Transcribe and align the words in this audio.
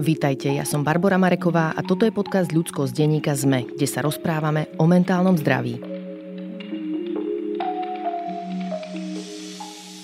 Vítajte, 0.00 0.48
ja 0.48 0.64
som 0.64 0.80
Barbara 0.80 1.20
Mareková 1.20 1.76
a 1.76 1.84
toto 1.84 2.08
je 2.08 2.12
podcast 2.16 2.48
Ľudsko 2.48 2.88
z 2.88 3.04
denníka 3.04 3.36
ZME, 3.36 3.76
kde 3.76 3.84
sa 3.84 4.00
rozprávame 4.00 4.72
o 4.80 4.88
mentálnom 4.88 5.36
zdraví. 5.36 5.76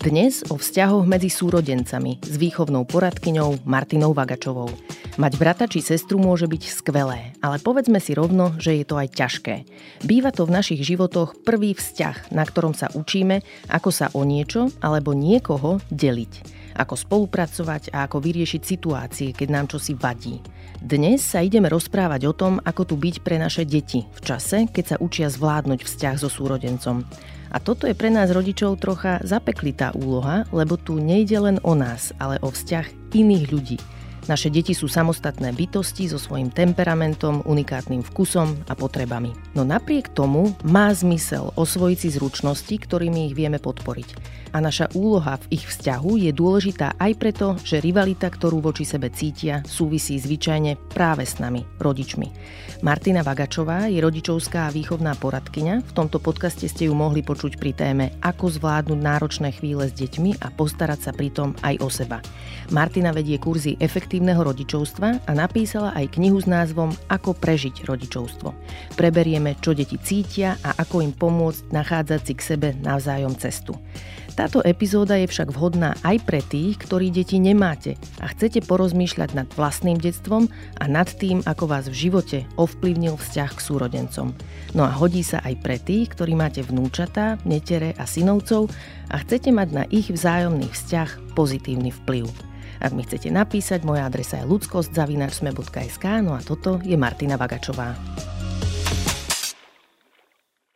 Dnes 0.04 0.44
o 0.52 0.60
vzťahoch 0.60 1.08
medzi 1.08 1.32
súrodencami 1.32 2.20
s 2.20 2.36
výchovnou 2.36 2.84
poradkyňou 2.84 3.64
Martinou 3.64 4.12
Vagačovou. 4.12 4.68
Mať 5.16 5.32
brata 5.40 5.64
či 5.64 5.80
sestru 5.80 6.20
môže 6.20 6.44
byť 6.44 6.62
skvelé, 6.76 7.32
ale 7.40 7.56
povedzme 7.56 7.96
si 7.96 8.12
rovno, 8.12 8.52
že 8.60 8.76
je 8.76 8.84
to 8.84 9.00
aj 9.00 9.16
ťažké. 9.16 9.64
Býva 10.04 10.28
to 10.28 10.44
v 10.44 10.60
našich 10.60 10.84
životoch 10.84 11.40
prvý 11.40 11.72
vzťah, 11.72 12.36
na 12.36 12.44
ktorom 12.44 12.76
sa 12.76 12.92
učíme, 12.92 13.40
ako 13.72 13.88
sa 13.88 14.12
o 14.12 14.28
niečo 14.28 14.68
alebo 14.84 15.16
niekoho 15.16 15.80
deliť. 15.88 16.55
Ako 16.76 16.94
spolupracovať 16.94 17.90
a 17.96 18.04
ako 18.04 18.20
vyriešiť 18.20 18.62
situácie, 18.62 19.28
keď 19.32 19.48
nám 19.48 19.66
čosi 19.72 19.96
vadí. 19.96 20.44
Dnes 20.76 21.24
sa 21.24 21.40
ideme 21.40 21.72
rozprávať 21.72 22.28
o 22.28 22.36
tom, 22.36 22.60
ako 22.60 22.84
tu 22.84 22.94
byť 23.00 23.24
pre 23.24 23.40
naše 23.40 23.64
deti 23.64 24.04
v 24.04 24.20
čase, 24.20 24.68
keď 24.68 24.84
sa 24.84 24.96
učia 25.00 25.32
zvládnuť 25.32 25.80
vzťah 25.82 26.14
so 26.20 26.28
súrodencom. 26.28 27.00
A 27.48 27.56
toto 27.56 27.88
je 27.88 27.96
pre 27.96 28.12
nás 28.12 28.28
rodičov 28.28 28.76
trocha 28.76 29.24
zapeklitá 29.24 29.96
úloha, 29.96 30.44
lebo 30.52 30.76
tu 30.76 31.00
nejde 31.00 31.40
len 31.40 31.56
o 31.64 31.72
nás, 31.72 32.12
ale 32.20 32.36
o 32.44 32.52
vzťah 32.52 33.16
iných 33.16 33.46
ľudí– 33.48 33.78
naše 34.26 34.50
deti 34.50 34.74
sú 34.74 34.90
samostatné 34.90 35.54
bytosti 35.54 36.10
so 36.10 36.18
svojím 36.18 36.50
temperamentom, 36.50 37.46
unikátnym 37.46 38.02
vkusom 38.02 38.66
a 38.66 38.74
potrebami. 38.74 39.34
No 39.54 39.62
napriek 39.62 40.10
tomu 40.10 40.54
má 40.66 40.90
zmysel 40.90 41.54
osvojiť 41.54 41.98
si 41.98 42.08
zručnosti, 42.14 42.74
ktorými 42.74 43.30
ich 43.30 43.34
vieme 43.38 43.62
podporiť. 43.62 44.36
A 44.54 44.62
naša 44.62 44.88
úloha 44.96 45.36
v 45.46 45.60
ich 45.60 45.68
vzťahu 45.68 46.16
je 46.16 46.32
dôležitá 46.32 46.96
aj 46.96 47.12
preto, 47.20 47.46
že 47.60 47.82
rivalita, 47.82 48.32
ktorú 48.32 48.64
voči 48.64 48.88
sebe 48.88 49.12
cítia, 49.12 49.60
súvisí 49.68 50.16
zvyčajne 50.16 50.80
práve 50.96 51.28
s 51.28 51.36
nami, 51.36 51.66
rodičmi. 51.76 52.32
Martina 52.80 53.20
Vagačová 53.20 53.88
je 53.92 54.00
rodičovská 54.00 54.68
a 54.68 54.72
výchovná 54.72 55.12
poradkyňa. 55.16 55.74
V 55.84 55.92
tomto 55.92 56.20
podcaste 56.20 56.68
ste 56.72 56.88
ju 56.88 56.94
mohli 56.96 57.20
počuť 57.20 57.60
pri 57.60 57.72
téme 57.76 58.04
Ako 58.24 58.48
zvládnuť 58.52 59.00
náročné 59.00 59.52
chvíle 59.52 59.88
s 59.88 59.96
deťmi 59.96 60.40
a 60.40 60.48
postarať 60.52 61.00
sa 61.08 61.12
pritom 61.12 61.52
aj 61.60 61.74
o 61.84 61.88
seba. 61.92 62.24
Martina 62.72 63.12
vedie 63.12 63.36
kurzy 63.36 63.76
efektívneho 64.16 64.48
rodičovstva 64.48 65.28
a 65.28 65.32
napísala 65.36 65.92
aj 65.92 66.16
knihu 66.16 66.40
s 66.40 66.48
názvom 66.48 66.88
Ako 67.12 67.36
prežiť 67.36 67.84
rodičovstvo. 67.84 68.48
Preberieme, 68.96 69.60
čo 69.60 69.76
deti 69.76 70.00
cítia 70.00 70.56
a 70.64 70.72
ako 70.72 71.04
im 71.04 71.12
pomôcť 71.12 71.68
nachádzať 71.68 72.20
si 72.24 72.32
k 72.32 72.40
sebe 72.40 72.68
navzájom 72.80 73.36
cestu. 73.36 73.76
Táto 74.32 74.64
epizóda 74.64 75.20
je 75.20 75.28
však 75.28 75.52
vhodná 75.52 76.00
aj 76.00 76.24
pre 76.24 76.40
tých, 76.40 76.80
ktorí 76.80 77.12
deti 77.12 77.36
nemáte 77.36 78.00
a 78.16 78.32
chcete 78.32 78.64
porozmýšľať 78.64 79.36
nad 79.36 79.48
vlastným 79.52 80.00
detstvom 80.00 80.48
a 80.80 80.84
nad 80.88 81.12
tým, 81.12 81.44
ako 81.44 81.68
vás 81.68 81.92
v 81.92 82.08
živote 82.08 82.48
ovplyvnil 82.56 83.20
vzťah 83.20 83.52
k 83.52 83.60
súrodencom. 83.60 84.32
No 84.72 84.88
a 84.88 84.96
hodí 84.96 85.20
sa 85.20 85.44
aj 85.44 85.60
pre 85.60 85.76
tých, 85.76 86.16
ktorí 86.16 86.32
máte 86.32 86.64
vnúčatá, 86.64 87.36
netere 87.44 87.92
a 88.00 88.08
synovcov 88.08 88.72
a 89.12 89.20
chcete 89.20 89.52
mať 89.52 89.68
na 89.76 89.84
ich 89.92 90.08
vzájomný 90.08 90.72
vzťah 90.72 91.36
pozitívny 91.36 91.92
vplyv. 91.92 92.55
Ak 92.82 92.92
mi 92.92 93.06
chcete 93.06 93.32
napísať, 93.32 93.86
moja 93.86 94.04
adresa 94.04 94.42
je 94.42 94.48
ludskosť.sme.sk, 94.50 96.04
no 96.20 96.36
a 96.36 96.40
toto 96.44 96.82
je 96.84 96.96
Martina 96.98 97.40
Vagačová. 97.40 97.96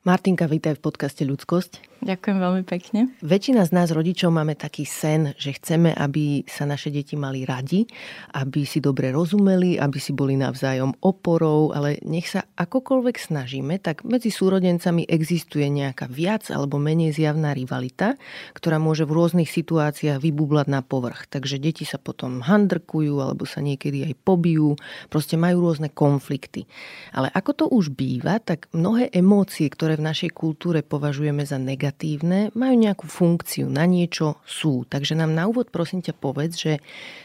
Martinka, 0.01 0.49
vítaj 0.49 0.81
v 0.81 0.83
podcaste 0.87 1.29
Ľudskosť. 1.29 1.90
Ďakujem 2.01 2.39
veľmi 2.41 2.65
pekne. 2.65 3.13
Väčšina 3.21 3.61
z 3.69 3.77
nás 3.77 3.93
rodičov 3.93 4.33
máme 4.33 4.57
taký 4.57 4.89
sen, 4.89 5.37
že 5.37 5.53
chceme, 5.53 5.93
aby 5.93 6.49
sa 6.49 6.65
naše 6.65 6.89
deti 6.89 7.13
mali 7.13 7.45
radi, 7.45 7.85
aby 8.33 8.65
si 8.65 8.81
dobre 8.81 9.13
rozumeli, 9.13 9.77
aby 9.77 10.01
si 10.01 10.17
boli 10.17 10.33
navzájom 10.41 10.97
oporou, 11.05 11.77
ale 11.77 12.01
nech 12.09 12.25
sa 12.33 12.49
akokoľvek 12.57 13.17
snažíme, 13.21 13.77
tak 13.85 14.09
medzi 14.09 14.33
súrodencami 14.33 15.05
existuje 15.05 15.69
nejaká 15.69 16.09
viac 16.09 16.49
alebo 16.49 16.81
menej 16.81 17.13
zjavná 17.13 17.53
rivalita, 17.53 18.17
ktorá 18.57 18.81
môže 18.81 19.05
v 19.05 19.21
rôznych 19.21 19.53
situáciách 19.53 20.25
vybublať 20.25 20.73
na 20.73 20.81
povrch. 20.81 21.29
Takže 21.29 21.61
deti 21.61 21.85
sa 21.85 22.01
potom 22.01 22.41
handrkujú 22.41 23.21
alebo 23.21 23.45
sa 23.45 23.61
niekedy 23.61 24.09
aj 24.09 24.15
pobijú, 24.25 24.73
proste 25.13 25.37
majú 25.37 25.69
rôzne 25.69 25.93
konflikty. 25.93 26.65
Ale 27.13 27.29
ako 27.29 27.51
to 27.53 27.65
už 27.69 27.93
býva, 27.93 28.41
tak 28.41 28.73
mnohé 28.73 29.13
emócie, 29.13 29.69
ktoré 29.69 30.01
v 30.01 30.09
našej 30.09 30.33
kultúre 30.33 30.81
považujeme 30.81 31.45
za 31.45 31.61
negatívne, 31.61 31.90
negatívne, 31.91 32.55
majú 32.55 32.75
nejakú 32.79 33.07
funkciu, 33.11 33.67
na 33.67 33.83
niečo 33.85 34.39
sú. 34.47 34.87
Takže 34.87 35.19
nám 35.19 35.35
na 35.35 35.51
úvod 35.51 35.75
prosím 35.75 36.01
ťa 36.07 36.15
povedz, 36.15 36.55
že 36.55 36.73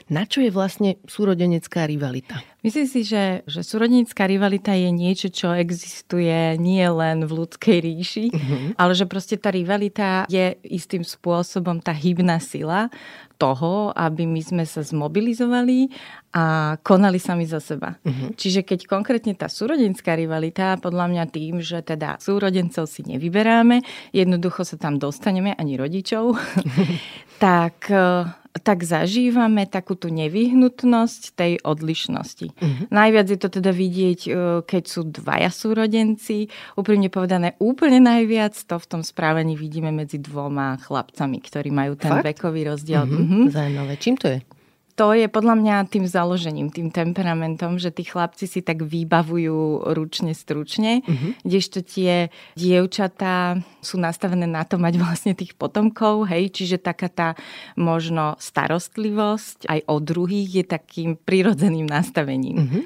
na 0.10 0.26
čo 0.26 0.42
je 0.42 0.50
vlastne 0.50 0.98
súrodenecká 1.06 1.86
rivalita? 1.86 2.42
Myslím 2.66 2.90
si, 2.90 3.06
že, 3.06 3.46
že 3.46 3.62
súrodenecká 3.62 4.26
rivalita 4.26 4.74
je 4.74 4.90
niečo, 4.90 5.30
čo 5.30 5.54
existuje 5.54 6.58
nie 6.58 6.82
len 6.82 7.30
v 7.30 7.46
ľudskej 7.46 7.78
ríši, 7.78 8.26
uh-huh. 8.34 8.66
ale 8.82 8.92
že 8.98 9.06
proste 9.06 9.38
tá 9.38 9.54
rivalita 9.54 10.26
je 10.26 10.58
istým 10.66 11.06
spôsobom 11.06 11.78
tá 11.78 11.94
hybná 11.94 12.42
sila 12.42 12.90
toho, 13.38 13.92
aby 13.94 14.26
my 14.26 14.42
sme 14.42 14.64
sa 14.66 14.82
zmobilizovali 14.82 15.92
a 16.36 16.76
konali 16.84 17.16
sami 17.16 17.48
za 17.48 17.64
seba. 17.64 17.96
Uh-huh. 18.04 18.36
Čiže 18.36 18.68
keď 18.68 18.92
konkrétne 18.92 19.32
tá 19.40 19.48
súrodenská 19.48 20.20
rivalita, 20.20 20.76
podľa 20.84 21.08
mňa 21.08 21.24
tým, 21.32 21.64
že 21.64 21.80
teda 21.80 22.20
súrodencov 22.20 22.92
si 22.92 23.08
nevyberáme, 23.08 23.80
jednoducho 24.12 24.68
sa 24.68 24.76
tam 24.76 25.00
dostaneme, 25.00 25.56
ani 25.56 25.80
rodičov, 25.80 26.36
tak 27.44 27.88
tak 28.64 28.88
zažívame 28.88 29.68
takú 29.68 30.00
tú 30.00 30.08
nevyhnutnosť 30.08 31.36
tej 31.36 31.60
odlišnosti. 31.60 32.56
Uh-huh. 32.56 32.88
Najviac 32.88 33.28
je 33.28 33.40
to 33.40 33.50
teda 33.52 33.76
vidieť, 33.76 34.20
e, 34.24 34.30
keď 34.64 34.84
sú 34.88 35.04
dvaja 35.04 35.52
súrodenci. 35.52 36.48
Úprimne 36.80 37.12
povedané, 37.12 37.60
úplne 37.60 38.00
najviac 38.00 38.56
to 38.56 38.80
v 38.80 38.88
tom 38.88 39.02
správaní 39.04 39.60
vidíme 39.60 39.92
medzi 39.92 40.24
dvoma 40.24 40.80
chlapcami, 40.80 41.44
ktorí 41.44 41.68
majú 41.68 42.00
ten 42.00 42.16
Fakt? 42.16 42.24
vekový 42.24 42.72
rozdiel. 42.72 43.04
Uh-huh. 43.04 43.20
Uh-huh. 43.28 43.46
Zajímavé. 43.52 44.00
Čím 44.00 44.16
to 44.16 44.32
je? 44.32 44.40
To 44.96 45.12
je 45.12 45.28
podľa 45.28 45.60
mňa 45.60 45.76
tým 45.92 46.08
založením, 46.08 46.72
tým 46.72 46.88
temperamentom, 46.88 47.76
že 47.76 47.92
tí 47.92 48.08
chlapci 48.08 48.48
si 48.48 48.64
tak 48.64 48.80
vybavujú 48.80 49.92
ručne, 49.92 50.32
stručne, 50.32 51.04
uh-huh. 51.04 51.36
kdežto 51.44 51.84
tie 51.84 52.32
dievčatá 52.56 53.60
sú 53.84 54.00
nastavené 54.00 54.48
na 54.48 54.64
to 54.64 54.80
mať 54.80 54.96
vlastne 54.96 55.36
tých 55.36 55.52
potomkov, 55.60 56.32
hej, 56.32 56.48
čiže 56.48 56.80
taká 56.80 57.12
tá 57.12 57.30
možno 57.76 58.40
starostlivosť 58.40 59.68
aj 59.68 59.80
o 59.84 59.96
druhých 60.00 60.64
je 60.64 60.66
takým 60.66 61.20
prirodzeným 61.20 61.92
nastavením. 61.92 62.58
Uh-huh. 62.64 62.84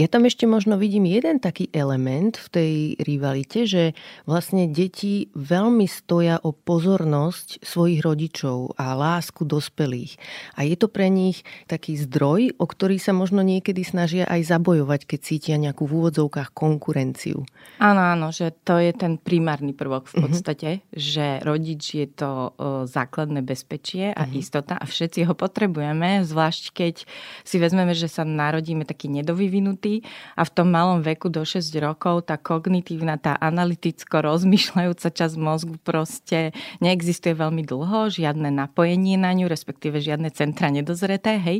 Ja 0.00 0.08
tam 0.08 0.24
ešte 0.24 0.48
možno 0.48 0.80
vidím 0.80 1.04
jeden 1.04 1.44
taký 1.44 1.68
element 1.76 2.40
v 2.40 2.48
tej 2.48 2.72
rivalite, 3.04 3.68
že 3.68 3.92
vlastne 4.24 4.64
deti 4.64 5.28
veľmi 5.36 5.84
stoja 5.84 6.40
o 6.40 6.56
pozornosť 6.56 7.60
svojich 7.60 8.00
rodičov 8.00 8.80
a 8.80 8.96
lásku 8.96 9.44
dospelých. 9.44 10.16
A 10.56 10.64
je 10.64 10.76
to 10.80 10.88
pre 10.88 11.12
nich 11.12 11.44
taký 11.66 11.96
zdroj, 11.98 12.56
o 12.58 12.66
ktorý 12.66 13.00
sa 13.00 13.16
možno 13.16 13.40
niekedy 13.42 13.82
snažia 13.82 14.28
aj 14.28 14.46
zabojovať, 14.46 15.00
keď 15.06 15.20
cítia 15.20 15.56
nejakú 15.58 15.88
v 15.88 15.96
úvodzovkách 16.00 16.54
konkurenciu. 16.54 17.42
Áno, 17.80 18.02
áno, 18.02 18.28
že 18.30 18.52
to 18.62 18.76
je 18.76 18.92
ten 18.92 19.16
primárny 19.16 19.72
prvok 19.72 20.12
v 20.12 20.14
mhm. 20.14 20.22
podstate, 20.28 20.68
uh-huh. 20.80 20.94
že 20.94 21.26
rodič 21.42 21.96
je 21.96 22.06
to 22.06 22.52
základné 22.86 23.40
bezpečie 23.40 24.12
a 24.12 24.28
uh-huh. 24.28 24.40
istota 24.40 24.76
a 24.76 24.84
všetci 24.84 25.24
ho 25.24 25.34
potrebujeme, 25.34 26.22
zvlášť 26.22 26.64
keď 26.76 26.94
si 27.42 27.56
vezmeme, 27.56 27.96
že 27.96 28.06
sa 28.06 28.22
narodíme 28.22 28.84
taký 28.84 29.08
nedovyvinutý 29.08 30.04
a 30.36 30.44
v 30.44 30.50
tom 30.52 30.68
malom 30.70 31.00
veku 31.00 31.32
do 31.32 31.42
6 31.42 31.64
rokov 31.80 32.28
tá 32.28 32.36
kognitívna, 32.36 33.16
tá 33.16 33.34
analyticko 33.40 34.20
rozmýšľajúca 34.20 35.08
časť 35.08 35.34
mozgu 35.40 35.80
proste 35.80 36.52
neexistuje 36.84 37.32
veľmi 37.32 37.64
dlho, 37.64 38.12
žiadne 38.12 38.52
napojenie 38.52 39.16
na 39.16 39.32
ňu, 39.32 39.48
respektíve 39.48 39.98
žiadne 39.98 40.28
centra 40.30 40.68
nedozreté, 40.68 41.39
hej. 41.40 41.58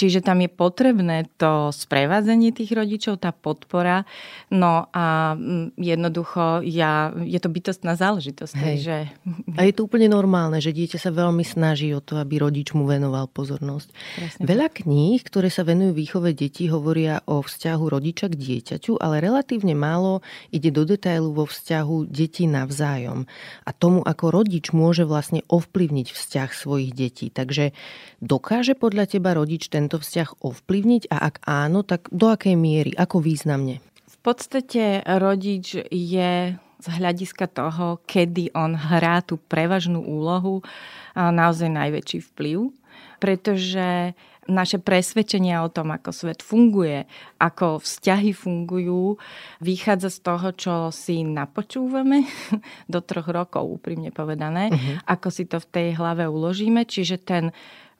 Čiže 0.00 0.24
tam 0.24 0.40
je 0.40 0.50
potrebné 0.50 1.28
to 1.36 1.68
sprevádzanie 1.70 2.56
tých 2.56 2.72
rodičov, 2.72 3.20
tá 3.20 3.30
podpora. 3.30 4.08
No 4.48 4.88
a 4.90 5.36
mm, 5.36 5.76
jednoducho 5.76 6.64
ja, 6.64 7.12
je 7.20 7.38
to 7.38 7.52
bytostná 7.52 7.94
záležitosť. 7.94 8.54
Hej. 8.56 8.76
Že... 8.80 8.98
A 9.56 9.60
je 9.68 9.72
to 9.76 9.84
úplne 9.84 10.08
normálne, 10.08 10.58
že 10.58 10.72
dieťa 10.72 10.98
sa 10.98 11.12
veľmi 11.12 11.44
snaží 11.44 11.92
o 11.92 12.00
to, 12.00 12.16
aby 12.16 12.40
rodič 12.40 12.72
mu 12.72 12.88
venoval 12.88 13.28
pozornosť. 13.28 13.88
Presne. 14.16 14.42
Veľa 14.42 14.68
kníh, 14.72 15.20
ktoré 15.20 15.52
sa 15.52 15.62
venujú 15.62 15.92
výchove 15.92 16.32
detí, 16.32 16.72
hovoria 16.72 17.20
o 17.28 17.44
vzťahu 17.44 17.84
rodiča 17.84 18.32
k 18.32 18.38
dieťaťu, 18.38 18.96
ale 18.96 19.20
relatívne 19.20 19.76
málo 19.76 20.24
ide 20.48 20.72
do 20.72 20.88
detailu 20.88 21.34
vo 21.36 21.44
vzťahu 21.44 22.08
detí 22.08 22.48
navzájom 22.48 23.28
a 23.66 23.70
tomu, 23.76 24.00
ako 24.00 24.30
rodič 24.32 24.72
môže 24.72 25.04
vlastne 25.04 25.44
ovplyvniť 25.50 26.08
vzťah 26.14 26.48
svojich 26.54 26.92
detí. 26.94 27.26
Takže 27.28 27.76
dokáže 28.22 28.78
podľa 28.78 29.09
teba 29.10 29.34
rodič 29.34 29.66
tento 29.66 29.98
vzťah 29.98 30.46
ovplyvniť 30.46 31.10
a 31.10 31.16
ak 31.26 31.42
áno, 31.42 31.82
tak 31.82 32.06
do 32.14 32.30
akej 32.30 32.54
miery, 32.54 32.94
ako 32.94 33.18
významne? 33.18 33.82
V 34.06 34.16
podstate 34.22 35.02
rodič 35.02 35.74
je 35.90 36.54
z 36.80 36.86
hľadiska 36.88 37.50
toho, 37.50 38.00
kedy 38.08 38.56
on 38.56 38.72
hrá 38.72 39.20
tú 39.20 39.36
prevažnú 39.36 40.00
úlohu, 40.00 40.64
naozaj 41.14 41.68
najväčší 41.68 42.18
vplyv. 42.32 42.72
pretože 43.20 44.16
naše 44.48 44.82
presvedčenia 44.82 45.62
o 45.62 45.70
tom, 45.70 45.94
ako 45.94 46.10
svet 46.10 46.42
funguje, 46.42 47.06
ako 47.38 47.78
vzťahy 47.78 48.34
fungujú, 48.34 49.20
vychádza 49.62 50.10
z 50.10 50.18
toho, 50.24 50.48
čo 50.56 50.74
si 50.90 51.22
napočúvame 51.22 52.26
do 52.92 52.98
troch 53.04 53.30
rokov, 53.30 53.78
úprimne 53.78 54.10
povedané, 54.10 54.72
uh-huh. 54.72 54.96
ako 55.06 55.28
si 55.30 55.46
to 55.46 55.62
v 55.62 55.70
tej 55.70 55.88
hlave 55.94 56.26
uložíme. 56.26 56.82
Čiže 56.82 57.16
ten 57.22 57.44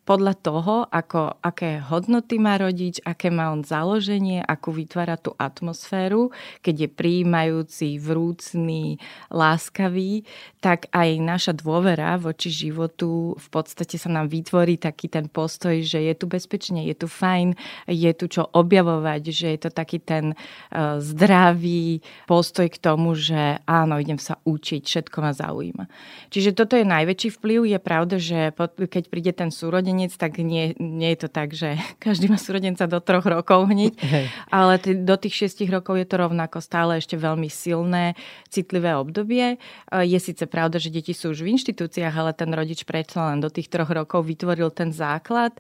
podľa 0.09 0.35
toho, 0.41 0.89
ako, 0.89 1.39
aké 1.45 1.79
hodnoty 1.79 2.41
má 2.41 2.57
rodič, 2.57 2.99
aké 3.05 3.29
má 3.29 3.53
on 3.53 3.63
založenie, 3.63 4.43
ako 4.43 4.75
vytvára 4.75 5.21
tú 5.21 5.37
atmosféru, 5.37 6.33
keď 6.65 6.75
je 6.87 6.89
príjmajúci, 6.89 7.89
vrúcný, 8.01 8.99
láskavý, 9.31 10.25
tak 10.59 10.89
aj 10.91 11.09
naša 11.21 11.53
dôvera 11.55 12.17
voči 12.17 12.49
životu 12.49 13.37
v 13.37 13.49
podstate 13.53 14.01
sa 14.01 14.09
nám 14.09 14.33
vytvorí 14.33 14.81
taký 14.81 15.13
ten 15.13 15.29
postoj, 15.29 15.79
že 15.85 16.01
je 16.01 16.15
tu 16.17 16.27
bezpečne, 16.27 16.83
je 16.83 16.97
tu 16.97 17.07
fajn, 17.07 17.55
je 17.87 18.11
tu 18.17 18.27
čo 18.27 18.49
objavovať, 18.51 19.23
že 19.31 19.47
je 19.55 19.59
to 19.69 19.71
taký 19.71 20.01
ten 20.01 20.33
uh, 20.35 20.99
zdravý 20.99 22.01
postoj 22.25 22.67
k 22.67 22.81
tomu, 22.81 23.13
že 23.15 23.61
áno, 23.69 24.01
idem 24.01 24.19
sa 24.19 24.41
učiť, 24.43 24.83
všetko 24.87 25.17
ma 25.21 25.33
zaujíma. 25.37 25.85
Čiže 26.33 26.57
toto 26.57 26.75
je 26.75 26.89
najväčší 26.89 27.29
vplyv. 27.37 27.61
Je 27.69 27.79
pravda, 27.79 28.17
že 28.17 28.51
keď 28.91 29.05
príde 29.13 29.33
ten 29.37 29.53
súrodenec, 29.53 29.90
súrodenec, 29.91 30.13
tak 30.15 30.39
nie, 30.39 30.75
nie 30.79 31.11
je 31.15 31.19
to 31.27 31.29
tak, 31.29 31.51
že 31.55 31.79
každý 32.05 32.31
má 32.31 32.39
súrodenca 32.39 32.87
do 32.87 33.01
troch 33.01 33.27
rokov 33.27 33.67
hneď, 33.71 33.95
Hej. 33.99 34.27
ale 34.51 34.79
t- 34.79 34.95
do 34.95 35.17
tých 35.19 35.35
šiestich 35.35 35.71
rokov 35.71 35.99
je 35.99 36.07
to 36.07 36.17
rovnako 36.23 36.63
stále 36.63 36.99
ešte 36.99 37.19
veľmi 37.19 37.51
silné, 37.51 38.15
citlivé 38.51 38.95
obdobie. 38.95 39.59
Je 39.91 40.19
síce 40.19 40.43
pravda, 40.47 40.79
že 40.79 40.91
deti 40.91 41.15
sú 41.15 41.35
už 41.35 41.43
v 41.43 41.55
inštitúciách, 41.55 42.15
ale 42.15 42.33
ten 42.35 42.51
rodič 42.51 42.83
predsa 42.87 43.31
len 43.31 43.43
do 43.43 43.51
tých 43.51 43.71
troch 43.71 43.91
rokov 43.91 44.27
vytvoril 44.27 44.71
ten 44.71 44.91
základ 44.95 45.55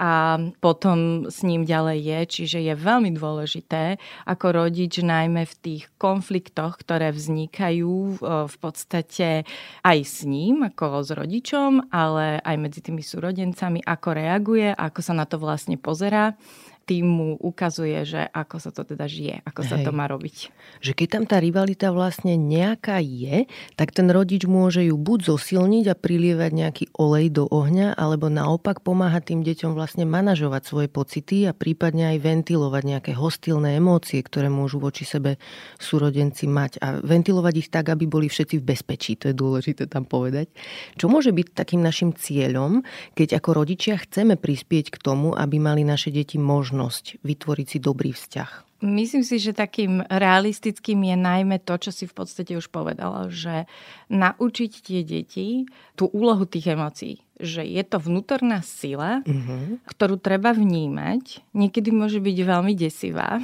a 0.00 0.36
potom 0.60 1.28
s 1.28 1.44
ním 1.46 1.64
ďalej 1.64 1.98
je, 2.04 2.20
čiže 2.26 2.58
je 2.60 2.74
veľmi 2.76 3.14
dôležité 3.14 3.96
ako 4.28 4.66
rodič 4.66 5.00
najmä 5.00 5.46
v 5.46 5.54
tých 5.60 5.82
konfliktoch, 5.96 6.80
ktoré 6.80 7.14
vznikajú 7.14 8.20
v 8.48 8.56
podstate 8.60 9.48
aj 9.84 9.98
s 10.04 10.26
ním, 10.26 10.66
ako 10.66 11.04
s 11.04 11.10
rodičom, 11.14 11.88
ale 11.94 12.42
aj 12.42 12.56
medzi 12.58 12.80
tými 12.84 13.00
súrodencami, 13.00 13.73
ako 13.82 14.08
reaguje, 14.14 14.70
ako 14.70 15.00
sa 15.00 15.16
na 15.16 15.24
to 15.24 15.40
vlastne 15.40 15.74
pozerá 15.80 16.36
tým 16.84 17.08
mu 17.08 17.28
ukazuje, 17.40 17.96
že 18.04 18.28
ako 18.28 18.56
sa 18.60 18.70
to 18.70 18.84
teda 18.84 19.08
žije, 19.08 19.40
ako 19.48 19.60
Hej. 19.64 19.68
sa 19.72 19.76
to 19.80 19.90
má 19.90 20.04
robiť. 20.04 20.52
Že 20.84 20.92
keď 20.92 21.08
tam 21.08 21.24
tá 21.24 21.40
rivalita 21.40 21.88
vlastne 21.96 22.36
nejaká 22.36 23.00
je, 23.00 23.48
tak 23.74 23.96
ten 23.96 24.12
rodič 24.12 24.44
môže 24.44 24.84
ju 24.84 24.94
buď 25.00 25.32
zosilniť 25.32 25.84
a 25.88 25.96
prilievať 25.96 26.50
nejaký 26.52 26.84
olej 27.00 27.32
do 27.32 27.44
ohňa, 27.48 27.96
alebo 27.96 28.28
naopak 28.28 28.84
pomáhať 28.84 29.32
tým 29.32 29.40
deťom 29.40 29.72
vlastne 29.72 30.04
manažovať 30.04 30.62
svoje 30.68 30.88
pocity 30.92 31.48
a 31.48 31.56
prípadne 31.56 32.12
aj 32.12 32.18
ventilovať 32.20 32.82
nejaké 32.84 33.12
hostilné 33.16 33.80
emócie, 33.80 34.20
ktoré 34.20 34.52
môžu 34.52 34.76
voči 34.76 35.08
sebe 35.08 35.40
súrodenci 35.80 36.44
mať 36.44 36.84
a 36.84 37.00
ventilovať 37.00 37.54
ich 37.64 37.68
tak, 37.72 37.88
aby 37.88 38.04
boli 38.04 38.28
všetci 38.28 38.60
v 38.60 38.66
bezpečí. 38.76 39.16
To 39.24 39.32
je 39.32 39.34
dôležité 39.34 39.88
tam 39.88 40.04
povedať. 40.04 40.52
Čo 41.00 41.08
môže 41.08 41.32
byť 41.32 41.56
takým 41.56 41.80
našim 41.80 42.12
cieľom, 42.12 42.84
keď 43.16 43.40
ako 43.40 43.64
rodičia 43.64 43.96
chceme 43.96 44.36
prispieť 44.36 44.92
k 44.92 45.00
tomu, 45.00 45.32
aby 45.32 45.56
mali 45.56 45.80
naše 45.80 46.12
deti 46.12 46.36
možnosť 46.36 46.73
možnosť 46.74 47.22
vytvoriť 47.22 47.66
si 47.70 47.78
dobrý 47.78 48.10
vzťah? 48.10 48.82
Myslím 48.82 49.22
si, 49.22 49.38
že 49.38 49.54
takým 49.54 50.02
realistickým 50.10 51.06
je 51.06 51.16
najmä 51.16 51.62
to, 51.62 51.78
čo 51.78 51.94
si 51.94 52.04
v 52.04 52.18
podstate 52.18 52.58
už 52.58 52.68
povedala, 52.68 53.30
že 53.30 53.70
naučiť 54.10 54.72
tie 54.82 55.00
deti 55.06 55.70
tú 55.94 56.10
úlohu 56.10 56.44
tých 56.44 56.74
emócií. 56.74 57.22
Že 57.38 57.64
je 57.64 57.82
to 57.86 57.96
vnútorná 58.02 58.60
sila, 58.60 59.22
uh-huh. 59.24 59.78
ktorú 59.88 60.18
treba 60.18 60.52
vnímať. 60.52 61.46
Niekedy 61.54 61.94
môže 61.94 62.18
byť 62.18 62.36
veľmi 62.44 62.74
desivá, 62.74 63.38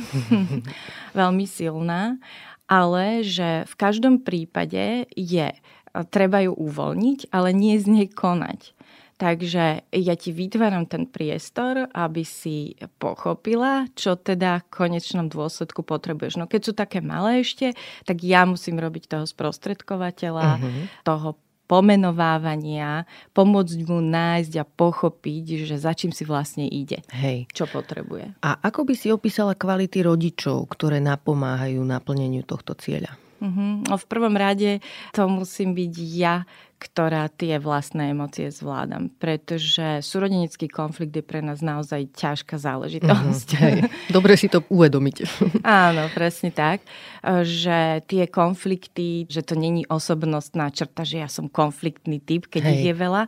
veľmi 1.21 1.47
silná, 1.47 2.21
ale 2.69 3.23
že 3.23 3.65
v 3.65 3.75
každom 3.79 4.21
prípade 4.21 5.09
je 5.15 5.49
treba 6.11 6.38
ju 6.44 6.53
uvoľniť, 6.53 7.32
ale 7.32 7.50
nie 7.50 7.81
z 7.81 7.87
nej 7.87 8.09
konať. 8.11 8.77
Takže 9.20 9.84
ja 9.93 10.14
ti 10.17 10.32
vytváram 10.32 10.88
ten 10.88 11.05
priestor, 11.05 11.93
aby 11.93 12.25
si 12.25 12.72
pochopila, 12.96 13.84
čo 13.93 14.17
teda 14.17 14.64
v 14.64 14.70
konečnom 14.72 15.28
dôsledku 15.28 15.84
potrebuješ. 15.84 16.40
No 16.40 16.49
keď 16.49 16.61
sú 16.64 16.72
také 16.72 17.05
malé 17.05 17.44
ešte, 17.44 17.76
tak 18.08 18.25
ja 18.25 18.49
musím 18.49 18.81
robiť 18.81 19.12
toho 19.12 19.28
sprostredkovateľa, 19.28 20.49
uh-huh. 20.56 21.05
toho 21.05 21.37
pomenovávania, 21.69 23.05
pomôcť 23.37 23.78
mu 23.87 24.00
nájsť 24.02 24.52
a 24.58 24.64
pochopiť, 24.64 25.69
že 25.69 25.76
za 25.76 25.93
čím 25.93 26.17
si 26.17 26.25
vlastne 26.25 26.64
ide. 26.64 27.05
Hej. 27.12 27.46
Čo 27.52 27.69
potrebuje. 27.69 28.40
A 28.40 28.56
ako 28.58 28.88
by 28.88 28.94
si 28.96 29.12
opísala 29.12 29.52
kvality 29.52 30.02
rodičov, 30.02 30.67
ktoré 30.72 30.99
napomáhajú 30.99 31.78
naplneniu 31.84 32.43
tohto 32.43 32.72
cieľa? 32.75 33.14
Uh-huh. 33.40 33.81
No 33.88 33.96
v 33.96 34.06
prvom 34.08 34.37
rade 34.37 34.84
to 35.17 35.25
musím 35.31 35.72
byť 35.72 35.93
ja, 35.96 36.44
ktorá 36.81 37.29
tie 37.29 37.61
vlastné 37.61 38.17
emócie 38.17 38.49
zvládam. 38.49 39.12
Pretože 39.21 40.00
súrodenecký 40.00 40.65
konflikt 40.73 41.12
je 41.12 41.21
pre 41.21 41.44
nás 41.44 41.61
naozaj 41.61 42.09
ťažká 42.17 42.56
záležitosť. 42.56 43.49
Mm, 43.61 43.85
Dobre 44.09 44.41
si 44.41 44.49
to 44.49 44.65
uvedomiť. 44.73 45.17
Áno, 45.69 46.09
presne 46.17 46.49
tak. 46.49 46.81
Že 47.25 48.00
tie 48.09 48.25
konflikty, 48.32 49.29
že 49.29 49.44
to 49.44 49.61
není 49.61 49.85
osobnostná 49.85 50.73
črta, 50.73 51.05
že 51.05 51.21
ja 51.21 51.29
som 51.29 51.53
konfliktný 51.53 52.17
typ, 52.17 52.49
keď 52.49 52.62
Hej. 52.65 52.73
ich 52.73 52.85
je 52.88 52.94
veľa, 52.97 53.23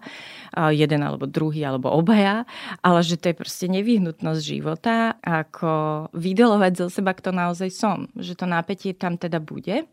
jeden 0.73 1.01
alebo 1.05 1.29
druhý 1.29 1.69
alebo 1.69 1.93
obaja, 1.93 2.49
ale 2.81 3.05
že 3.05 3.21
to 3.21 3.31
je 3.33 3.37
proste 3.37 3.69
nevyhnutnosť 3.69 4.41
života, 4.41 5.21
ako 5.21 6.09
vydelovať 6.17 6.73
zo 6.81 6.87
seba, 6.89 7.13
kto 7.13 7.37
naozaj 7.37 7.69
som. 7.69 8.09
Že 8.17 8.33
to 8.41 8.47
nápetie 8.49 8.97
tam 8.97 9.21
teda 9.21 9.45
bude. 9.45 9.85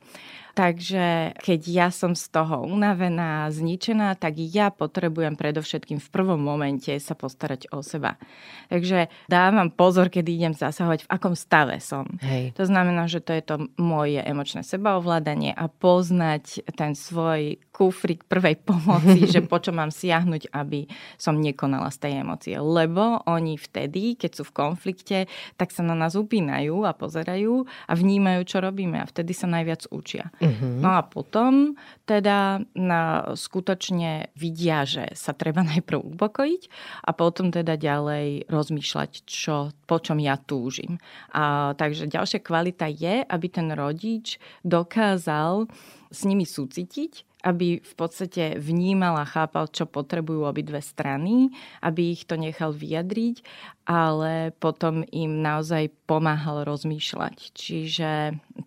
Takže 0.59 1.39
keď 1.39 1.61
ja 1.71 1.87
som 1.87 2.19
z 2.19 2.27
toho 2.35 2.67
unavená, 2.67 3.47
zničená, 3.47 4.19
tak 4.19 4.35
ja 4.35 4.67
potrebujem 4.75 5.39
predovšetkým 5.39 6.03
v 6.03 6.09
prvom 6.11 6.35
momente 6.35 6.91
sa 6.99 7.15
postarať 7.15 7.71
o 7.71 7.79
seba. 7.79 8.19
Takže 8.67 9.07
dávam 9.31 9.71
pozor, 9.71 10.11
kedy 10.11 10.35
idem 10.35 10.51
zasahovať, 10.51 11.07
v 11.07 11.11
akom 11.15 11.39
stave 11.39 11.79
som. 11.79 12.11
Hej. 12.19 12.51
To 12.59 12.67
znamená, 12.67 13.07
že 13.07 13.23
to 13.23 13.31
je 13.31 13.43
to 13.47 13.55
moje 13.79 14.19
emočné 14.19 14.67
sebaovládanie 14.67 15.55
a 15.55 15.71
poznať 15.71 16.67
ten 16.75 16.91
svoj 16.91 17.55
kufrik 17.71 18.27
prvej 18.27 18.59
pomoci, 18.59 19.23
že 19.31 19.39
po 19.39 19.63
čo 19.63 19.71
mám 19.71 19.95
siahnuť, 19.95 20.51
aby 20.51 20.91
som 21.15 21.39
nekonala 21.39 21.87
z 21.87 22.03
tej 22.03 22.13
emócie. 22.19 22.59
Lebo 22.59 23.23
oni 23.23 23.55
vtedy, 23.55 24.19
keď 24.19 24.31
sú 24.35 24.43
v 24.43 24.55
konflikte, 24.67 25.17
tak 25.55 25.71
sa 25.71 25.87
na 25.87 25.95
nás 25.95 26.19
upínajú 26.19 26.83
a 26.83 26.91
pozerajú 26.91 27.63
a 27.87 27.93
vnímajú, 27.95 28.43
čo 28.43 28.59
robíme 28.59 28.99
a 28.99 29.07
vtedy 29.07 29.31
sa 29.31 29.47
najviac 29.47 29.87
učia. 29.87 30.27
Uh-huh. 30.49 30.81
No 30.81 30.97
a 30.97 31.01
potom 31.05 31.77
teda 32.09 32.65
na, 32.73 33.31
skutočne 33.37 34.33
vidia, 34.33 34.83
že 34.83 35.13
sa 35.13 35.37
treba 35.37 35.61
najprv 35.71 36.01
upokojiť 36.17 36.61
a 37.05 37.09
potom 37.13 37.53
teda 37.53 37.77
ďalej 37.77 38.49
rozmýšľať, 38.49 39.29
čo, 39.29 39.69
po 39.85 39.97
čom 40.01 40.17
ja 40.17 40.41
túžim. 40.41 40.97
A, 41.31 41.77
takže 41.77 42.09
ďalšia 42.09 42.41
kvalita 42.41 42.89
je, 42.89 43.21
aby 43.21 43.47
ten 43.47 43.69
rodič 43.77 44.41
dokázal 44.65 45.69
s 46.09 46.25
nimi 46.25 46.43
súcitiť 46.43 47.28
aby 47.39 47.79
v 47.79 47.93
podstate 47.95 48.59
vnímal 48.59 49.15
a 49.15 49.23
chápal, 49.23 49.71
čo 49.71 49.87
potrebujú 49.87 50.43
obidve 50.43 50.83
strany, 50.83 51.55
aby 51.79 52.11
ich 52.11 52.27
to 52.27 52.35
nechal 52.35 52.75
vyjadriť, 52.75 53.43
ale 53.87 54.51
potom 54.59 55.07
im 55.15 55.39
naozaj 55.39 55.87
pomáhal 56.03 56.67
rozmýšľať. 56.67 57.55
Čiže 57.55 58.11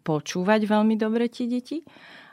počúvať 0.02 0.64
veľmi 0.64 0.96
dobre 0.96 1.28
tie 1.28 1.44
deti 1.44 1.84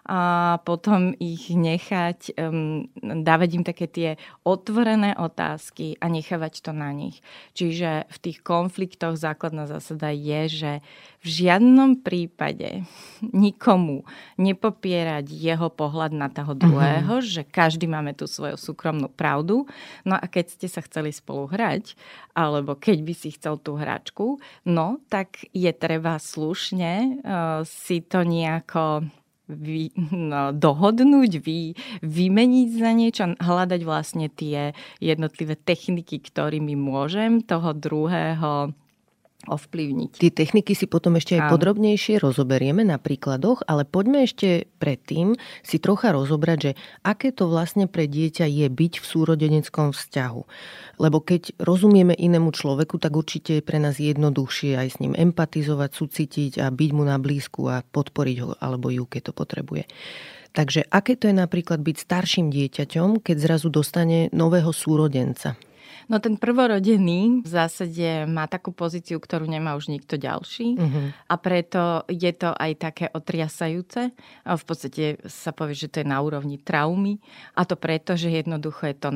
a 0.10 0.58
potom 0.66 1.14
ich 1.22 1.54
nechať, 1.54 2.34
um, 2.42 2.90
dávať 2.98 3.50
im 3.54 3.64
také 3.64 3.86
tie 3.86 4.10
otvorené 4.42 5.14
otázky 5.14 6.02
a 6.02 6.10
nechávať 6.10 6.66
to 6.66 6.74
na 6.74 6.90
nich. 6.90 7.22
Čiže 7.54 8.10
v 8.10 8.18
tých 8.18 8.42
konfliktoch 8.42 9.22
základná 9.22 9.70
zásada 9.70 10.10
je, 10.10 10.50
že 10.50 10.72
v 11.22 11.28
žiadnom 11.30 12.02
prípade 12.02 12.90
nikomu 13.22 14.02
nepopierať 14.42 15.30
jeho 15.30 15.70
pohľad 15.70 16.18
na 16.18 16.34
toho 16.34 16.58
druhého, 16.58 17.22
uh-huh. 17.22 17.30
že 17.30 17.46
každý 17.46 17.86
máme 17.86 18.18
tú 18.18 18.26
svoju 18.26 18.58
súkromnú 18.58 19.14
pravdu. 19.14 19.70
No 20.10 20.18
a 20.18 20.26
keď 20.26 20.58
ste 20.58 20.68
sa 20.72 20.82
chceli 20.82 21.14
spolu 21.14 21.46
hrať, 21.54 21.94
alebo 22.34 22.74
keď 22.74 22.98
by 23.06 23.14
si 23.14 23.30
chcel 23.38 23.62
tú 23.62 23.78
hračku, 23.78 24.42
no 24.66 24.98
tak 25.06 25.46
je 25.54 25.70
treba 25.70 26.18
slušne 26.18 27.22
uh, 27.22 27.62
si 27.62 28.02
to 28.02 28.26
nejako 28.26 29.06
vy, 29.50 29.92
no, 30.14 30.54
dohodnúť, 30.54 31.42
vy, 31.42 31.74
vymeniť 32.06 32.70
za 32.78 32.92
niečo, 32.94 33.24
hľadať 33.42 33.82
vlastne 33.82 34.30
tie 34.30 34.78
jednotlivé 35.02 35.58
techniky, 35.58 36.22
ktorými 36.22 36.78
môžem 36.78 37.42
toho 37.42 37.74
druhého 37.74 38.72
ovplyvniť. 39.48 40.20
Tie 40.20 40.36
techniky 40.36 40.76
si 40.76 40.84
potom 40.84 41.16
ešte 41.16 41.40
aj 41.40 41.48
Áno. 41.48 41.52
podrobnejšie 41.56 42.20
rozoberieme 42.20 42.84
na 42.84 43.00
príkladoch, 43.00 43.64
ale 43.72 43.88
poďme 43.88 44.28
ešte 44.28 44.68
predtým 44.84 45.40
si 45.64 45.80
trocha 45.80 46.12
rozobrať, 46.12 46.58
že 46.60 46.72
aké 47.08 47.32
to 47.32 47.48
vlastne 47.48 47.88
pre 47.88 48.04
dieťa 48.12 48.44
je 48.44 48.68
byť 48.68 48.94
v 49.00 49.06
súrodeneckom 49.06 49.96
vzťahu. 49.96 50.42
Lebo 51.00 51.24
keď 51.24 51.56
rozumieme 51.56 52.12
inému 52.20 52.52
človeku, 52.52 53.00
tak 53.00 53.16
určite 53.16 53.64
je 53.64 53.64
pre 53.64 53.80
nás 53.80 53.96
jednoduchšie 53.96 54.76
aj 54.76 54.88
s 54.92 54.98
ním 55.00 55.16
empatizovať, 55.16 55.90
sucitiť 55.96 56.60
a 56.60 56.68
byť 56.68 56.90
mu 56.92 57.08
na 57.08 57.16
blízku 57.16 57.72
a 57.72 57.80
podporiť 57.80 58.38
ho 58.44 58.50
alebo 58.60 58.92
ju, 58.92 59.08
keď 59.08 59.32
to 59.32 59.34
potrebuje. 59.34 59.88
Takže 60.52 60.84
aké 60.90 61.16
to 61.16 61.30
je 61.32 61.36
napríklad 61.38 61.80
byť 61.80 61.96
starším 61.96 62.50
dieťaťom, 62.52 63.22
keď 63.22 63.38
zrazu 63.38 63.70
dostane 63.72 64.28
nového 64.34 64.74
súrodenca? 64.74 65.56
No 66.10 66.18
ten 66.18 66.42
prvorodený 66.42 67.46
v 67.46 67.48
zásade 67.48 68.26
má 68.26 68.50
takú 68.50 68.74
pozíciu, 68.74 69.22
ktorú 69.22 69.46
nemá 69.46 69.78
už 69.78 69.94
nikto 69.94 70.18
ďalší 70.18 70.74
uh-huh. 70.74 71.06
a 71.14 71.34
preto 71.38 72.02
je 72.10 72.34
to 72.34 72.50
aj 72.50 72.72
také 72.82 73.06
otriasajúce. 73.14 74.10
A 74.42 74.58
v 74.58 74.64
podstate 74.66 75.22
sa 75.30 75.54
povie, 75.54 75.78
že 75.78 75.94
to 75.94 76.02
je 76.02 76.10
na 76.10 76.18
úrovni 76.26 76.58
traumy 76.58 77.22
a 77.54 77.62
to 77.62 77.78
preto, 77.78 78.18
že 78.18 78.34
jednoducho 78.34 78.90
je 78.90 78.98
to 78.98 79.14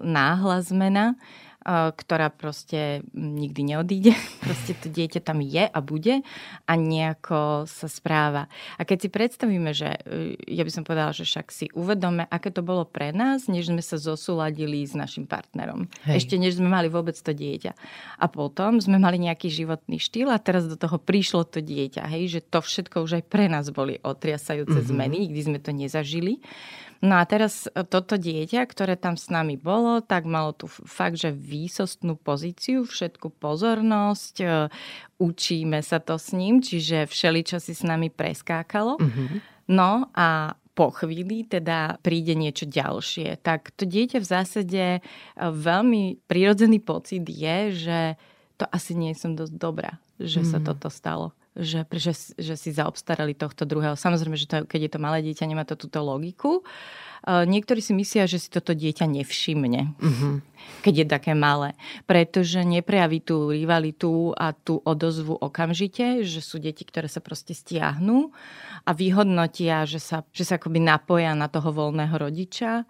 náhla 0.00 0.64
zmena 0.64 1.20
ktorá 1.64 2.32
proste 2.32 3.04
nikdy 3.12 3.74
neodíde. 3.76 4.12
Proste 4.46 4.72
to 4.72 4.88
dieťa 4.88 5.20
tam 5.20 5.44
je 5.44 5.68
a 5.68 5.78
bude 5.84 6.24
a 6.64 6.72
nejako 6.72 7.68
sa 7.68 7.84
správa. 7.84 8.48
A 8.80 8.88
keď 8.88 8.98
si 9.04 9.08
predstavíme, 9.12 9.76
že 9.76 10.00
e, 10.00 10.40
ja 10.48 10.64
by 10.64 10.72
som 10.72 10.82
povedala, 10.88 11.12
že 11.12 11.28
však 11.28 11.46
si 11.52 11.68
uvedome, 11.76 12.24
aké 12.32 12.48
to 12.48 12.64
bolo 12.64 12.88
pre 12.88 13.12
nás, 13.12 13.44
než 13.44 13.68
sme 13.68 13.84
sa 13.84 14.00
zosúladili 14.00 14.80
s 14.80 14.96
našim 14.96 15.28
partnerom. 15.28 15.84
Hej. 16.08 16.24
Ešte 16.24 16.40
než 16.40 16.56
sme 16.56 16.72
mali 16.72 16.88
vôbec 16.88 17.14
to 17.14 17.36
dieťa. 17.36 17.76
A 18.16 18.24
potom 18.32 18.80
sme 18.80 18.96
mali 18.96 19.20
nejaký 19.20 19.52
životný 19.52 20.00
štýl 20.00 20.32
a 20.32 20.40
teraz 20.40 20.64
do 20.64 20.80
toho 20.80 20.96
prišlo 20.96 21.44
to 21.44 21.60
dieťa. 21.60 22.08
Hej, 22.08 22.40
že 22.40 22.40
to 22.40 22.64
všetko 22.64 23.04
už 23.04 23.20
aj 23.20 23.24
pre 23.28 23.52
nás 23.52 23.68
boli 23.68 24.00
otriasajúce 24.00 24.80
mm-hmm. 24.80 24.90
zmeny, 24.96 25.16
nikdy 25.28 25.40
sme 25.44 25.58
to 25.60 25.76
nezažili. 25.76 26.40
No 27.00 27.16
a 27.16 27.24
teraz 27.24 27.64
e, 27.72 27.80
toto 27.88 28.20
dieťa, 28.20 28.60
ktoré 28.68 28.92
tam 29.00 29.16
s 29.16 29.32
nami 29.32 29.56
bolo, 29.56 30.04
tak 30.04 30.28
malo 30.28 30.52
tu 30.52 30.68
fakt, 30.68 31.16
že 31.16 31.32
výsostnú 31.32 32.20
pozíciu, 32.20 32.84
všetku 32.84 33.32
pozornosť, 33.40 34.34
e, 34.44 34.46
učíme 35.16 35.80
sa 35.80 35.96
to 35.96 36.20
s 36.20 36.36
ním, 36.36 36.60
čiže 36.60 37.08
všeličo 37.08 37.56
si 37.56 37.72
s 37.72 37.88
nami 37.88 38.12
preskákalo. 38.12 39.00
Mm-hmm. 39.00 39.28
No 39.72 40.12
a 40.12 40.60
po 40.76 40.92
chvíli 40.92 41.48
teda 41.48 41.96
príde 42.04 42.36
niečo 42.36 42.68
ďalšie. 42.68 43.40
Tak 43.40 43.72
to 43.80 43.88
dieťa 43.88 44.20
v 44.20 44.30
zásade 44.36 44.84
e, 44.96 45.00
veľmi 45.40 46.20
prirodzený 46.28 46.84
pocit 46.84 47.24
je, 47.24 47.56
že 47.72 47.98
to 48.60 48.68
asi 48.68 48.92
nie 48.92 49.16
som 49.16 49.32
dosť 49.32 49.56
dobrá, 49.56 49.96
že 50.20 50.44
mm. 50.44 50.48
sa 50.52 50.58
mhm. 50.60 50.66
toto 50.68 50.92
stalo 50.92 51.32
že, 51.58 51.82
že, 51.90 52.12
že 52.38 52.54
si 52.54 52.70
zaobstarali 52.70 53.34
tohto 53.34 53.66
druhého. 53.66 53.98
Samozrejme, 53.98 54.38
že 54.38 54.46
to, 54.46 54.56
keď 54.66 54.80
je 54.86 54.92
to 54.94 55.00
malé 55.02 55.18
dieťa, 55.26 55.50
nemá 55.50 55.66
to 55.66 55.74
túto 55.74 55.98
logiku. 55.98 56.62
Niektorí 57.20 57.84
si 57.84 57.92
myslia, 57.92 58.24
že 58.24 58.40
si 58.40 58.48
toto 58.48 58.72
dieťa 58.72 59.04
nevšimne, 59.04 59.92
mm-hmm. 59.92 60.34
keď 60.80 60.94
je 61.04 61.06
také 61.06 61.36
malé, 61.36 61.76
pretože 62.08 62.64
neprejaví 62.64 63.20
tú 63.20 63.52
rivalitu 63.52 64.32
a 64.32 64.56
tú 64.56 64.80
odozvu 64.80 65.36
okamžite, 65.36 66.24
že 66.24 66.40
sú 66.40 66.56
deti, 66.56 66.80
ktoré 66.80 67.12
sa 67.12 67.20
proste 67.20 67.52
stiahnu 67.52 68.32
a 68.88 68.90
vyhodnotia, 68.96 69.84
že 69.84 70.00
sa, 70.00 70.24
že 70.32 70.48
sa 70.48 70.56
akoby 70.56 70.80
napoja 70.80 71.36
na 71.36 71.52
toho 71.52 71.68
voľného 71.68 72.16
rodiča 72.16 72.88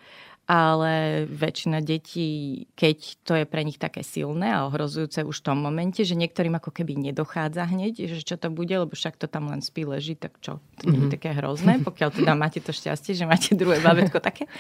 ale 0.51 1.25
väčšina 1.31 1.79
detí, 1.79 2.67
keď 2.75 2.99
to 3.23 3.33
je 3.39 3.45
pre 3.47 3.63
nich 3.63 3.79
také 3.79 4.03
silné 4.03 4.51
a 4.51 4.67
ohrozujúce 4.67 5.23
už 5.23 5.39
v 5.39 5.47
tom 5.47 5.63
momente, 5.63 6.03
že 6.03 6.19
niektorým 6.19 6.59
ako 6.59 6.75
keby 6.75 6.99
nedochádza 6.99 7.71
hneď, 7.71 8.11
že 8.11 8.27
čo 8.27 8.35
to 8.35 8.51
bude, 8.51 8.75
lebo 8.75 8.91
však 8.91 9.15
to 9.15 9.31
tam 9.31 9.47
len 9.47 9.63
spí, 9.63 9.87
leží, 9.87 10.19
tak 10.19 10.43
čo, 10.43 10.59
to 10.83 10.91
nie 10.91 10.99
je 10.99 11.01
mm-hmm. 11.07 11.15
také 11.15 11.31
hrozné, 11.39 11.79
pokiaľ 11.87 12.11
teda 12.19 12.35
máte 12.35 12.59
to 12.59 12.75
šťastie, 12.75 13.15
že 13.15 13.31
máte 13.31 13.55
druhé 13.55 13.79
babetko 13.79 14.19
také. 14.19 14.51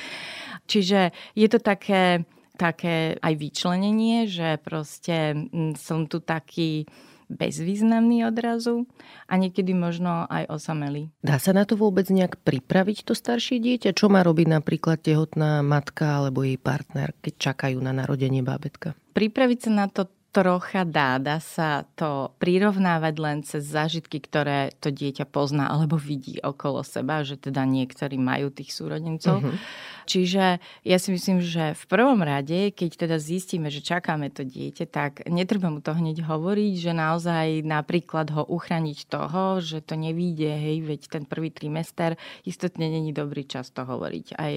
Čiže 0.70 1.10
je 1.34 1.48
to 1.50 1.58
také, 1.58 2.22
také 2.54 3.18
aj 3.18 3.34
vyčlenenie, 3.34 4.30
že 4.30 4.62
proste 4.62 5.34
mm, 5.34 5.74
som 5.74 6.06
tu 6.06 6.22
taký 6.22 6.86
bezvýznamný 7.30 8.26
odrazu 8.26 8.90
a 9.30 9.38
niekedy 9.38 9.70
možno 9.72 10.26
aj 10.26 10.50
osamelý. 10.50 11.14
Dá 11.22 11.38
sa 11.38 11.54
na 11.54 11.62
to 11.62 11.78
vôbec 11.78 12.10
nejak 12.10 12.42
pripraviť 12.42 13.06
to 13.06 13.14
staršie 13.14 13.62
dieťa? 13.62 13.94
Čo 13.94 14.10
má 14.10 14.26
robiť 14.26 14.50
napríklad 14.50 14.98
tehotná 15.00 15.62
matka 15.62 16.18
alebo 16.18 16.42
jej 16.42 16.58
partner, 16.58 17.14
keď 17.22 17.34
čakajú 17.38 17.78
na 17.78 17.94
narodenie 17.94 18.42
bábetka? 18.42 18.98
Pripraviť 19.14 19.58
sa 19.66 19.70
na 19.70 19.86
to 19.86 20.10
trocha 20.30 20.86
dá, 20.86 21.18
dá 21.18 21.42
sa 21.42 21.82
to 21.98 22.30
prirovnávať 22.38 23.14
len 23.18 23.38
cez 23.42 23.66
zážitky, 23.66 24.22
ktoré 24.22 24.70
to 24.78 24.94
dieťa 24.94 25.26
pozná 25.26 25.66
alebo 25.66 25.98
vidí 25.98 26.38
okolo 26.38 26.86
seba, 26.86 27.26
že 27.26 27.34
teda 27.34 27.66
niektorí 27.66 28.14
majú 28.14 28.54
tých 28.54 28.70
súrodencov. 28.70 29.42
Uh-huh. 29.42 29.58
Čiže 30.06 30.58
ja 30.86 30.98
si 30.98 31.08
myslím, 31.14 31.38
že 31.42 31.74
v 31.74 31.84
prvom 31.86 32.22
rade, 32.22 32.74
keď 32.74 33.06
teda 33.06 33.16
zistíme, 33.18 33.70
že 33.70 33.82
čakáme 33.82 34.30
to 34.30 34.42
dieťa, 34.42 34.86
tak 34.90 35.12
netreba 35.30 35.70
mu 35.70 35.78
to 35.82 35.94
hneď 35.94 36.26
hovoriť, 36.26 36.74
že 36.78 36.92
naozaj 36.94 37.62
napríklad 37.62 38.30
ho 38.34 38.42
uchrániť 38.46 39.06
toho, 39.06 39.62
že 39.62 39.82
to 39.82 39.94
nevíde, 39.94 40.50
hej, 40.50 40.82
veď 40.82 41.00
ten 41.10 41.24
prvý 41.26 41.54
trimester 41.54 42.18
istotne 42.42 42.90
není 42.90 43.14
dobrý 43.14 43.46
čas 43.46 43.70
to 43.70 43.86
hovoriť. 43.86 44.34
Aj 44.34 44.54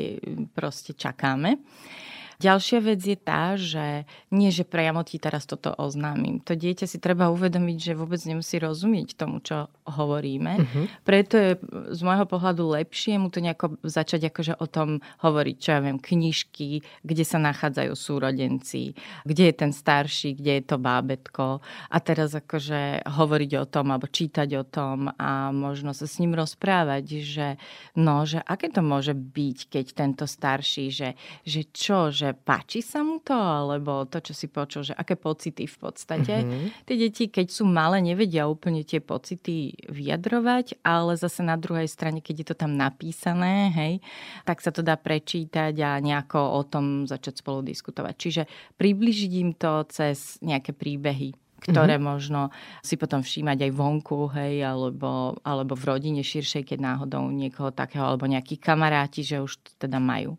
proste 0.58 0.98
čakáme. 0.98 1.62
Ďalšia 2.42 2.80
vec 2.82 3.02
je 3.04 3.18
tá, 3.18 3.54
že 3.60 4.08
nie, 4.34 4.50
že 4.50 4.66
priamo 4.66 5.06
ti 5.06 5.22
teraz 5.22 5.46
toto 5.46 5.74
oznámim. 5.78 6.42
To 6.48 6.58
dieťa 6.58 6.86
si 6.90 6.98
treba 6.98 7.30
uvedomiť, 7.30 7.78
že 7.92 8.00
vôbec 8.00 8.22
nemusí 8.26 8.58
rozumieť 8.58 9.20
tomu, 9.20 9.44
čo 9.44 9.70
hovoríme. 9.86 10.54
Uh-huh. 10.60 10.86
Preto 11.04 11.36
je 11.36 11.52
z 11.92 12.02
môjho 12.02 12.26
pohľadu 12.26 12.64
lepšie 12.80 13.20
mu 13.20 13.28
to 13.28 13.44
nejako 13.44 13.78
začať 13.84 14.32
akože 14.32 14.54
o 14.58 14.66
tom 14.66 15.04
hovoriť, 15.22 15.56
čo 15.60 15.70
ja 15.76 15.80
viem, 15.84 16.00
knižky, 16.00 16.82
kde 17.04 17.24
sa 17.28 17.38
nachádzajú 17.42 17.94
súrodenci, 17.94 18.96
kde 19.28 19.44
je 19.52 19.56
ten 19.56 19.72
starší, 19.76 20.40
kde 20.40 20.62
je 20.62 20.64
to 20.64 20.78
bábetko. 20.80 21.60
A 21.92 21.98
teraz 22.00 22.34
akože 22.34 23.04
hovoriť 23.06 23.52
o 23.60 23.66
tom, 23.68 23.92
alebo 23.92 24.08
čítať 24.08 24.50
o 24.60 24.64
tom 24.64 25.12
a 25.20 25.52
možno 25.52 25.92
sa 25.92 26.08
s 26.08 26.18
ním 26.18 26.34
rozprávať, 26.34 27.06
že 27.22 27.48
no, 28.00 28.24
že 28.24 28.40
aké 28.42 28.72
to 28.72 28.82
môže 28.82 29.14
byť, 29.14 29.58
keď 29.70 29.86
tento 29.94 30.26
starší, 30.26 30.90
že, 30.90 31.10
že 31.44 31.62
čo, 31.70 32.10
že 32.10 32.33
že 32.34 32.42
páči 32.42 32.82
sa 32.82 33.06
mu 33.06 33.22
to, 33.22 33.38
alebo 33.38 34.10
to, 34.10 34.18
čo 34.18 34.34
si 34.34 34.50
počul, 34.50 34.82
že 34.82 34.98
aké 34.98 35.14
pocity 35.14 35.70
v 35.70 35.78
podstate. 35.78 36.42
Mm-hmm. 36.42 36.90
Tie 36.90 36.96
deti, 36.98 37.24
keď 37.30 37.48
sú 37.54 37.70
malé, 37.70 38.02
nevedia 38.02 38.50
úplne 38.50 38.82
tie 38.82 38.98
pocity 38.98 39.78
vyjadrovať, 39.86 40.82
ale 40.82 41.14
zase 41.14 41.46
na 41.46 41.54
druhej 41.54 41.86
strane, 41.86 42.26
keď 42.26 42.36
je 42.42 42.48
to 42.50 42.56
tam 42.58 42.74
napísané, 42.74 43.70
hej, 43.70 43.94
tak 44.50 44.66
sa 44.66 44.74
to 44.74 44.82
dá 44.82 44.98
prečítať 44.98 45.78
a 45.78 46.02
nejako 46.02 46.42
o 46.42 46.62
tom 46.66 47.06
začať 47.06 47.46
spolu 47.46 47.62
diskutovať. 47.62 48.14
Čiže 48.18 48.44
približiť 48.82 49.32
im 49.38 49.54
to 49.54 49.86
cez 49.94 50.42
nejaké 50.42 50.74
príbehy 50.74 51.38
ktoré 51.64 51.96
mm-hmm. 51.96 52.12
možno 52.12 52.52
si 52.84 53.00
potom 53.00 53.24
všímať 53.24 53.64
aj 53.64 53.72
vonku, 53.72 54.28
hej, 54.36 54.68
alebo, 54.68 55.40
alebo 55.48 55.80
v 55.80 55.96
rodine 55.96 56.20
širšej, 56.20 56.68
keď 56.68 56.80
náhodou 56.84 57.24
niekoho 57.32 57.72
takého, 57.72 58.04
alebo 58.04 58.28
nejakí 58.28 58.60
kamaráti, 58.60 59.24
že 59.24 59.40
už 59.40 59.64
to 59.64 59.72
teda 59.80 59.96
majú. 60.04 60.36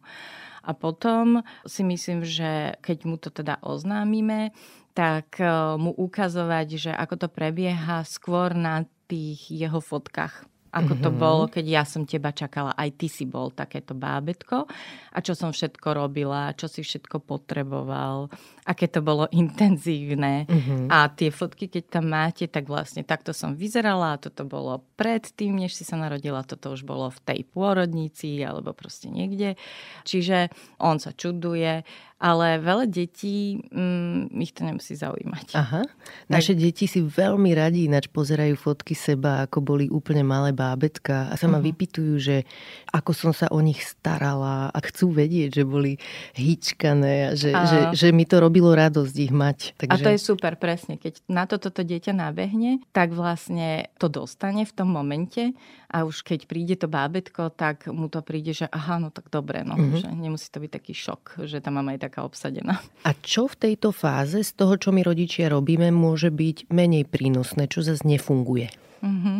A 0.64 0.73
potom 0.73 1.44
si 1.68 1.85
myslím, 1.85 2.25
že 2.25 2.80
keď 2.80 2.99
mu 3.04 3.16
to 3.21 3.28
teda 3.28 3.61
oznámime, 3.61 4.56
tak 4.97 5.37
e, 5.37 5.47
mu 5.76 5.92
ukazovať, 5.92 6.66
že 6.80 6.92
ako 6.97 7.26
to 7.26 7.28
prebieha 7.28 8.00
skôr 8.09 8.56
na 8.56 8.88
tých 9.04 9.52
jeho 9.52 9.85
fotkách 9.85 10.49
ako 10.75 10.99
to 10.99 11.11
mm-hmm. 11.14 11.23
bolo, 11.23 11.45
keď 11.47 11.64
ja 11.71 11.83
som 11.87 12.02
teba 12.02 12.35
čakala. 12.35 12.75
Aj 12.75 12.90
ty 12.90 13.07
si 13.07 13.23
bol 13.23 13.54
takéto 13.54 13.95
bábetko. 13.95 14.66
A 15.14 15.19
čo 15.23 15.38
som 15.38 15.54
všetko 15.54 15.95
robila, 15.95 16.50
čo 16.59 16.66
si 16.66 16.83
všetko 16.83 17.23
potreboval, 17.23 18.26
aké 18.66 18.90
to 18.90 18.99
bolo 18.99 19.31
intenzívne. 19.31 20.50
Mm-hmm. 20.50 20.90
A 20.90 21.07
tie 21.14 21.31
fotky, 21.31 21.71
keď 21.71 21.85
tam 21.87 22.11
máte, 22.11 22.50
tak 22.50 22.66
vlastne 22.66 23.07
takto 23.07 23.31
som 23.31 23.54
vyzerala 23.54 24.19
a 24.19 24.21
toto 24.21 24.43
bolo 24.43 24.83
predtým, 24.99 25.54
než 25.54 25.78
si 25.78 25.87
sa 25.87 25.95
narodila. 25.95 26.43
Toto 26.43 26.75
už 26.75 26.83
bolo 26.83 27.14
v 27.14 27.23
tej 27.23 27.40
pôrodnici 27.47 28.43
alebo 28.43 28.75
proste 28.75 29.07
niekde. 29.07 29.54
Čiže 30.02 30.50
on 30.83 30.99
sa 30.99 31.14
čuduje 31.14 31.87
ale 32.25 32.57
veľa 32.57 32.88
detí 32.88 33.61
mm, 33.69 34.33
ich 34.40 34.57
to 34.57 34.64
nemusí 34.64 34.97
zaujímať. 34.97 35.52
Aha. 35.52 35.85
Naše 36.33 36.57
tak... 36.57 36.64
deti 36.64 36.88
si 36.88 37.04
veľmi 37.04 37.52
radi 37.52 37.85
ináč 37.85 38.09
pozerajú 38.09 38.57
fotky 38.57 38.97
seba, 38.97 39.45
ako 39.45 39.61
boli 39.61 39.93
úplne 39.93 40.25
malé 40.25 40.57
bábetka 40.57 41.28
a 41.28 41.37
sa 41.37 41.52
ma 41.52 41.61
uh-huh. 41.61 41.69
vypitujú, 41.69 42.16
že 42.16 42.37
ako 42.97 43.12
som 43.12 43.33
sa 43.37 43.52
o 43.52 43.61
nich 43.61 43.85
starala 43.85 44.73
a 44.73 44.78
chcú 44.81 45.12
vedieť, 45.12 45.61
že 45.61 45.64
boli 45.69 46.00
hýčkané 46.33 47.14
a 47.28 47.31
že, 47.37 47.52
a... 47.52 47.69
že, 47.69 47.78
že 47.93 48.09
mi 48.16 48.25
to 48.25 48.40
robilo 48.40 48.73
radosť 48.73 49.14
ich 49.21 49.33
mať. 49.35 49.76
Takže... 49.76 49.93
A 49.93 49.97
to 50.00 50.14
je 50.16 50.21
super, 50.25 50.57
presne. 50.57 50.97
Keď 50.97 51.28
na 51.28 51.45
to 51.45 51.61
toto 51.61 51.85
dieťa 51.85 52.16
nabehne, 52.16 52.81
tak 52.97 53.12
vlastne 53.12 53.93
to 54.00 54.09
dostane 54.09 54.64
v 54.64 54.73
tom 54.73 54.88
momente 54.88 55.52
a 55.95 56.03
už 56.03 56.27
keď 56.27 56.51
príde 56.51 56.75
to 56.75 56.91
bábetko, 56.91 57.55
tak 57.55 57.87
mu 57.87 58.11
to 58.11 58.19
príde, 58.27 58.51
že 58.51 58.67
aha, 58.67 58.99
no 58.99 59.15
tak 59.15 59.31
dobre, 59.31 59.63
no, 59.63 59.79
mm-hmm. 59.79 60.03
že 60.03 60.11
nemusí 60.11 60.51
to 60.51 60.59
byť 60.59 60.71
taký 60.75 60.91
šok, 60.91 61.47
že 61.47 61.63
tá 61.63 61.71
mama 61.71 61.95
je 61.95 62.03
taká 62.03 62.27
obsadená. 62.27 62.83
A 63.07 63.15
čo 63.23 63.47
v 63.47 63.71
tejto 63.71 63.95
fáze 63.95 64.43
z 64.43 64.51
toho, 64.59 64.75
čo 64.75 64.91
my 64.91 65.07
rodičia 65.07 65.47
robíme, 65.47 65.95
môže 65.95 66.35
byť 66.35 66.75
menej 66.75 67.07
prínosné, 67.07 67.71
čo 67.71 67.87
zase 67.87 68.03
nefunguje? 68.03 68.75
Mm-hmm. 69.07 69.39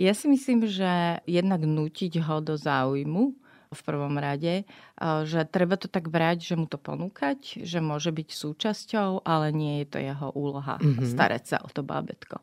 Ja 0.00 0.16
si 0.16 0.32
myslím, 0.32 0.64
že 0.64 1.20
jednak 1.28 1.60
nutiť 1.60 2.24
ho 2.24 2.40
do 2.40 2.56
záujmu, 2.56 3.36
v 3.70 3.82
prvom 3.86 4.18
rade, 4.18 4.66
že 4.98 5.46
treba 5.46 5.78
to 5.78 5.86
tak 5.86 6.10
brať, 6.10 6.42
že 6.42 6.54
mu 6.58 6.66
to 6.66 6.74
ponúkať, 6.74 7.62
že 7.62 7.78
môže 7.78 8.10
byť 8.10 8.28
súčasťou, 8.34 9.22
ale 9.22 9.54
nie 9.54 9.78
je 9.82 9.86
to 9.86 9.98
jeho 10.02 10.34
úloha 10.34 10.74
mm-hmm. 10.82 11.06
starať 11.06 11.42
sa 11.54 11.56
o 11.62 11.70
to 11.70 11.86
bábetko. 11.86 12.42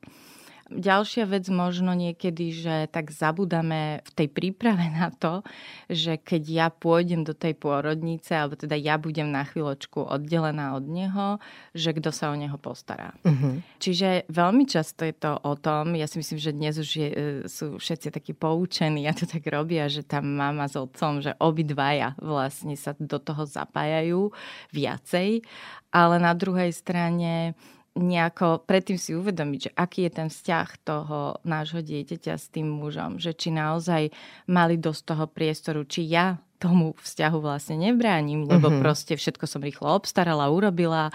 Ďalšia 0.68 1.24
vec 1.32 1.48
možno 1.48 1.96
niekedy, 1.96 2.52
že 2.52 2.76
tak 2.92 3.16
zabudáme 3.16 4.04
v 4.04 4.12
tej 4.12 4.28
príprave 4.28 4.92
na 4.92 5.16
to, 5.16 5.40
že 5.88 6.20
keď 6.20 6.44
ja 6.44 6.68
pôjdem 6.68 7.24
do 7.24 7.32
tej 7.32 7.56
pôrodnice, 7.56 8.36
alebo 8.36 8.60
teda 8.60 8.76
ja 8.76 9.00
budem 9.00 9.32
na 9.32 9.48
chvíľočku 9.48 10.04
oddelená 10.04 10.76
od 10.76 10.84
neho, 10.84 11.40
že 11.72 11.96
kto 11.96 12.12
sa 12.12 12.32
o 12.32 12.36
neho 12.36 12.60
postará. 12.60 13.16
Uh-huh. 13.24 13.64
Čiže 13.80 14.28
veľmi 14.28 14.68
často 14.68 15.08
je 15.08 15.16
to 15.16 15.40
o 15.40 15.56
tom, 15.56 15.96
ja 15.96 16.04
si 16.04 16.20
myslím, 16.20 16.40
že 16.40 16.52
dnes 16.52 16.76
už 16.76 16.90
je, 17.00 17.10
e, 17.10 17.18
sú 17.48 17.80
všetci 17.80 18.12
takí 18.12 18.36
poučení 18.36 19.08
a 19.08 19.16
to 19.16 19.24
tak 19.24 19.48
robia, 19.48 19.88
že 19.88 20.04
tam 20.04 20.36
mama 20.36 20.68
s 20.68 20.76
otcom, 20.76 21.24
že 21.24 21.32
obidvaja 21.40 22.20
vlastne 22.20 22.76
sa 22.76 22.92
do 23.00 23.24
toho 23.24 23.48
zapájajú 23.48 24.36
viacej, 24.76 25.48
ale 25.96 26.16
na 26.20 26.36
druhej 26.36 26.76
strane 26.76 27.56
nejako 27.98 28.64
predtým 28.64 29.02
si 29.02 29.18
uvedomiť, 29.18 29.60
že 29.60 29.72
aký 29.74 30.06
je 30.08 30.12
ten 30.14 30.28
vzťah 30.30 30.68
toho 30.86 31.42
nášho 31.44 31.82
dieťaťa 31.82 32.34
s 32.38 32.48
tým 32.54 32.70
mužom, 32.70 33.18
že 33.18 33.34
či 33.34 33.50
naozaj 33.50 34.14
mali 34.48 34.78
dosť 34.78 35.02
toho 35.04 35.26
priestoru, 35.26 35.82
či 35.84 36.06
ja 36.06 36.38
tomu 36.58 36.98
vzťahu 36.98 37.38
vlastne 37.38 37.78
nebránim, 37.78 38.50
lebo 38.50 38.74
uh-huh. 38.74 38.82
proste 38.82 39.14
všetko 39.14 39.46
som 39.46 39.62
rýchlo 39.62 39.94
obstarala, 39.94 40.50
urobila 40.50 41.14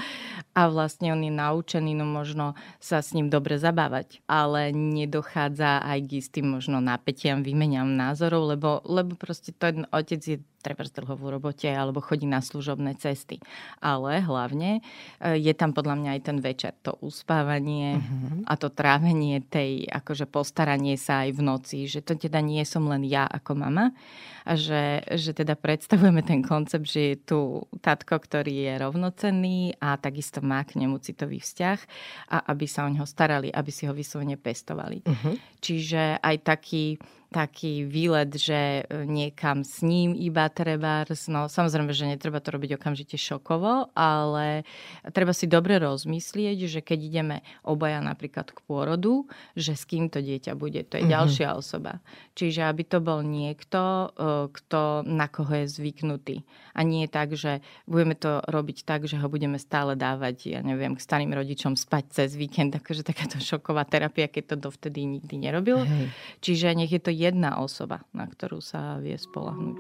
a 0.55 0.61
vlastne 0.71 1.11
on 1.11 1.19
je 1.19 1.35
naučený, 1.35 1.99
no 1.99 2.07
možno 2.07 2.55
sa 2.79 3.03
s 3.03 3.11
ním 3.11 3.27
dobre 3.27 3.59
zabávať, 3.59 4.23
ale 4.31 4.71
nedochádza 4.71 5.83
aj 5.83 5.99
k 6.07 6.11
istým 6.23 6.47
možno 6.47 6.79
napätiam, 6.79 7.43
výmeniam 7.43 7.91
názorov, 7.91 8.55
lebo, 8.55 8.87
lebo 8.87 9.19
proste 9.19 9.51
ten 9.51 9.83
otec 9.91 10.23
je 10.23 10.39
treba 10.63 10.87
dlho 10.87 11.19
v 11.19 11.25
robote 11.35 11.67
alebo 11.67 11.99
chodí 11.99 12.25
na 12.31 12.39
služobné 12.39 12.95
cesty. 13.03 13.43
Ale 13.83 14.23
hlavne 14.23 14.79
e, 15.19 15.37
je 15.43 15.53
tam 15.53 15.75
podľa 15.75 15.99
mňa 15.99 16.11
aj 16.15 16.21
ten 16.23 16.39
večer, 16.39 16.73
to 16.87 16.95
uspávanie 17.03 17.99
uh-huh. 17.99 18.47
a 18.47 18.55
to 18.55 18.71
trávenie 18.71 19.43
tej, 19.43 19.91
akože 19.91 20.31
postaranie 20.31 20.95
sa 20.95 21.27
aj 21.27 21.31
v 21.35 21.41
noci, 21.43 21.79
že 21.91 22.01
to 22.01 22.15
teda 22.15 22.39
nie 22.39 22.63
som 22.63 22.87
len 22.87 23.03
ja 23.03 23.27
ako 23.27 23.59
mama 23.59 23.91
a 24.47 24.55
že, 24.55 25.03
že 25.19 25.35
teda 25.35 25.59
predstavujeme 25.59 26.23
ten 26.23 26.43
koncept, 26.43 26.87
že 26.87 27.15
je 27.15 27.17
tu 27.19 27.41
tatko, 27.83 28.23
ktorý 28.23 28.71
je 28.71 28.73
rovnocenný 28.79 29.59
a 29.83 29.99
takisto 29.99 30.39
má 30.43 30.63
k 30.63 30.79
nemu 30.83 30.99
citový 31.03 31.43
vzťah 31.43 31.79
a 32.31 32.37
aby 32.55 32.67
sa 32.71 32.87
o 32.87 32.91
neho 32.91 33.07
starali, 33.07 33.51
aby 33.51 33.71
si 33.75 33.87
ho 33.87 33.95
vyslovene 33.95 34.39
pestovali. 34.39 35.03
Uh-huh. 35.03 35.35
Čiže 35.63 36.23
aj 36.23 36.37
taký 36.43 36.99
taký 37.33 37.89
výlet, 37.89 38.29
že 38.37 38.85
e, 38.85 39.09
niekam 39.09 39.65
s 39.65 39.81
ním 39.81 40.13
iba 40.13 40.47
treba, 40.53 41.09
no 41.33 41.49
samozrejme, 41.49 41.91
že 41.97 42.13
netreba 42.13 42.39
to 42.39 42.53
robiť 42.53 42.77
okamžite 42.77 43.17
šokovo, 43.17 43.89
ale 43.97 44.69
treba 45.17 45.33
si 45.33 45.49
dobre 45.49 45.81
rozmyslieť, 45.81 46.59
že 46.69 46.81
keď 46.85 46.99
ideme 47.01 47.37
obaja 47.65 48.05
napríklad 48.05 48.53
k 48.53 48.61
pôrodu, 48.69 49.25
že 49.57 49.73
s 49.73 49.89
kým 49.89 50.13
to 50.13 50.21
dieťa 50.21 50.53
bude, 50.53 50.85
to 50.85 51.01
je 51.01 51.09
mm-hmm. 51.09 51.17
ďalšia 51.17 51.49
osoba. 51.57 52.05
Čiže 52.37 52.69
aby 52.69 52.83
to 52.85 53.01
bol 53.01 53.25
niekto, 53.25 54.13
e, 54.13 54.53
kto 54.53 55.09
na 55.09 55.27
koho 55.33 55.65
je 55.65 55.73
zvyknutý. 55.73 56.45
A 56.77 56.85
nie 56.85 57.09
tak, 57.09 57.33
že 57.33 57.65
budeme 57.89 58.13
to 58.13 58.45
robiť 58.45 58.85
tak, 58.85 59.09
že 59.09 59.17
ho 59.17 59.29
budeme 59.33 59.57
stále 59.57 59.97
dávať, 59.97 60.53
ja 60.53 60.61
neviem, 60.61 60.97
k 60.97 61.05
starým 61.05 61.33
rodičom 61.33 61.81
spať 61.81 62.05
cez 62.13 62.31
víkend, 62.37 62.77
akože 62.77 63.01
takáto 63.01 63.41
šoková 63.41 63.89
terapia, 63.89 64.29
keď 64.29 64.55
to 64.55 64.69
dovtedy 64.69 65.09
nikdy 65.09 65.41
nerobil. 65.41 65.89
Hej. 65.89 66.13
Čiže 66.45 66.77
nech 66.77 66.93
je 66.93 67.01
to 67.01 67.13
jedna 67.23 67.63
osoba, 67.63 68.03
na 68.11 68.27
ktorú 68.27 68.59
sa 68.59 68.99
vie 68.99 69.15
spolahnuť. 69.15 69.79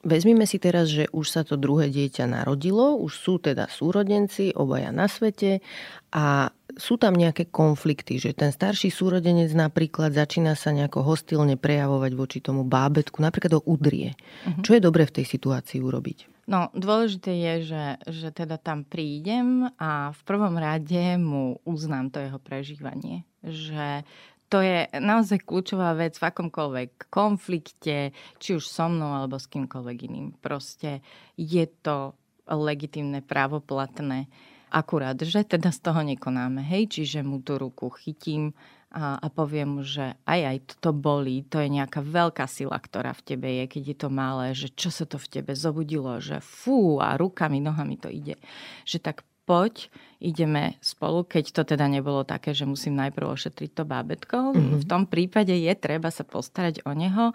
Vezmime 0.00 0.42
si 0.42 0.58
teraz, 0.58 0.90
že 0.90 1.06
už 1.12 1.26
sa 1.28 1.46
to 1.46 1.54
druhé 1.54 1.86
dieťa 1.92 2.26
narodilo, 2.26 2.98
už 2.98 3.12
sú 3.14 3.34
teda 3.38 3.70
súrodenci, 3.70 4.50
obaja 4.58 4.90
na 4.90 5.06
svete 5.06 5.62
a 6.10 6.50
sú 6.74 6.98
tam 6.98 7.14
nejaké 7.14 7.52
konflikty, 7.52 8.16
že 8.16 8.32
ten 8.34 8.50
starší 8.50 8.90
súrodenec 8.90 9.52
napríklad 9.54 10.10
začína 10.10 10.58
sa 10.58 10.72
nejako 10.72 11.04
hostilne 11.04 11.54
prejavovať 11.54 12.12
voči 12.18 12.38
tomu 12.40 12.66
bábetku, 12.66 13.20
napríklad 13.22 13.60
o 13.60 13.64
udrie. 13.68 14.16
Uh-huh. 14.16 14.64
Čo 14.64 14.70
je 14.74 14.82
dobre 14.82 15.06
v 15.06 15.22
tej 15.22 15.26
situácii 15.28 15.78
urobiť? 15.78 16.29
No, 16.50 16.66
dôležité 16.74 17.30
je, 17.30 17.54
že, 17.70 17.84
že 18.10 18.28
teda 18.34 18.58
tam 18.58 18.82
prídem 18.82 19.70
a 19.78 20.10
v 20.10 20.20
prvom 20.26 20.58
rade 20.58 21.14
mu 21.14 21.62
uznám 21.62 22.10
to 22.10 22.18
jeho 22.18 22.42
prežívanie. 22.42 23.22
Že 23.46 24.02
to 24.50 24.58
je 24.58 24.90
naozaj 24.98 25.46
kľúčová 25.46 25.94
vec 25.94 26.18
v 26.18 26.26
akomkoľvek 26.26 27.06
konflikte, 27.06 28.10
či 28.42 28.58
už 28.58 28.66
so 28.66 28.90
mnou 28.90 29.14
alebo 29.14 29.38
s 29.38 29.46
kýmkoľvek 29.46 29.98
iným. 30.10 30.34
Proste 30.42 31.06
je 31.38 31.70
to 31.86 32.18
legitimné, 32.50 33.22
právoplatné. 33.22 34.26
Akurát, 34.74 35.14
že 35.22 35.46
teda 35.46 35.70
z 35.70 35.78
toho 35.86 36.02
nekonáme. 36.02 36.66
Hej, 36.66 36.98
čiže 36.98 37.22
mu 37.22 37.38
tú 37.46 37.62
ruku 37.62 37.94
chytím, 37.94 38.58
a, 38.90 39.22
a 39.22 39.26
poviem 39.30 39.78
mu, 39.78 39.82
že 39.86 40.18
aj 40.26 40.40
aj 40.50 40.56
toto 40.74 40.90
bolí, 40.90 41.46
to 41.46 41.62
je 41.62 41.70
nejaká 41.70 42.02
veľká 42.02 42.44
sila, 42.50 42.74
ktorá 42.74 43.14
v 43.14 43.22
tebe 43.22 43.48
je, 43.62 43.64
keď 43.70 43.82
je 43.86 43.96
to 43.96 44.08
malé, 44.10 44.46
že 44.50 44.68
čo 44.74 44.90
sa 44.90 45.06
to 45.06 45.14
v 45.14 45.30
tebe 45.30 45.54
zobudilo, 45.54 46.18
že 46.18 46.42
fú 46.42 46.98
a 46.98 47.14
rukami, 47.14 47.62
nohami 47.62 47.94
to 48.02 48.10
ide. 48.10 48.34
Že 48.82 48.98
tak 48.98 49.16
poď, 49.46 49.90
ideme 50.22 50.78
spolu, 50.78 51.26
keď 51.26 51.50
to 51.50 51.62
teda 51.66 51.90
nebolo 51.90 52.22
také, 52.22 52.54
že 52.54 52.68
musím 52.70 52.94
najprv 52.98 53.34
ošetriť 53.34 53.70
to 53.74 53.82
bábetko. 53.82 54.54
Mm-hmm. 54.54 54.78
V 54.78 54.84
tom 54.86 55.10
prípade 55.10 55.50
je 55.50 55.72
treba 55.74 56.10
sa 56.14 56.22
postarať 56.22 56.86
o 56.86 56.92
neho, 56.94 57.34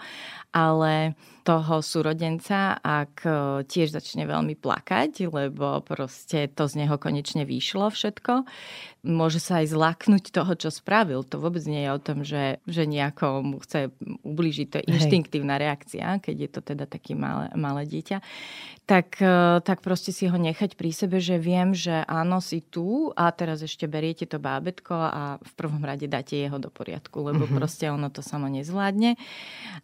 ale 0.55 1.19
toho 1.45 1.85
súrodenca, 1.85 2.81
ak 2.81 3.21
e, 3.21 3.29
tiež 3.69 3.93
začne 3.93 4.25
veľmi 4.25 4.57
plakať, 4.57 5.29
lebo 5.29 5.85
proste 5.85 6.49
to 6.49 6.65
z 6.65 6.81
neho 6.81 6.97
konečne 6.97 7.45
vyšlo 7.45 7.93
všetko, 7.93 8.49
môže 9.05 9.37
sa 9.37 9.61
aj 9.61 9.77
zlaknúť 9.77 10.33
toho, 10.33 10.57
čo 10.57 10.73
spravil. 10.73 11.21
To 11.29 11.37
vôbec 11.37 11.61
nie 11.69 11.85
je 11.85 11.93
o 11.93 12.01
tom, 12.01 12.25
že, 12.25 12.57
že 12.65 12.89
nejako 12.89 13.45
mu 13.45 13.57
chce 13.61 13.93
ublížiť. 14.25 14.67
To 14.73 14.75
je 14.81 14.89
inštinktívna 14.89 15.61
reakcia, 15.61 16.17
keď 16.17 16.35
je 16.35 16.49
to 16.49 16.61
teda 16.65 16.89
také 16.89 17.13
malé, 17.13 17.53
malé 17.53 17.85
dieťa. 17.85 18.17
Tak, 18.89 19.21
e, 19.21 19.61
tak 19.61 19.85
proste 19.85 20.09
si 20.09 20.25
ho 20.25 20.37
nechať 20.41 20.73
pri 20.73 20.89
sebe, 20.89 21.21
že 21.21 21.37
viem, 21.37 21.77
že 21.77 22.01
áno, 22.09 22.41
si 22.41 22.65
tu 22.65 23.13
a 23.13 23.29
teraz 23.29 23.61
ešte 23.61 23.85
beriete 23.85 24.25
to 24.25 24.41
bábetko 24.41 24.97
a 24.97 25.23
v 25.37 25.51
prvom 25.53 25.85
rade 25.85 26.09
dáte 26.09 26.41
jeho 26.41 26.57
do 26.57 26.73
poriadku, 26.73 27.21
lebo 27.21 27.45
mm-hmm. 27.45 27.57
proste 27.61 27.85
ono 27.93 28.09
to 28.09 28.25
samo 28.25 28.49
nezvládne. 28.49 29.13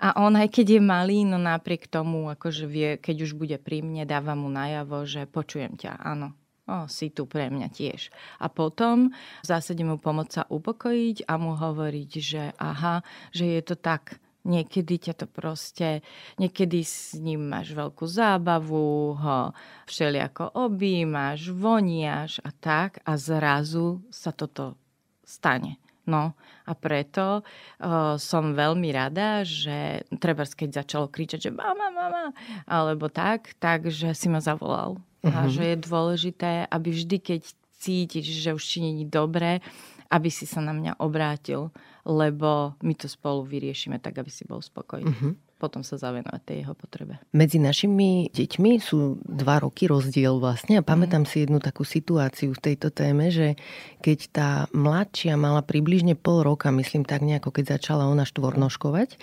A 0.01 0.17
on 0.17 0.33
aj 0.33 0.49
keď 0.49 0.77
je 0.77 0.81
malý, 0.81 1.21
no 1.21 1.37
napriek 1.51 1.91
tomu, 1.91 2.31
akože 2.31 2.65
vie, 2.65 2.95
keď 2.95 3.27
už 3.27 3.31
bude 3.35 3.57
pri 3.59 3.83
mne, 3.83 4.07
dáva 4.07 4.33
mu 4.33 4.47
najavo, 4.47 5.03
že 5.03 5.27
počujem 5.27 5.75
ťa, 5.75 5.99
áno, 5.99 6.31
O, 6.69 6.87
si 6.87 7.09
tu 7.11 7.25
pre 7.27 7.49
mňa 7.51 7.67
tiež. 7.73 8.13
A 8.39 8.47
potom 8.47 9.11
v 9.43 9.45
zásade 9.45 9.81
mu 9.81 9.97
pomôcť 9.97 10.31
sa 10.31 10.43
upokojiť 10.47 11.27
a 11.27 11.35
mu 11.35 11.57
hovoriť, 11.57 12.11
že 12.21 12.53
aha, 12.55 13.03
že 13.33 13.59
je 13.59 13.61
to 13.65 13.75
tak, 13.75 14.21
Niekedy 14.41 14.97
ťa 14.97 15.13
to 15.21 15.27
proste, 15.29 16.01
niekedy 16.41 16.81
s 16.81 17.13
ním 17.13 17.45
máš 17.45 17.77
veľkú 17.77 18.09
zábavu, 18.09 19.13
ho 19.13 19.53
všelijako 19.85 20.57
objímaš, 20.57 21.53
voniaš 21.53 22.41
a 22.41 22.49
tak 22.49 23.05
a 23.05 23.21
zrazu 23.21 24.01
sa 24.09 24.33
toto 24.33 24.81
stane. 25.21 25.77
No 26.09 26.33
a 26.71 26.73
preto 26.73 27.43
uh, 27.43 28.15
som 28.15 28.55
veľmi 28.55 28.95
rada, 28.95 29.43
že 29.43 30.07
treba 30.23 30.47
keď 30.47 30.87
začalo 30.87 31.11
kričať, 31.11 31.39
že 31.43 31.51
mama, 31.51 31.91
mama, 31.91 32.31
alebo 32.63 33.11
tak, 33.11 33.59
tak, 33.59 33.91
že 33.91 34.15
si 34.15 34.31
ma 34.31 34.39
zavolal. 34.39 34.95
Uh-huh. 34.95 35.35
A 35.35 35.45
mhm. 35.45 35.51
že 35.51 35.63
je 35.75 35.77
dôležité, 35.83 36.51
aby 36.71 36.89
vždy, 36.95 37.17
keď 37.19 37.41
cítiš, 37.77 38.25
že 38.39 38.55
už 38.55 38.63
ti 38.63 38.79
není 38.79 39.03
dobre, 39.03 39.59
aby 40.07 40.29
si 40.31 40.47
sa 40.47 40.63
na 40.63 40.71
mňa 40.71 40.99
obrátil, 41.03 41.71
lebo 42.07 42.73
my 42.79 42.93
to 42.95 43.11
spolu 43.11 43.43
vyriešime 43.43 43.99
tak, 43.99 44.17
aby 44.17 44.31
si 44.31 44.47
bol 44.47 44.63
spokojný. 44.63 45.11
Uh-huh 45.11 45.35
potom 45.61 45.85
sa 45.85 46.01
zavenovať 46.01 46.41
tej 46.41 46.57
jeho 46.65 46.73
potrebe. 46.73 47.21
Medzi 47.37 47.61
našimi 47.61 48.33
deťmi 48.33 48.71
sú 48.81 49.21
dva 49.21 49.61
roky 49.61 49.85
rozdiel 49.85 50.41
vlastne 50.41 50.81
a 50.81 50.85
pamätám 50.85 51.23
mm. 51.23 51.29
si 51.29 51.45
jednu 51.45 51.61
takú 51.61 51.85
situáciu 51.85 52.57
v 52.57 52.63
tejto 52.73 52.89
téme, 52.89 53.29
že 53.29 53.53
keď 54.01 54.19
tá 54.33 54.49
mladšia 54.73 55.37
mala 55.37 55.61
približne 55.61 56.17
pol 56.17 56.41
roka, 56.41 56.73
myslím 56.73 57.05
tak 57.05 57.21
nejako, 57.21 57.53
keď 57.53 57.77
začala 57.77 58.09
ona 58.09 58.25
štvornoškovať, 58.25 59.21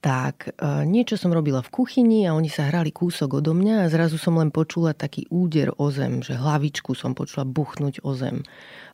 tak 0.00 0.48
e, 0.48 0.50
niečo 0.88 1.20
som 1.20 1.28
robila 1.28 1.60
v 1.60 1.72
kuchyni 1.76 2.24
a 2.24 2.32
oni 2.32 2.48
sa 2.48 2.72
hrali 2.72 2.88
kúsok 2.88 3.44
odo 3.44 3.52
mňa 3.52 3.84
a 3.84 3.92
zrazu 3.92 4.16
som 4.16 4.40
len 4.40 4.48
počula 4.48 4.96
taký 4.96 5.28
úder 5.28 5.76
o 5.76 5.92
zem, 5.92 6.24
že 6.24 6.40
hlavičku 6.40 6.96
som 6.96 7.12
počula 7.12 7.44
buchnúť 7.44 8.00
o 8.00 8.16
zem. 8.16 8.40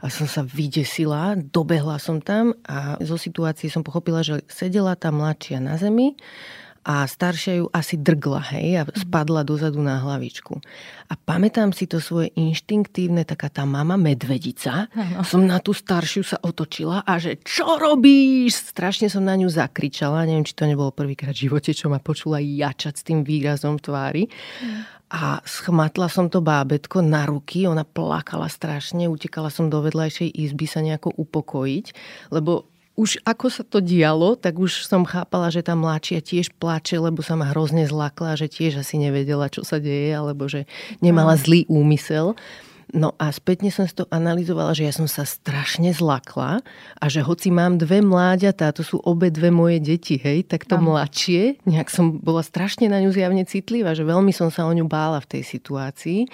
A 0.02 0.10
som 0.10 0.26
sa 0.26 0.42
vydesila, 0.42 1.38
dobehla 1.38 2.02
som 2.02 2.18
tam 2.18 2.58
a 2.66 2.98
zo 2.98 3.14
situácie 3.14 3.70
som 3.70 3.86
pochopila, 3.86 4.26
že 4.26 4.42
sedela 4.50 4.98
tá 4.98 5.14
mladšia 5.14 5.62
na 5.62 5.78
zemi 5.78 6.18
a 6.86 7.02
staršia 7.02 7.58
ju 7.58 7.66
asi 7.74 7.98
drgla, 7.98 8.54
hej, 8.54 8.68
a 8.78 8.82
mhm. 8.86 8.94
spadla 8.94 9.42
dozadu 9.42 9.82
na 9.82 9.98
hlavičku. 9.98 10.54
A 11.10 11.14
pamätám 11.18 11.74
si 11.74 11.90
to 11.90 11.98
svoje 11.98 12.30
inštinktívne, 12.38 13.26
taká 13.26 13.50
tá 13.50 13.66
mama 13.66 13.98
medvedica. 13.98 14.86
Ano. 14.94 15.26
Som 15.26 15.50
na 15.50 15.58
tú 15.58 15.74
staršiu 15.74 16.22
sa 16.22 16.38
otočila 16.38 17.02
a 17.02 17.18
že 17.18 17.42
čo 17.42 17.78
robíš? 17.78 18.70
Strašne 18.70 19.10
som 19.10 19.26
na 19.26 19.34
ňu 19.34 19.50
zakričala. 19.50 20.26
Neviem, 20.26 20.46
či 20.46 20.54
to 20.54 20.66
nebolo 20.66 20.94
prvýkrát 20.94 21.34
v 21.34 21.50
živote, 21.50 21.74
čo 21.74 21.90
ma 21.90 21.98
počula 21.98 22.38
jačať 22.38 22.94
s 22.94 23.06
tým 23.06 23.26
výrazom 23.26 23.78
v 23.78 23.84
tvári. 23.86 24.22
A 25.06 25.38
schmatla 25.46 26.10
som 26.10 26.26
to 26.26 26.42
bábetko 26.42 26.98
na 26.98 27.30
ruky, 27.30 27.62
ona 27.70 27.86
plakala 27.86 28.50
strašne, 28.50 29.06
utekala 29.06 29.54
som 29.54 29.70
do 29.70 29.78
vedľajšej 29.78 30.34
izby 30.34 30.66
sa 30.66 30.82
nejako 30.82 31.14
upokojiť, 31.14 31.86
lebo 32.34 32.66
už 32.96 33.20
ako 33.28 33.46
sa 33.52 33.62
to 33.62 33.84
dialo, 33.84 34.40
tak 34.40 34.56
už 34.56 34.88
som 34.88 35.04
chápala, 35.04 35.52
že 35.52 35.60
tá 35.60 35.76
mladšia 35.76 36.24
tiež 36.24 36.56
plače, 36.56 36.96
lebo 36.96 37.20
sa 37.20 37.36
ma 37.36 37.52
hrozne 37.52 37.84
zlakla, 37.84 38.40
že 38.40 38.48
tiež 38.48 38.80
asi 38.80 38.96
nevedela, 38.96 39.52
čo 39.52 39.62
sa 39.62 39.76
deje, 39.76 40.16
alebo 40.16 40.48
že 40.48 40.64
nemala 41.04 41.36
zlý 41.36 41.68
úmysel. 41.68 42.32
No 42.94 43.12
a 43.18 43.34
spätne 43.34 43.68
som 43.74 43.82
si 43.84 43.98
to 43.98 44.06
analyzovala, 44.14 44.70
že 44.70 44.86
ja 44.86 44.94
som 44.94 45.10
sa 45.10 45.26
strašne 45.26 45.90
zlakla 45.90 46.62
a 46.96 47.04
že 47.10 47.18
hoci 47.18 47.50
mám 47.50 47.82
dve 47.82 47.98
mláďatá, 47.98 48.70
to 48.70 48.86
sú 48.86 49.02
obe 49.02 49.28
dve 49.28 49.50
moje 49.50 49.82
deti, 49.82 50.16
hej, 50.16 50.46
tak 50.46 50.64
to 50.64 50.78
mladšie, 50.78 51.58
nejak 51.66 51.90
som 51.90 52.22
bola 52.22 52.46
strašne 52.46 52.86
na 52.86 53.02
ňu 53.02 53.10
zjavne 53.10 53.42
citlivá, 53.42 53.92
že 53.92 54.06
veľmi 54.06 54.30
som 54.30 54.54
sa 54.54 54.64
o 54.64 54.72
ňu 54.72 54.86
bála 54.86 55.18
v 55.18 55.36
tej 55.36 55.42
situácii. 55.44 56.30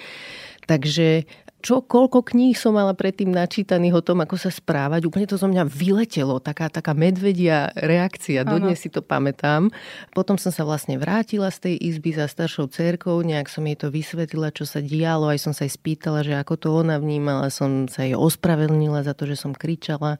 Takže 0.63 1.27
čo, 1.63 1.79
koľko 1.79 2.27
kníh 2.27 2.59
som 2.59 2.75
mala 2.75 2.91
predtým 2.91 3.31
načítaných 3.31 4.03
o 4.03 4.05
tom, 4.05 4.19
ako 4.19 4.35
sa 4.35 4.51
správať. 4.51 5.07
Úplne 5.07 5.31
to 5.31 5.39
zo 5.39 5.47
mňa 5.47 5.63
vyletelo, 5.63 6.43
taká, 6.43 6.67
taká 6.67 6.91
medvedia 6.91 7.71
reakcia. 7.79 8.43
Dodnes 8.43 8.83
si 8.83 8.91
to 8.91 8.99
pamätám. 8.99 9.71
Potom 10.11 10.35
som 10.35 10.51
sa 10.51 10.67
vlastne 10.67 10.99
vrátila 10.99 11.47
z 11.47 11.71
tej 11.71 11.75
izby 11.95 12.19
za 12.19 12.27
staršou 12.27 12.67
cerkou, 12.67 13.23
nejak 13.23 13.47
som 13.47 13.63
jej 13.63 13.79
to 13.79 13.87
vysvetlila, 13.87 14.51
čo 14.51 14.67
sa 14.67 14.83
dialo. 14.83 15.31
Aj 15.31 15.39
som 15.39 15.55
sa 15.55 15.63
jej 15.63 15.71
spýtala, 15.71 16.27
že 16.27 16.35
ako 16.35 16.53
to 16.59 16.67
ona 16.75 16.99
vnímala. 16.99 17.47
Som 17.47 17.87
sa 17.87 18.03
jej 18.03 18.19
ospravedlnila 18.19 19.07
za 19.07 19.15
to, 19.15 19.23
že 19.23 19.39
som 19.39 19.55
kričala 19.55 20.19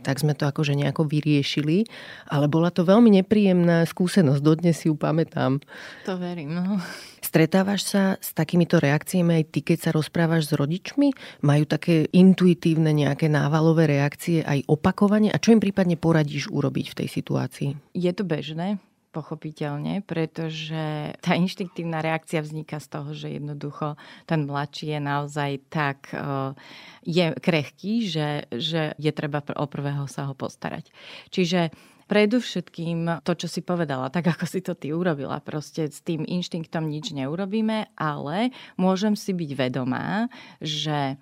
tak 0.00 0.16
sme 0.16 0.32
to 0.32 0.48
akože 0.48 0.72
nejako 0.72 1.04
vyriešili. 1.04 1.84
Ale 2.32 2.48
bola 2.48 2.72
to 2.72 2.88
veľmi 2.88 3.12
nepríjemná 3.20 3.84
skúsenosť, 3.84 4.40
dodnes 4.40 4.80
si 4.80 4.88
ju 4.88 4.96
pamätám. 4.96 5.60
To 6.08 6.16
verím, 6.16 6.56
no. 6.56 6.80
Stretávaš 7.30 7.86
sa 7.86 8.18
s 8.18 8.34
takýmito 8.34 8.82
reakciami 8.82 9.38
aj 9.38 9.44
ty, 9.54 9.62
keď 9.62 9.78
sa 9.78 9.90
rozprávaš 9.94 10.50
s 10.50 10.52
rodičmi? 10.58 11.14
Majú 11.46 11.62
také 11.62 12.10
intuitívne 12.10 12.90
nejaké 12.90 13.30
návalové 13.30 13.86
reakcie 13.86 14.42
aj 14.42 14.66
opakovane? 14.66 15.30
A 15.30 15.38
čo 15.38 15.54
im 15.54 15.62
prípadne 15.62 15.94
poradíš 15.94 16.50
urobiť 16.50 16.90
v 16.90 16.98
tej 16.98 17.08
situácii? 17.22 17.70
Je 17.94 18.10
to 18.10 18.26
bežné 18.26 18.82
pochopiteľne, 19.14 20.02
pretože 20.02 21.14
tá 21.22 21.38
inštinktívna 21.38 22.02
reakcia 22.02 22.42
vzniká 22.42 22.82
z 22.82 22.98
toho, 22.98 23.10
že 23.14 23.38
jednoducho 23.38 23.94
ten 24.26 24.50
mladší 24.50 24.98
je 24.98 25.00
naozaj 25.02 25.50
tak 25.70 26.10
eh, 26.10 26.50
je 27.06 27.30
krehký, 27.38 28.10
že, 28.10 28.50
že 28.50 28.98
je 28.98 29.12
treba 29.14 29.38
o 29.38 29.66
prvého 29.70 30.10
sa 30.10 30.26
ho 30.26 30.34
postarať. 30.34 30.90
Čiže 31.30 31.70
predovšetkým 32.10 33.22
to, 33.22 33.32
čo 33.38 33.46
si 33.46 33.62
povedala, 33.62 34.10
tak 34.10 34.34
ako 34.34 34.44
si 34.50 34.58
to 34.58 34.74
ty 34.74 34.90
urobila. 34.90 35.38
Proste 35.38 35.86
s 35.86 36.02
tým 36.02 36.26
inštinktom 36.26 36.90
nič 36.90 37.14
neurobíme, 37.14 37.94
ale 37.94 38.50
môžem 38.74 39.14
si 39.14 39.30
byť 39.30 39.50
vedomá, 39.54 40.26
že 40.58 41.14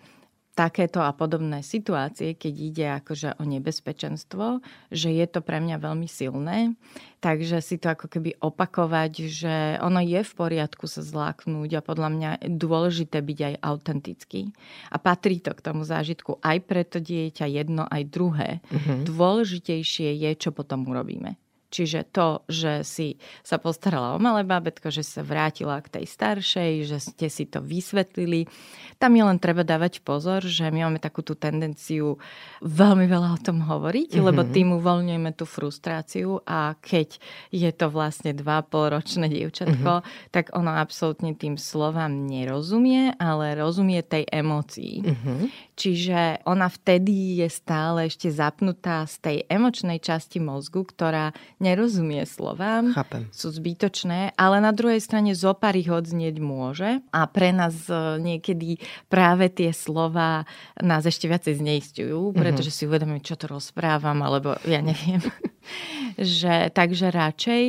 takéto 0.58 0.98
a 0.98 1.14
podobné 1.14 1.62
situácie, 1.62 2.34
keď 2.34 2.54
ide 2.58 2.86
akože 2.98 3.38
o 3.38 3.46
nebezpečenstvo, 3.46 4.58
že 4.90 5.14
je 5.14 5.26
to 5.30 5.38
pre 5.38 5.62
mňa 5.62 5.78
veľmi 5.78 6.10
silné. 6.10 6.74
Takže 7.22 7.62
si 7.62 7.78
to 7.78 7.94
ako 7.94 8.10
keby 8.10 8.34
opakovať, 8.42 9.12
že 9.30 9.54
ono 9.78 10.02
je 10.02 10.18
v 10.18 10.32
poriadku 10.34 10.90
sa 10.90 11.02
zláknúť 11.06 11.78
a 11.78 11.86
podľa 11.86 12.08
mňa 12.10 12.30
je 12.42 12.50
dôležité 12.58 13.22
byť 13.22 13.38
aj 13.38 13.54
autentický. 13.62 14.50
A 14.90 14.98
patrí 14.98 15.38
to 15.38 15.54
k 15.54 15.62
tomu 15.62 15.86
zážitku 15.86 16.42
aj 16.42 16.58
pre 16.66 16.82
to 16.82 16.98
dieťa 16.98 17.46
jedno, 17.46 17.86
aj 17.86 18.02
druhé. 18.10 18.50
Uh-huh. 18.70 19.06
Dôležitejšie 19.06 20.10
je, 20.14 20.30
čo 20.34 20.50
potom 20.50 20.86
urobíme. 20.90 21.38
Čiže 21.68 22.08
to, 22.08 22.48
že 22.48 22.80
si 22.80 23.20
sa 23.44 23.60
postarala 23.60 24.16
o 24.16 24.18
malé 24.18 24.40
bábetko, 24.40 24.88
že 24.88 25.04
sa 25.04 25.20
vrátila 25.20 25.76
k 25.84 26.00
tej 26.00 26.04
staršej, 26.08 26.72
že 26.88 26.98
ste 26.98 27.26
si 27.28 27.44
to 27.44 27.60
vysvetlili. 27.60 28.48
Tam 28.96 29.12
je 29.12 29.22
len 29.22 29.36
treba 29.36 29.62
dávať 29.68 30.00
pozor, 30.00 30.40
že 30.40 30.72
my 30.72 30.88
máme 30.88 31.00
takú 31.00 31.20
tú 31.20 31.36
tendenciu 31.36 32.16
veľmi 32.64 33.04
veľa 33.04 33.36
o 33.36 33.42
tom 33.44 33.60
hovoriť, 33.60 34.16
mm-hmm. 34.16 34.26
lebo 34.32 34.40
tým 34.48 34.80
uvoľňujeme 34.80 35.30
tú 35.36 35.44
frustráciu 35.44 36.40
a 36.48 36.72
keď 36.80 37.20
je 37.52 37.70
to 37.76 37.92
vlastne 37.92 38.32
2,5 38.32 38.94
ročné 38.96 39.26
dievčatko, 39.28 39.92
mm-hmm. 40.00 40.32
tak 40.32 40.56
ono 40.56 40.72
absolútne 40.72 41.36
tým 41.36 41.60
slovám 41.60 42.26
nerozumie, 42.26 43.12
ale 43.20 43.60
rozumie 43.60 44.00
tej 44.00 44.24
emócii. 44.24 45.04
Mm-hmm. 45.04 45.38
Čiže 45.78 46.42
ona 46.48 46.66
vtedy 46.66 47.44
je 47.44 47.48
stále 47.52 48.08
ešte 48.08 48.32
zapnutá 48.32 49.06
z 49.06 49.14
tej 49.20 49.36
emočnej 49.46 50.02
časti 50.02 50.42
mozgu, 50.42 50.82
ktorá 50.82 51.30
nerozumie 51.58 52.22
slovám, 52.24 52.94
Chápem. 52.94 53.26
sú 53.34 53.50
zbytočné, 53.50 54.34
ale 54.38 54.62
na 54.62 54.70
druhej 54.70 55.02
strane 55.02 55.34
zo 55.34 55.54
pár 55.54 55.74
ich 55.74 55.90
odznieť 55.90 56.36
môže 56.38 57.02
a 57.10 57.20
pre 57.26 57.50
nás 57.50 57.86
e, 57.90 58.22
niekedy 58.22 58.78
práve 59.10 59.50
tie 59.50 59.74
slova 59.74 60.46
nás 60.78 61.02
ešte 61.04 61.26
viacej 61.26 61.58
zneistujú, 61.58 62.32
mhm. 62.32 62.36
pretože 62.38 62.70
si 62.70 62.86
uvedomím, 62.86 63.22
čo 63.22 63.34
to 63.34 63.50
rozprávam, 63.50 64.22
alebo 64.22 64.54
ja 64.66 64.78
neviem. 64.78 65.20
že, 66.18 66.72
takže 66.72 67.12
radšej 67.12 67.64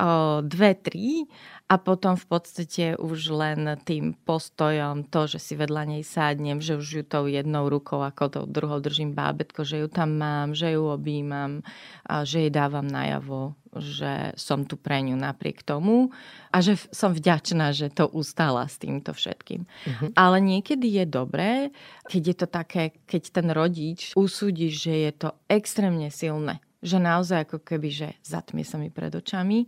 o, 0.00 0.40
dve, 0.42 0.72
tri 0.74 1.28
a 1.64 1.80
potom 1.80 2.12
v 2.12 2.26
podstate 2.28 2.84
už 3.00 3.32
len 3.32 3.64
tým 3.88 4.12
postojom, 4.28 5.08
to, 5.08 5.24
že 5.24 5.40
si 5.40 5.54
vedľa 5.56 5.96
nej 5.96 6.04
sádnem, 6.04 6.60
že 6.60 6.76
už 6.76 6.86
ju 6.86 7.02
tou 7.02 7.24
jednou 7.24 7.72
rukou 7.72 8.04
ako 8.04 8.24
tou 8.28 8.44
druhou 8.44 8.84
držím 8.84 9.16
bábetko, 9.16 9.64
že 9.64 9.80
ju 9.80 9.88
tam 9.88 10.20
mám, 10.20 10.52
že 10.52 10.76
ju 10.76 10.84
objímam, 10.92 11.64
a 12.04 12.28
že 12.28 12.46
jej 12.46 12.52
dávam 12.52 12.84
najavo, 12.84 13.56
že 13.80 14.36
som 14.36 14.68
tu 14.68 14.76
pre 14.76 15.00
ňu 15.08 15.16
napriek 15.16 15.64
tomu 15.64 16.12
a 16.52 16.60
že 16.60 16.76
som 16.92 17.16
vďačná, 17.16 17.72
že 17.72 17.88
to 17.88 18.12
ustála 18.12 18.68
s 18.68 18.76
týmto 18.76 19.16
všetkým. 19.16 19.64
Uh-huh. 19.64 20.08
Ale 20.20 20.44
niekedy 20.44 21.00
je 21.00 21.04
dobré, 21.08 21.72
keď 22.12 22.22
je 22.28 22.36
to 22.44 22.46
také, 22.46 22.84
keď 23.08 23.22
ten 23.40 23.48
rodič 23.48 24.12
usúdi, 24.12 24.68
že 24.68 24.92
je 25.08 25.12
to 25.16 25.28
extrémne 25.48 26.12
silné 26.12 26.60
že 26.84 27.00
naozaj 27.00 27.48
ako 27.48 27.64
keby, 27.64 27.88
že 27.88 28.08
zatmie 28.20 28.62
sa 28.62 28.76
mi 28.76 28.92
pred 28.92 29.08
očami, 29.08 29.64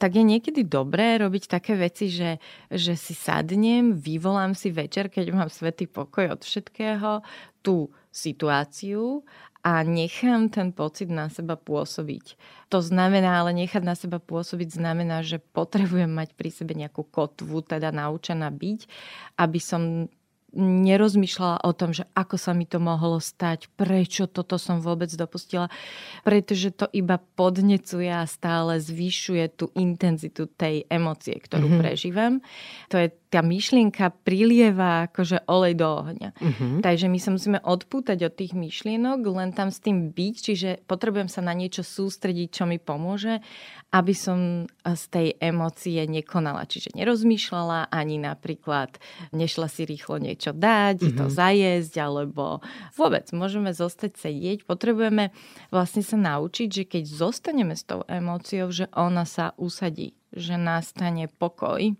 tak 0.00 0.16
je 0.16 0.24
niekedy 0.24 0.64
dobré 0.64 1.20
robiť 1.20 1.52
také 1.52 1.76
veci, 1.76 2.08
že, 2.08 2.40
že 2.72 2.96
si 2.96 3.12
sadnem, 3.12 3.92
vyvolám 3.92 4.56
si 4.56 4.72
večer, 4.72 5.12
keď 5.12 5.36
mám 5.36 5.52
svetý 5.52 5.84
pokoj 5.84 6.32
od 6.32 6.40
všetkého, 6.40 7.20
tú 7.60 7.92
situáciu 8.08 9.20
a 9.64 9.80
nechám 9.80 10.52
ten 10.52 10.76
pocit 10.76 11.08
na 11.08 11.32
seba 11.32 11.56
pôsobiť. 11.56 12.36
To 12.68 12.84
znamená, 12.84 13.40
ale 13.40 13.56
nechať 13.56 13.80
na 13.80 13.96
seba 13.96 14.20
pôsobiť 14.20 14.76
znamená, 14.76 15.24
že 15.24 15.40
potrebujem 15.40 16.12
mať 16.12 16.36
pri 16.36 16.52
sebe 16.52 16.76
nejakú 16.76 17.08
kotvu, 17.08 17.64
teda 17.64 17.88
naučená 17.88 18.52
byť, 18.52 18.80
aby 19.40 19.60
som 19.60 20.12
nerozmýšľala 20.56 21.66
o 21.66 21.72
tom, 21.74 21.90
že 21.90 22.06
ako 22.14 22.36
sa 22.38 22.54
mi 22.54 22.64
to 22.64 22.78
mohlo 22.78 23.18
stať, 23.18 23.68
prečo 23.74 24.30
toto 24.30 24.56
som 24.56 24.78
vôbec 24.78 25.10
dopustila, 25.12 25.68
pretože 26.22 26.70
to 26.72 26.86
iba 26.94 27.18
podnecuje 27.18 28.08
a 28.08 28.24
stále 28.24 28.78
zvyšuje 28.78 29.44
tú 29.58 29.74
intenzitu 29.74 30.46
tej 30.46 30.86
emócie, 30.86 31.36
ktorú 31.36 31.66
mm-hmm. 31.68 31.82
prežívam. 31.82 32.32
To 32.88 32.96
je 33.02 33.10
tá 33.34 33.42
myšlienka 33.42 34.14
prilieva 34.22 35.10
akože 35.10 35.50
olej 35.50 35.74
do 35.74 35.88
ohňa. 35.90 36.30
Uh-huh. 36.38 36.78
Takže 36.78 37.10
my 37.10 37.18
sa 37.18 37.34
musíme 37.34 37.58
odpútať 37.58 38.30
od 38.30 38.34
tých 38.38 38.54
myšlienok, 38.54 39.26
len 39.26 39.50
tam 39.50 39.74
s 39.74 39.82
tým 39.82 40.14
byť, 40.14 40.34
čiže 40.38 40.70
potrebujem 40.86 41.26
sa 41.26 41.42
na 41.42 41.50
niečo 41.50 41.82
sústrediť, 41.82 42.54
čo 42.54 42.70
mi 42.70 42.78
pomôže, 42.78 43.42
aby 43.90 44.14
som 44.14 44.70
z 44.86 45.04
tej 45.10 45.28
emócie 45.42 46.06
nekonala. 46.06 46.62
Čiže 46.70 46.94
nerozmýšľala, 46.94 47.90
ani 47.90 48.22
napríklad 48.22 49.02
nešla 49.34 49.66
si 49.66 49.82
rýchlo 49.82 50.22
niečo 50.22 50.54
dať, 50.54 51.02
uh-huh. 51.02 51.18
to 51.18 51.24
zajesť, 51.26 52.06
alebo 52.06 52.62
vôbec 52.94 53.26
môžeme 53.34 53.74
zostať 53.74 54.14
sedieť. 54.30 54.62
Potrebujeme 54.62 55.34
vlastne 55.74 56.06
sa 56.06 56.14
naučiť, 56.14 56.68
že 56.70 56.84
keď 56.86 57.02
zostaneme 57.10 57.74
s 57.74 57.82
tou 57.82 58.06
emóciou, 58.06 58.70
že 58.70 58.86
ona 58.94 59.26
sa 59.26 59.58
usadí, 59.58 60.14
že 60.30 60.54
nastane 60.54 61.26
pokoj 61.26 61.98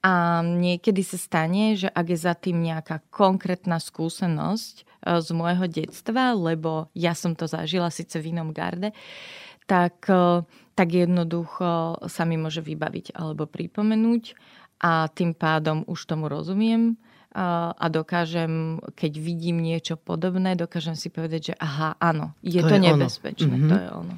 a 0.00 0.40
niekedy 0.40 1.04
sa 1.04 1.20
stane, 1.20 1.76
že 1.76 1.88
ak 1.92 2.06
je 2.08 2.18
za 2.18 2.32
tým 2.32 2.64
nejaká 2.64 3.04
konkrétna 3.12 3.76
skúsenosť 3.76 4.74
e, 4.80 4.84
z 5.20 5.28
môjho 5.36 5.68
detstva, 5.68 6.32
lebo 6.32 6.88
ja 6.96 7.12
som 7.12 7.36
to 7.36 7.44
zažila 7.44 7.92
síce 7.92 8.16
v 8.16 8.32
inom 8.32 8.56
garde, 8.56 8.96
tak, 9.68 10.08
e, 10.08 10.40
tak 10.72 10.88
jednoducho 10.88 12.00
sa 12.08 12.22
mi 12.24 12.40
môže 12.40 12.64
vybaviť 12.64 13.12
alebo 13.12 13.44
pripomenúť 13.44 14.32
a 14.80 15.12
tým 15.12 15.36
pádom 15.36 15.84
už 15.84 16.08
tomu 16.08 16.32
rozumiem 16.32 16.96
a 17.30 17.86
dokážem, 17.86 18.82
keď 18.98 19.12
vidím 19.22 19.62
niečo 19.62 19.94
podobné, 19.94 20.58
dokážem 20.58 20.98
si 20.98 21.14
povedať, 21.14 21.52
že 21.52 21.54
aha, 21.62 21.94
áno, 22.02 22.34
je 22.42 22.58
to, 22.58 22.66
to 22.66 22.74
je 22.74 22.82
nebezpečné, 22.90 23.54
ono. 23.54 23.68
to 23.70 23.74
mhm. 23.76 23.78
je 23.78 23.88
ono. 23.94 24.14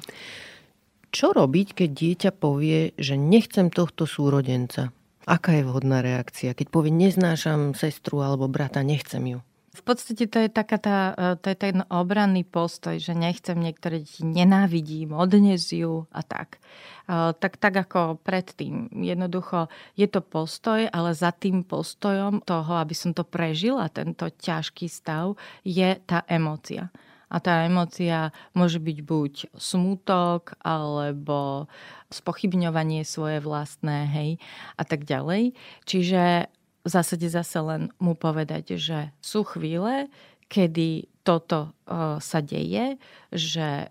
Čo 1.13 1.27
robiť, 1.29 1.67
keď 1.77 1.89
dieťa 1.93 2.31
povie, 2.33 2.97
že 2.97 3.13
nechcem 3.13 3.69
tohto 3.69 4.09
súrodenca? 4.09 4.89
Aká 5.23 5.55
je 5.55 5.63
vhodná 5.63 6.03
reakcia? 6.03 6.51
Keď 6.51 6.67
povie, 6.67 6.91
neznášam 6.91 7.71
sestru 7.73 8.19
alebo 8.19 8.51
brata, 8.51 8.83
nechcem 8.83 9.23
ju. 9.23 9.39
V 9.73 9.81
podstate 9.81 10.29
to 10.29 10.37
je, 10.37 10.53
taká 10.53 10.77
tá, 10.77 10.97
e, 11.17 11.33
to 11.41 11.49
je 11.49 11.57
ten 11.57 11.81
obranný 11.89 12.45
postoj, 12.45 12.93
že 13.01 13.17
nechcem 13.17 13.57
niektoré 13.57 14.05
deti, 14.05 14.21
nenávidím, 14.21 15.17
odnes 15.17 15.73
ju 15.73 16.05
a 16.13 16.21
tak. 16.21 16.61
E, 17.09 17.33
tak, 17.33 17.57
tak 17.57 17.73
ako 17.89 18.21
predtým. 18.21 18.93
Jednoducho 18.93 19.73
je 19.97 20.05
to 20.05 20.21
postoj, 20.21 20.85
ale 20.93 21.17
za 21.17 21.33
tým 21.33 21.65
postojom 21.65 22.45
toho, 22.45 22.77
aby 22.77 22.93
som 22.93 23.17
to 23.17 23.25
prežila, 23.25 23.89
tento 23.89 24.29
ťažký 24.29 24.85
stav, 24.85 25.33
je 25.65 25.97
tá 26.05 26.21
emócia. 26.29 26.93
A 27.33 27.41
tá 27.41 27.65
emócia 27.65 28.29
môže 28.53 28.77
byť 28.77 28.97
buď 29.01 29.33
smútok, 29.57 30.53
alebo 30.61 31.65
spochybňovanie 32.13 33.01
svoje 33.01 33.41
vlastné, 33.41 34.05
hej, 34.05 34.29
a 34.77 34.83
tak 34.85 35.09
ďalej. 35.09 35.57
Čiže 35.89 36.53
v 36.83 36.89
zásade 36.91 37.25
zase 37.25 37.57
len 37.63 37.89
mu 37.97 38.13
povedať, 38.13 38.77
že 38.77 39.09
sú 39.17 39.41
chvíle, 39.41 40.13
kedy 40.51 41.09
toto 41.23 41.71
uh, 41.71 42.19
sa 42.19 42.43
deje, 42.43 42.99
že 43.31 43.89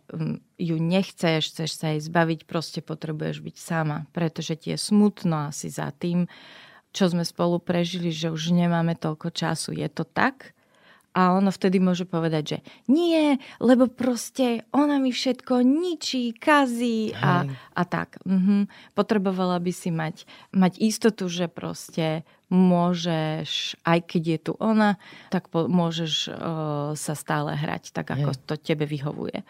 ju 0.61 0.76
nechceš, 0.76 1.48
chceš 1.48 1.70
sa 1.81 1.96
jej 1.96 2.00
zbaviť, 2.05 2.44
proste 2.44 2.85
potrebuješ 2.85 3.40
byť 3.40 3.57
sama, 3.57 4.05
pretože 4.12 4.55
ti 4.61 4.76
je 4.76 4.78
smutno 4.78 5.48
asi 5.48 5.72
za 5.72 5.90
tým, 5.96 6.28
čo 6.92 7.09
sme 7.09 7.24
spolu 7.24 7.57
prežili, 7.57 8.12
že 8.12 8.28
už 8.28 8.52
nemáme 8.52 8.92
toľko 8.94 9.33
času. 9.33 9.72
Je 9.72 9.88
to 9.88 10.05
tak? 10.05 10.52
A 11.12 11.37
ono 11.37 11.53
vtedy 11.53 11.77
môže 11.77 12.09
povedať, 12.09 12.44
že 12.57 12.59
nie, 12.88 13.37
lebo 13.61 13.85
proste 13.85 14.64
ona 14.72 14.96
mi 14.96 15.12
všetko 15.12 15.61
ničí, 15.61 16.33
kazí 16.33 17.12
a, 17.12 17.44
a 17.77 17.83
tak. 17.85 18.16
Mhm. 18.25 18.68
Potrebovala 18.96 19.61
by 19.61 19.72
si 19.72 19.92
mať, 19.92 20.25
mať 20.57 20.81
istotu, 20.81 21.29
že 21.29 21.53
proste 21.53 22.25
môžeš, 22.53 23.81
aj 23.81 23.98
keď 24.05 24.22
je 24.29 24.38
tu 24.44 24.53
ona, 24.61 25.01
tak 25.33 25.48
po, 25.48 25.64
môžeš 25.64 26.29
uh, 26.29 26.92
sa 26.92 27.16
stále 27.16 27.57
hrať 27.57 27.96
tak, 27.96 28.12
ako 28.12 28.37
Hej. 28.37 28.40
to 28.44 28.55
tebe 28.61 28.85
vyhovuje. 28.85 29.40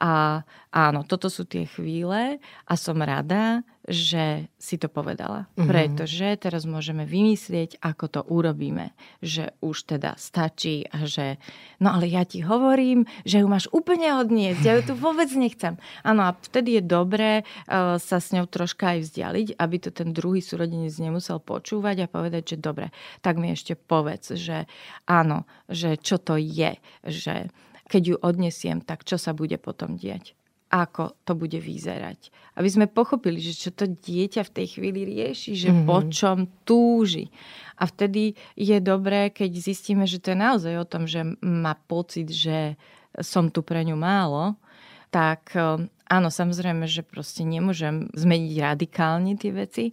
A 0.00 0.40
áno, 0.72 1.04
toto 1.04 1.28
sú 1.28 1.44
tie 1.44 1.68
chvíle 1.68 2.40
a 2.40 2.72
som 2.72 2.96
rada, 3.04 3.60
že 3.84 4.48
si 4.56 4.78
to 4.80 4.86
povedala. 4.88 5.44
Mm-hmm. 5.52 5.68
Pretože 5.68 6.28
teraz 6.40 6.64
môžeme 6.64 7.04
vymyslieť, 7.04 7.82
ako 7.84 8.04
to 8.08 8.20
urobíme. 8.24 8.96
Že 9.20 9.52
už 9.60 9.76
teda 9.96 10.16
stačí 10.16 10.88
a 10.88 11.04
že 11.04 11.36
no 11.82 11.92
ale 11.92 12.08
ja 12.08 12.24
ti 12.24 12.40
hovorím, 12.40 13.04
že 13.28 13.44
ju 13.44 13.46
máš 13.50 13.66
úplne 13.76 14.14
odniesť, 14.16 14.62
ja 14.64 14.72
ju 14.80 14.82
tu 14.88 14.94
vôbec 14.96 15.28
nechcem. 15.36 15.76
Áno 16.00 16.28
a 16.28 16.36
vtedy 16.38 16.80
je 16.80 16.82
dobré 16.84 17.30
uh, 17.42 18.00
sa 18.00 18.22
s 18.22 18.32
ňou 18.32 18.48
troška 18.48 18.96
aj 18.96 19.10
vzdialiť, 19.10 19.48
aby 19.60 19.76
to 19.82 19.90
ten 19.92 20.16
druhý 20.16 20.40
súrodenec 20.40 20.96
nemusel 20.96 21.42
počúvať 21.42 22.06
a 22.06 22.12
povedať, 22.12 22.56
že 22.56 22.62
dobre, 22.62 22.94
tak 23.20 23.36
mi 23.36 23.52
ešte 23.52 23.76
povedz, 23.76 24.32
že 24.38 24.64
áno, 25.04 25.44
že 25.68 26.00
čo 26.00 26.16
to 26.16 26.40
je, 26.40 26.78
že 27.04 27.52
keď 27.90 28.02
ju 28.14 28.16
odnesiem, 28.22 28.78
tak 28.78 29.02
čo 29.02 29.18
sa 29.18 29.34
bude 29.34 29.58
potom 29.58 29.98
diať? 29.98 30.38
Ako 30.70 31.18
to 31.26 31.34
bude 31.34 31.58
vyzerať? 31.58 32.30
Aby 32.54 32.68
sme 32.70 32.86
pochopili, 32.86 33.42
že 33.42 33.58
čo 33.58 33.74
to 33.74 33.90
dieťa 33.90 34.46
v 34.46 34.54
tej 34.54 34.66
chvíli 34.78 35.02
rieši, 35.02 35.58
že 35.58 35.74
mm-hmm. 35.74 35.88
po 35.90 35.98
čom 36.06 36.46
túži. 36.62 37.26
A 37.74 37.90
vtedy 37.90 38.38
je 38.54 38.78
dobré, 38.78 39.34
keď 39.34 39.50
zistíme, 39.58 40.06
že 40.06 40.22
to 40.22 40.30
je 40.30 40.38
naozaj 40.38 40.74
o 40.78 40.86
tom, 40.86 41.10
že 41.10 41.26
má 41.42 41.74
pocit, 41.74 42.30
že 42.30 42.78
som 43.18 43.50
tu 43.50 43.66
pre 43.66 43.82
ňu 43.82 43.98
málo, 43.98 44.54
tak 45.10 45.52
Áno, 46.10 46.26
samozrejme, 46.26 46.90
že 46.90 47.06
proste 47.06 47.46
nemôžem 47.46 48.10
zmeniť 48.18 48.54
radikálne 48.58 49.38
tie 49.38 49.54
veci, 49.54 49.84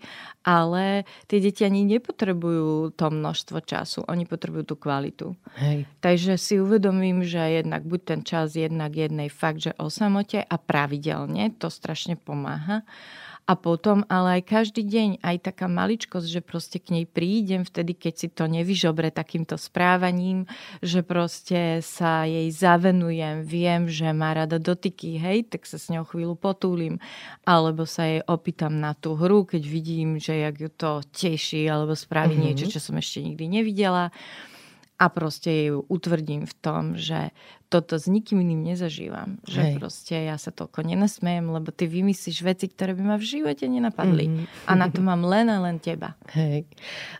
ale 0.42 1.06
tie 1.30 1.38
deti 1.38 1.62
ani 1.62 1.86
nepotrebujú 1.86 2.98
to 2.98 3.14
množstvo 3.14 3.62
času, 3.62 4.02
oni 4.10 4.26
potrebujú 4.26 4.74
tú 4.74 4.76
kvalitu. 4.82 5.38
Hej. 5.62 5.86
Takže 6.02 6.42
si 6.42 6.58
uvedomím, 6.58 7.22
že 7.22 7.62
jednak 7.62 7.86
buď 7.86 8.02
ten 8.02 8.22
čas 8.26 8.58
jednak 8.58 8.98
jednej 8.98 9.30
fakt, 9.30 9.62
že 9.62 9.78
o 9.78 9.94
samote 9.94 10.42
a 10.42 10.56
pravidelne, 10.58 11.54
to 11.54 11.70
strašne 11.70 12.18
pomáha. 12.18 12.82
A 13.48 13.56
potom, 13.56 14.04
ale 14.12 14.44
aj 14.44 14.44
každý 14.44 14.84
deň, 14.84 15.24
aj 15.24 15.48
taká 15.48 15.72
maličkosť, 15.72 16.28
že 16.28 16.42
proste 16.44 16.84
k 16.84 17.00
nej 17.00 17.06
prídem 17.08 17.64
vtedy, 17.64 17.96
keď 17.96 18.14
si 18.20 18.28
to 18.28 18.44
nevyžobre 18.44 19.08
takýmto 19.08 19.56
správaním, 19.56 20.44
že 20.84 21.00
proste 21.00 21.80
sa 21.80 22.28
jej 22.28 22.52
zavenujem, 22.52 23.48
viem, 23.48 23.88
že 23.88 24.12
má 24.12 24.36
rada 24.36 24.60
dotyky, 24.60 25.16
hej, 25.16 25.48
tak 25.48 25.64
sa 25.64 25.80
s 25.80 25.88
ňou 25.88 26.04
chvíľu 26.04 26.36
potúlim. 26.36 27.00
Alebo 27.48 27.88
sa 27.88 28.04
jej 28.04 28.20
opýtam 28.28 28.84
na 28.84 28.92
tú 28.92 29.16
hru, 29.16 29.48
keď 29.48 29.64
vidím, 29.64 30.20
že 30.20 30.44
jak 30.44 30.56
ju 30.60 30.70
to 30.76 30.92
teší, 31.16 31.72
alebo 31.72 31.96
spraví 31.96 32.36
mm-hmm. 32.36 32.52
niečo, 32.52 32.68
čo 32.68 32.84
som 32.84 33.00
ešte 33.00 33.24
nikdy 33.24 33.48
nevidela 33.48 34.12
a 34.98 35.06
proste 35.14 35.70
ju 35.70 35.86
utvrdím 35.94 36.50
v 36.50 36.56
tom, 36.58 36.98
že 36.98 37.30
toto 37.68 38.00
s 38.00 38.08
nikým 38.08 38.40
iným 38.40 38.74
nezažívam. 38.74 39.44
Že 39.44 39.60
Hej. 39.60 39.74
proste 39.76 40.16
ja 40.16 40.40
sa 40.40 40.56
toľko 40.56 40.88
nenasmejem, 40.88 41.52
lebo 41.52 41.76
ty 41.76 41.84
vymyslíš 41.92 42.40
veci, 42.48 42.72
ktoré 42.72 42.96
by 42.96 43.04
ma 43.04 43.18
v 43.20 43.28
živote 43.28 43.68
nenapadli. 43.68 44.26
Mm-hmm. 44.32 44.68
A 44.68 44.72
na 44.80 44.88
to 44.88 45.04
mám 45.04 45.28
len 45.28 45.52
a 45.52 45.60
len 45.60 45.84
teba. 45.84 46.16
Hej. 46.32 46.64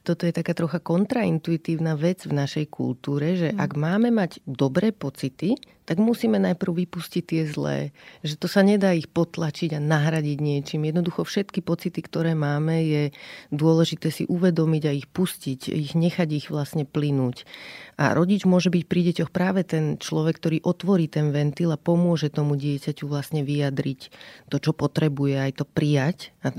Toto 0.08 0.24
je 0.24 0.32
taká 0.32 0.56
trocha 0.56 0.80
kontraintuitívna 0.80 2.00
vec 2.00 2.24
v 2.24 2.32
našej 2.32 2.72
kultúre, 2.72 3.36
že 3.36 3.52
mm. 3.52 3.60
ak 3.60 3.72
máme 3.76 4.10
mať 4.16 4.40
dobré 4.48 4.96
pocity, 4.96 5.60
tak 5.88 6.04
musíme 6.04 6.36
najprv 6.36 6.84
vypustiť 6.84 7.24
tie 7.24 7.44
zlé. 7.48 7.96
Že 8.20 8.36
to 8.44 8.48
sa 8.52 8.60
nedá 8.60 8.92
ich 8.92 9.08
potlačiť 9.08 9.72
a 9.72 9.80
nahradiť 9.80 10.38
niečím. 10.44 10.84
Jednoducho 10.84 11.24
všetky 11.24 11.64
pocity, 11.64 12.04
ktoré 12.04 12.36
máme, 12.36 12.84
je 12.84 13.04
dôležité 13.56 14.12
si 14.12 14.28
uvedomiť 14.28 14.84
a 14.84 14.92
ich 14.92 15.08
pustiť, 15.08 15.72
ich 15.72 15.96
nechať 15.96 16.30
ich 16.36 16.48
vlastne 16.52 16.84
plynúť. 16.84 17.48
A 17.96 18.12
rodič 18.12 18.44
môže 18.44 18.68
byť 18.68 18.84
pri 18.84 19.02
deťoch 19.10 19.32
práve 19.32 19.64
ten 19.64 19.96
človek, 19.96 20.37
ktorý 20.38 20.62
otvorí 20.62 21.10
ten 21.10 21.34
ventil 21.34 21.74
a 21.74 21.82
pomôže 21.82 22.30
tomu 22.30 22.54
dieťaťu 22.56 23.10
vlastne 23.10 23.42
vyjadriť 23.42 24.14
to, 24.48 24.58
čo 24.62 24.72
potrebuje, 24.72 25.36
aj 25.42 25.52
to 25.60 25.66
prijať. 25.66 26.32
A 26.46 26.54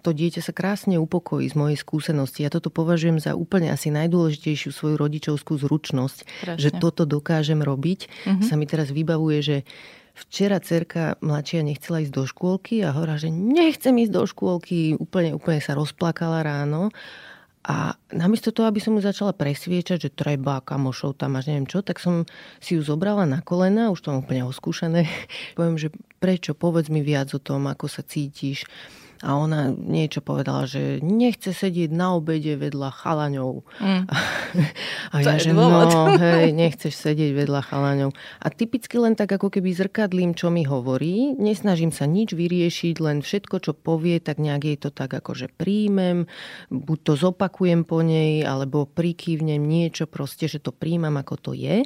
to 0.00 0.10
dieťa 0.10 0.40
sa 0.40 0.56
krásne 0.56 0.96
upokojí 0.96 1.46
z 1.46 1.54
mojej 1.54 1.78
skúsenosti. 1.78 2.42
Ja 2.42 2.50
toto 2.50 2.72
považujem 2.72 3.20
za 3.20 3.36
úplne 3.36 3.70
asi 3.70 3.92
najdôležitejšiu 3.92 4.72
svoju 4.72 4.96
rodičovskú 4.96 5.60
zručnosť, 5.60 6.18
Presne. 6.24 6.58
že 6.58 6.70
toto 6.74 7.04
dokážem 7.04 7.60
robiť. 7.60 8.08
Mm-hmm. 8.08 8.46
Sa 8.48 8.54
mi 8.56 8.64
teraz 8.64 8.88
vybavuje, 8.90 9.38
že 9.44 9.56
Včera 10.20 10.60
cerka 10.60 11.16
mladšia 11.24 11.64
nechcela 11.64 12.04
ísť 12.04 12.12
do 12.12 12.28
škôlky 12.28 12.84
a 12.84 12.92
hovorila, 12.92 13.16
že 13.16 13.32
nechcem 13.32 13.94
ísť 14.04 14.12
do 14.12 14.28
škôlky. 14.28 14.98
Úplne, 15.00 15.32
úplne 15.32 15.64
sa 15.64 15.72
rozplakala 15.72 16.44
ráno. 16.44 16.92
A 17.70 17.94
namiesto 18.10 18.50
toho, 18.50 18.66
aby 18.66 18.82
som 18.82 18.98
ju 18.98 19.02
začala 19.06 19.30
presviečať, 19.30 20.10
že 20.10 20.10
treba 20.10 20.58
kamošov 20.58 21.14
tam 21.22 21.38
až 21.38 21.54
neviem 21.54 21.70
čo, 21.70 21.86
tak 21.86 22.02
som 22.02 22.26
si 22.58 22.74
ju 22.74 22.82
zobrala 22.82 23.30
na 23.30 23.46
kolena, 23.46 23.94
už 23.94 24.02
to 24.02 24.10
úplne 24.10 24.42
oskúšané. 24.42 25.06
Poviem, 25.58 25.78
že 25.78 25.94
prečo, 26.18 26.58
povedz 26.58 26.90
mi 26.90 27.06
viac 27.06 27.30
o 27.30 27.38
tom, 27.38 27.70
ako 27.70 27.86
sa 27.86 28.02
cítiš 28.02 28.66
a 29.20 29.36
ona 29.36 29.68
niečo 29.68 30.24
povedala, 30.24 30.64
že 30.64 31.04
nechce 31.04 31.52
sedieť 31.52 31.92
na 31.92 32.16
obede 32.16 32.56
vedľa 32.56 32.88
chalaňov. 32.88 33.68
Mm. 33.76 34.08
A 35.12 35.16
ja, 35.20 35.36
že 35.36 35.52
no, 35.52 35.68
hej, 36.16 36.56
nechceš 36.56 36.96
sedieť 36.96 37.36
vedľa 37.36 37.60
chalaňov. 37.68 38.16
A 38.16 38.46
typicky 38.48 38.96
len 38.96 39.12
tak 39.12 39.28
ako 39.36 39.52
keby 39.52 39.76
zrkadlím, 39.76 40.32
čo 40.32 40.48
mi 40.48 40.64
hovorí. 40.64 41.36
Nesnažím 41.36 41.92
sa 41.92 42.08
nič 42.08 42.32
vyriešiť, 42.32 42.96
len 43.04 43.20
všetko, 43.20 43.60
čo 43.60 43.72
povie, 43.76 44.24
tak 44.24 44.40
nejak 44.40 44.64
jej 44.64 44.78
to 44.80 44.88
tak 44.88 45.12
akože 45.12 45.52
príjmem, 45.52 46.24
buď 46.72 46.98
to 47.04 47.12
zopakujem 47.20 47.84
po 47.84 48.00
nej, 48.00 48.40
alebo 48.40 48.88
prikývnem 48.88 49.60
niečo 49.60 50.08
proste, 50.08 50.48
že 50.48 50.64
to 50.64 50.72
príjmam, 50.72 51.20
ako 51.20 51.36
to 51.36 51.52
je. 51.52 51.84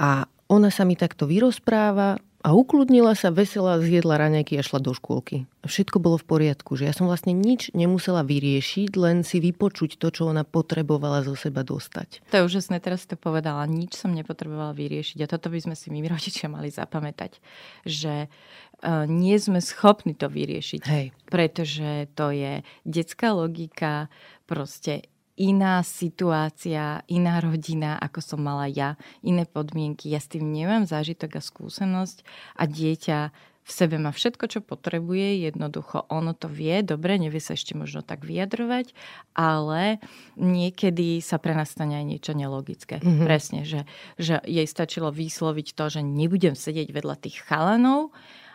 A 0.00 0.24
ona 0.48 0.72
sa 0.72 0.88
mi 0.88 0.96
takto 0.96 1.28
vyrozpráva, 1.28 2.16
a 2.44 2.52
ukludnila 2.52 3.16
sa, 3.16 3.32
vesela, 3.32 3.80
zjedla 3.80 4.20
raňajky 4.20 4.60
a 4.60 4.62
šla 4.62 4.84
do 4.84 4.92
škôlky. 4.92 5.48
Všetko 5.64 5.96
bolo 5.96 6.20
v 6.20 6.28
poriadku, 6.28 6.76
že 6.76 6.84
ja 6.84 6.92
som 6.92 7.08
vlastne 7.08 7.32
nič 7.32 7.72
nemusela 7.72 8.20
vyriešiť, 8.20 8.92
len 9.00 9.24
si 9.24 9.40
vypočuť 9.40 9.96
to, 9.96 10.12
čo 10.12 10.28
ona 10.28 10.44
potrebovala 10.44 11.24
zo 11.24 11.32
seba 11.40 11.64
dostať. 11.64 12.20
To 12.28 12.44
je 12.44 12.46
úžasné, 12.46 12.84
teraz 12.84 13.08
to 13.08 13.16
povedala. 13.16 13.64
Nič 13.64 13.96
som 13.96 14.12
nepotrebovala 14.12 14.76
vyriešiť 14.76 15.24
a 15.24 15.30
toto 15.32 15.48
by 15.48 15.64
sme 15.64 15.72
si 15.72 15.88
my 15.88 16.04
rodičia 16.04 16.52
mali 16.52 16.68
zapamätať, 16.68 17.40
že 17.88 18.28
uh, 18.28 19.08
nie 19.08 19.40
sme 19.40 19.64
schopní 19.64 20.12
to 20.12 20.28
vyriešiť, 20.28 20.82
Hej. 20.84 21.16
pretože 21.32 22.12
to 22.12 22.28
je 22.28 22.60
detská 22.84 23.32
logika, 23.32 24.12
proste 24.44 25.08
iná 25.34 25.82
situácia, 25.82 27.02
iná 27.10 27.42
rodina, 27.42 27.98
ako 27.98 28.20
som 28.22 28.40
mala 28.42 28.70
ja, 28.70 28.94
iné 29.20 29.44
podmienky. 29.46 30.14
Ja 30.14 30.22
s 30.22 30.30
tým 30.30 30.50
nemám 30.54 30.86
zážitok 30.86 31.38
a 31.38 31.42
skúsenosť 31.42 32.22
a 32.54 32.62
dieťa 32.70 33.18
v 33.64 33.70
sebe 33.72 33.96
má 33.96 34.12
všetko, 34.12 34.44
čo 34.44 34.60
potrebuje, 34.60 35.48
jednoducho 35.48 36.04
ono 36.12 36.36
to 36.36 36.52
vie, 36.52 36.84
dobre, 36.84 37.16
nevie 37.16 37.40
sa 37.40 37.56
ešte 37.56 37.72
možno 37.72 38.04
tak 38.04 38.20
vyjadrovať, 38.20 38.92
ale 39.32 40.04
niekedy 40.36 41.24
sa 41.24 41.40
pre 41.40 41.56
nás 41.56 41.72
stane 41.72 41.96
aj 41.96 42.04
niečo 42.04 42.36
nelogické. 42.36 43.00
Mm-hmm. 43.00 43.24
Presne, 43.24 43.64
že, 43.64 43.88
že 44.20 44.44
jej 44.44 44.68
stačilo 44.68 45.08
vysloviť 45.08 45.72
to, 45.72 45.84
že 45.88 46.00
nebudem 46.04 46.52
sedieť 46.52 46.92
vedľa 46.92 47.16
tých 47.16 47.40
chalanov, 47.48 48.12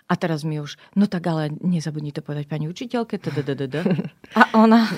a 0.10 0.14
teraz 0.18 0.42
mi 0.42 0.58
už, 0.58 0.82
no 0.98 1.06
tak 1.06 1.30
ale 1.30 1.54
nezabudni 1.62 2.10
to 2.10 2.26
povedať 2.26 2.50
pani 2.50 2.66
učiteľke. 2.66 3.22
A 4.40 4.42
ona, 4.58 4.90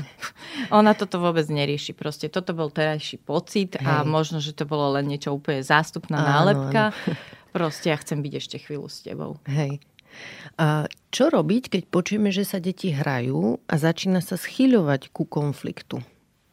ona 0.71 0.95
toto 0.95 1.19
vôbec 1.19 1.43
nerieši. 1.51 1.91
Proste 1.91 2.31
toto 2.31 2.55
bol 2.55 2.71
terajší 2.71 3.19
pocit 3.19 3.75
a 3.83 4.07
možno, 4.07 4.39
že 4.39 4.55
to 4.55 4.63
bolo 4.63 4.95
len 4.95 5.07
niečo 5.07 5.35
úplne 5.35 5.63
zástupná 5.63 6.19
nálepka. 6.19 6.95
Proste 7.55 7.91
ja 7.91 7.99
chcem 7.99 8.23
byť 8.23 8.33
ešte 8.39 8.57
chvíľu 8.63 8.87
s 8.87 9.03
tebou. 9.03 9.35
Hej. 9.51 9.83
A 10.59 10.87
čo 11.11 11.27
robiť, 11.31 11.71
keď 11.71 11.81
počujeme, 11.87 12.31
že 12.31 12.47
sa 12.47 12.59
deti 12.59 12.91
hrajú 12.91 13.59
a 13.67 13.73
začína 13.75 14.23
sa 14.23 14.39
schyľovať 14.39 15.11
ku 15.11 15.27
konfliktu? 15.27 16.03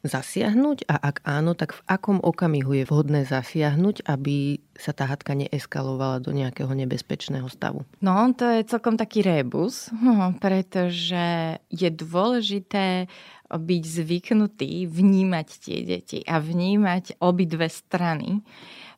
Zasiahnuť 0.08 0.88
a 0.88 0.96
ak 0.96 1.20
áno, 1.28 1.52
tak 1.52 1.76
v 1.76 1.84
akom 1.84 2.18
okamihu 2.24 2.80
je 2.80 2.84
vhodné 2.88 3.28
zasiahnuť, 3.28 4.08
aby 4.08 4.56
sa 4.72 4.96
tá 4.96 5.04
hadka 5.04 5.36
neeskalovala 5.36 6.24
do 6.24 6.32
nejakého 6.32 6.72
nebezpečného 6.72 7.46
stavu? 7.52 7.84
No, 8.00 8.16
to 8.32 8.48
je 8.48 8.64
celkom 8.64 8.96
taký 8.96 9.20
rebus, 9.20 9.92
pretože 10.44 11.60
je 11.68 11.88
dôležité 11.92 13.06
byť 13.48 13.82
zvyknutý 13.84 14.84
vnímať 14.88 15.48
tie 15.60 15.78
deti 15.84 16.18
a 16.28 16.36
vnímať 16.40 17.20
obidve 17.20 17.68
strany, 17.72 18.44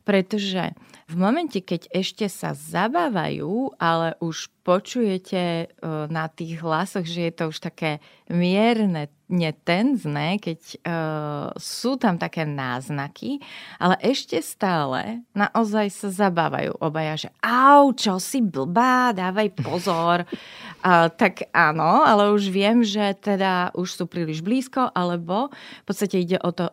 pretože 0.01 0.73
v 1.11 1.15
momente, 1.19 1.59
keď 1.59 1.91
ešte 1.91 2.25
sa 2.31 2.55
zabávajú, 2.55 3.75
ale 3.75 4.15
už 4.23 4.47
počujete 4.61 5.41
e, 5.41 5.65
na 6.07 6.31
tých 6.31 6.61
hlasoch, 6.61 7.03
že 7.03 7.27
je 7.27 7.33
to 7.33 7.43
už 7.51 7.59
také 7.59 7.99
mierne, 8.31 9.11
netenzné, 9.31 10.43
keď 10.43 10.59
uh, 10.83 11.47
sú 11.55 11.95
tam 11.95 12.19
také 12.19 12.43
náznaky, 12.43 13.39
ale 13.79 13.95
ešte 14.03 14.35
stále 14.43 15.23
naozaj 15.31 15.87
sa 15.87 16.11
zabávajú 16.11 16.75
obaja, 16.83 17.15
že 17.15 17.29
au, 17.39 17.95
čo 17.95 18.19
si 18.19 18.43
blbá, 18.43 19.15
dávaj 19.15 19.55
pozor. 19.63 20.27
uh, 20.27 21.07
tak 21.15 21.47
áno, 21.55 22.03
ale 22.03 22.35
už 22.35 22.51
viem, 22.51 22.83
že 22.83 23.15
teda 23.15 23.71
už 23.71 24.03
sú 24.03 24.03
príliš 24.05 24.43
blízko, 24.43 24.91
alebo 24.91 25.47
v 25.55 25.85
podstate 25.87 26.19
ide 26.19 26.37
o 26.43 26.51
to, 26.51 26.67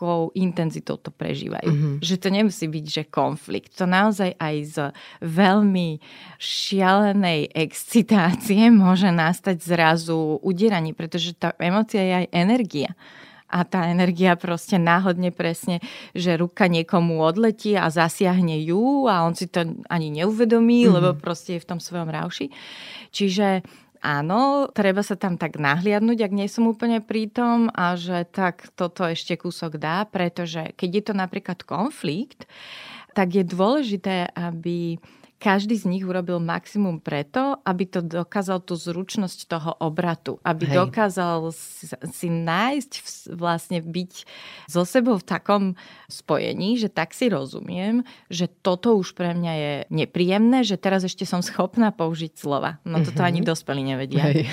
akou 0.00 0.32
intenzitou 0.32 0.96
to 0.96 1.12
prežívajú. 1.12 1.68
Mm-hmm. 1.68 1.94
Že 2.00 2.16
to 2.16 2.28
nemusí 2.32 2.64
byť, 2.72 2.84
že 2.88 3.02
konflikt 3.12 3.76
to 3.76 3.84
naozaj 3.84 4.32
aj 4.40 4.56
z 4.64 4.76
veľmi 5.20 6.00
šialenej 6.40 7.52
excitácie 7.52 8.72
môže 8.72 9.12
nastať 9.12 9.60
zrazu 9.60 10.40
udieranie, 10.40 10.96
pretože 10.96 11.36
tá 11.36 11.52
emocia 11.60 12.00
je 12.00 12.14
aj 12.24 12.26
energia 12.32 12.96
a 13.50 13.66
tá 13.66 13.90
energia 13.92 14.38
proste 14.40 14.80
náhodne 14.80 15.34
presne, 15.34 15.82
že 16.16 16.38
ruka 16.38 16.70
niekomu 16.70 17.20
odletí 17.20 17.74
a 17.76 17.90
zasiahne 17.90 18.62
ju 18.62 19.04
a 19.10 19.26
on 19.26 19.34
si 19.36 19.50
to 19.50 19.66
ani 19.90 20.08
neuvedomí, 20.22 20.86
mm. 20.86 20.90
lebo 20.96 21.08
proste 21.18 21.58
je 21.58 21.62
v 21.66 21.68
tom 21.76 21.80
svojom 21.82 22.08
rauši. 22.08 22.48
Čiže 23.10 23.66
áno, 24.00 24.68
treba 24.72 25.04
sa 25.04 25.16
tam 25.16 25.36
tak 25.36 25.60
nahliadnúť, 25.60 26.18
ak 26.24 26.32
nie 26.32 26.48
som 26.48 26.68
úplne 26.68 27.04
prítom 27.04 27.68
a 27.72 27.94
že 27.96 28.24
tak 28.28 28.72
toto 28.74 29.04
ešte 29.04 29.36
kúsok 29.36 29.76
dá, 29.76 30.08
pretože 30.08 30.72
keď 30.76 30.90
je 30.90 31.02
to 31.04 31.14
napríklad 31.14 31.60
konflikt, 31.64 32.48
tak 33.12 33.36
je 33.36 33.44
dôležité, 33.44 34.32
aby 34.32 34.96
každý 35.40 35.80
z 35.80 35.88
nich 35.88 36.04
urobil 36.04 36.36
maximum 36.36 37.00
preto, 37.00 37.56
aby 37.64 37.88
to 37.88 38.04
dokázal 38.04 38.60
tú 38.60 38.76
zručnosť 38.76 39.48
toho 39.48 39.72
obratu. 39.80 40.36
Aby 40.44 40.68
Hej. 40.68 40.76
dokázal 40.84 41.48
si 42.12 42.28
nájsť, 42.28 42.92
vlastne 43.32 43.80
byť 43.80 44.12
so 44.68 44.84
sebou 44.84 45.16
v 45.16 45.24
takom 45.24 45.64
spojení, 46.12 46.76
že 46.76 46.92
tak 46.92 47.16
si 47.16 47.32
rozumiem, 47.32 48.04
že 48.28 48.52
toto 48.52 49.00
už 49.00 49.16
pre 49.16 49.32
mňa 49.32 49.52
je 49.56 49.72
nepríjemné, 49.88 50.60
že 50.60 50.76
teraz 50.76 51.08
ešte 51.08 51.24
som 51.24 51.40
schopná 51.40 51.88
použiť 51.88 52.36
slova. 52.36 52.76
No 52.84 53.00
toto 53.00 53.24
uh-huh. 53.24 53.32
ani 53.32 53.40
dospelí 53.40 53.80
nevedia. 53.80 54.28
Hej. 54.28 54.44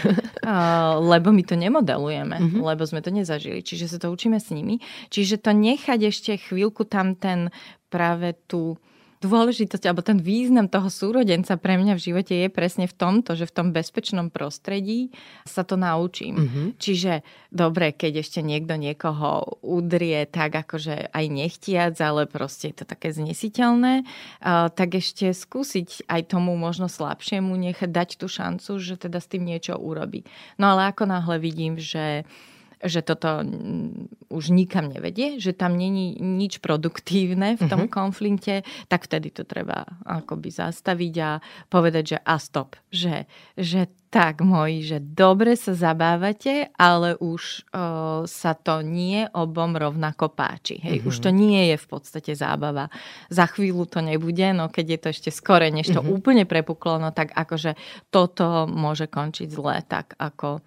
lebo 1.12 1.36
my 1.36 1.44
to 1.44 1.60
nemodelujeme, 1.60 2.38
uh-huh. 2.40 2.64
lebo 2.64 2.88
sme 2.88 3.04
to 3.04 3.12
nezažili. 3.12 3.60
Čiže 3.60 3.92
sa 3.92 3.98
to 4.00 4.08
učíme 4.08 4.40
s 4.40 4.56
nimi. 4.56 4.80
Čiže 5.12 5.44
to 5.44 5.52
nechať 5.52 6.00
ešte 6.08 6.32
chvíľku 6.40 6.88
tam 6.88 7.20
ten 7.20 7.52
práve 7.92 8.32
tú 8.48 8.80
dôležitosť 9.18 9.84
alebo 9.90 10.06
ten 10.06 10.22
význam 10.22 10.70
toho 10.70 10.94
súrodenca 10.94 11.58
pre 11.58 11.78
mňa 11.82 11.98
v 11.98 12.04
živote 12.04 12.34
je 12.38 12.50
presne 12.54 12.86
v 12.86 12.94
tomto, 12.94 13.34
že 13.34 13.50
v 13.50 13.56
tom 13.56 13.68
bezpečnom 13.74 14.30
prostredí 14.30 15.10
sa 15.48 15.66
to 15.66 15.74
naučím. 15.74 16.38
Mm-hmm. 16.38 16.68
Čiže 16.78 17.26
dobre, 17.50 17.98
keď 17.98 18.22
ešte 18.22 18.46
niekto 18.46 18.78
niekoho 18.78 19.58
udrie 19.66 20.30
tak 20.30 20.54
akože 20.54 21.10
aj 21.10 21.26
nechtiac, 21.34 21.98
ale 21.98 22.30
proste 22.30 22.70
je 22.70 22.84
to 22.84 22.86
také 22.86 23.10
znesiteľné, 23.10 24.06
tak 24.78 24.90
ešte 24.94 25.34
skúsiť 25.34 26.06
aj 26.06 26.22
tomu 26.38 26.54
možno 26.54 26.86
slabšiemu 26.86 27.54
nechať 27.58 27.90
dať 27.90 28.10
tú 28.22 28.30
šancu, 28.30 28.78
že 28.78 29.02
teda 29.02 29.18
s 29.18 29.32
tým 29.32 29.46
niečo 29.46 29.78
urobí. 29.78 30.28
No 30.62 30.78
ale 30.78 30.94
ako 30.94 31.10
náhle 31.10 31.42
vidím, 31.42 31.82
že 31.82 32.22
že 32.84 33.02
toto 33.02 33.42
už 34.30 34.54
nikam 34.54 34.92
nevedie, 34.92 35.42
že 35.42 35.56
tam 35.56 35.74
není 35.80 36.14
nič 36.20 36.62
produktívne 36.62 37.58
v 37.58 37.64
tom 37.66 37.88
uh-huh. 37.88 37.94
konflikte, 37.94 38.62
tak 38.86 39.10
vtedy 39.10 39.34
to 39.34 39.48
treba 39.48 39.88
akoby 40.06 40.54
zastaviť 40.54 41.14
a 41.24 41.32
povedať, 41.72 42.04
že 42.16 42.20
a 42.22 42.36
stop, 42.38 42.78
že, 42.94 43.26
že 43.58 43.90
tak 44.08 44.40
moji, 44.40 44.88
že 44.88 44.98
dobre 45.04 45.60
sa 45.60 45.76
zabávate, 45.76 46.72
ale 46.80 47.20
už 47.20 47.68
o, 47.76 48.24
sa 48.24 48.56
to 48.56 48.80
nie 48.80 49.28
obom 49.36 49.76
rovnako 49.76 50.32
páči. 50.32 50.80
Hej? 50.80 51.04
Uh-huh. 51.04 51.12
Už 51.12 51.28
to 51.28 51.30
nie 51.34 51.74
je 51.74 51.78
v 51.82 51.88
podstate 51.92 52.32
zábava. 52.38 52.88
Za 53.28 53.50
chvíľu 53.52 53.90
to 53.90 54.00
nebude, 54.00 54.56
no 54.56 54.72
keď 54.72 54.86
je 54.88 55.00
to 55.02 55.08
ešte 55.12 55.30
skore, 55.34 55.68
než 55.74 55.92
to 55.92 56.00
uh-huh. 56.00 56.14
úplne 56.14 56.48
prepuklo, 56.48 57.02
no 57.02 57.12
tak 57.12 57.36
akože 57.36 57.76
toto 58.14 58.70
môže 58.70 59.12
končiť 59.12 59.48
zle, 59.52 59.84
tak 59.84 60.16
ako 60.22 60.64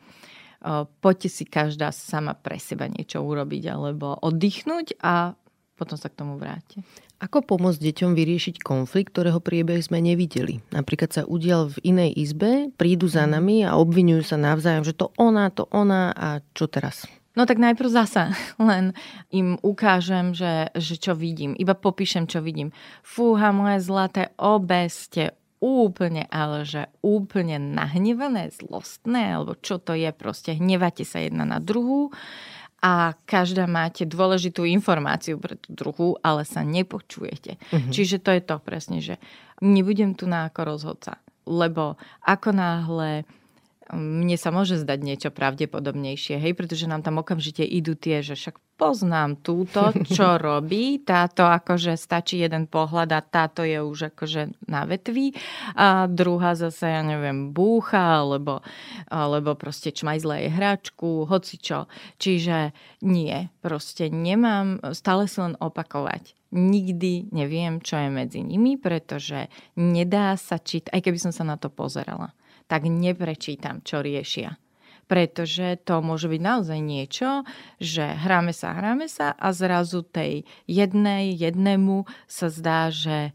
poďte 1.00 1.28
si 1.32 1.44
každá 1.48 1.88
sama 1.90 2.36
pre 2.36 2.60
seba 2.60 2.86
niečo 2.86 3.24
urobiť 3.24 3.64
alebo 3.72 4.16
oddychnúť 4.20 5.00
a 5.00 5.32
potom 5.80 5.96
sa 5.96 6.12
k 6.12 6.20
tomu 6.20 6.36
vráte. 6.36 6.84
Ako 7.20 7.40
pomôcť 7.40 7.80
deťom 7.80 8.12
vyriešiť 8.12 8.60
konflikt, 8.60 9.16
ktorého 9.16 9.40
priebeh 9.40 9.80
sme 9.80 10.00
nevideli? 10.04 10.60
Napríklad 10.72 11.12
sa 11.12 11.22
udial 11.24 11.72
v 11.72 11.96
inej 11.96 12.10
izbe, 12.16 12.68
prídu 12.76 13.08
za 13.08 13.24
mhm. 13.24 13.30
nami 13.32 13.56
a 13.64 13.80
obvinujú 13.80 14.24
sa 14.24 14.36
navzájom, 14.36 14.84
že 14.84 14.96
to 14.96 15.08
ona, 15.16 15.48
to 15.48 15.64
ona 15.72 16.12
a 16.12 16.44
čo 16.52 16.68
teraz? 16.68 17.08
No 17.38 17.48
tak 17.48 17.62
najprv 17.62 17.88
zasa 17.88 18.36
len 18.60 18.92
im 19.32 19.56
ukážem, 19.64 20.36
že, 20.36 20.68
že 20.76 21.00
čo 21.00 21.16
vidím. 21.16 21.56
Iba 21.56 21.72
popíšem, 21.72 22.28
čo 22.28 22.44
vidím. 22.44 22.76
Fúha, 23.00 23.48
moje 23.56 23.80
zlaté, 23.80 24.36
obe 24.36 24.88
ste 24.92 25.32
úplne, 25.60 26.24
ale 26.32 26.64
že 26.64 26.88
úplne 27.04 27.60
nahnevané, 27.60 28.48
zlostné, 28.50 29.36
alebo 29.36 29.54
čo 29.60 29.76
to 29.76 29.92
je, 29.92 30.08
proste 30.10 30.56
hnevate 30.56 31.04
sa 31.04 31.20
jedna 31.20 31.44
na 31.44 31.60
druhú 31.60 32.10
a 32.80 33.12
každá 33.28 33.68
máte 33.68 34.08
dôležitú 34.08 34.64
informáciu 34.64 35.36
pre 35.36 35.60
tú 35.60 35.76
druhú, 35.76 36.16
ale 36.24 36.48
sa 36.48 36.64
nepočujete. 36.64 37.60
Uh-huh. 37.60 37.92
Čiže 37.92 38.24
to 38.24 38.32
je 38.32 38.42
to 38.42 38.56
presne, 38.56 38.98
že 39.04 39.20
nebudem 39.60 40.16
tu 40.16 40.24
na 40.24 40.48
ako 40.48 40.64
rozhodca. 40.64 41.20
Lebo 41.44 42.00
ako 42.24 42.56
náhle 42.56 43.28
mne 43.94 44.38
sa 44.38 44.54
môže 44.54 44.78
zdať 44.78 44.98
niečo 45.02 45.30
pravdepodobnejšie, 45.34 46.38
hej, 46.38 46.52
pretože 46.54 46.86
nám 46.86 47.02
tam 47.02 47.18
okamžite 47.18 47.66
idú 47.66 47.98
tie, 47.98 48.22
že 48.22 48.38
však 48.38 48.62
poznám 48.78 49.44
túto, 49.44 49.92
čo 50.08 50.36
robí, 50.40 51.02
táto 51.04 51.44
akože 51.44 51.98
stačí 51.98 52.40
jeden 52.40 52.64
pohľad 52.70 53.10
a 53.12 53.20
táto 53.20 53.66
je 53.66 53.82
už 53.82 54.14
akože 54.14 54.56
na 54.70 54.88
vetvi. 54.88 55.36
A 55.76 56.08
druhá 56.08 56.56
zase, 56.56 56.88
ja 56.88 57.02
neviem, 57.04 57.52
búcha, 57.52 58.24
alebo, 58.24 58.64
alebo 59.12 59.52
proste 59.58 59.92
čmajzle 59.92 60.46
je 60.46 60.50
hračku, 60.54 61.28
hoci 61.28 61.60
čo. 61.60 61.90
Čiže 62.16 62.72
nie, 63.04 63.52
proste 63.60 64.08
nemám, 64.08 64.80
stále 64.96 65.28
si 65.28 65.42
len 65.42 65.58
opakovať. 65.60 66.38
Nikdy 66.50 67.30
neviem, 67.30 67.78
čo 67.78 67.94
je 67.94 68.10
medzi 68.10 68.42
nimi, 68.42 68.74
pretože 68.74 69.46
nedá 69.78 70.34
sa 70.34 70.58
čítať, 70.58 70.90
aj 70.90 71.02
keby 71.06 71.18
som 71.22 71.30
sa 71.30 71.46
na 71.46 71.54
to 71.54 71.70
pozerala 71.70 72.34
tak 72.70 72.86
neprečítam, 72.86 73.82
čo 73.82 73.98
riešia. 73.98 74.54
Pretože 75.10 75.74
to 75.82 75.98
môže 76.06 76.30
byť 76.30 76.38
naozaj 76.38 76.78
niečo, 76.78 77.42
že 77.82 78.14
hráme 78.14 78.54
sa, 78.54 78.78
hráme 78.78 79.10
sa 79.10 79.34
a 79.34 79.50
zrazu 79.50 80.06
tej 80.06 80.46
jednej, 80.70 81.34
jednému 81.34 82.06
sa 82.30 82.46
zdá, 82.46 82.94
že 82.94 83.34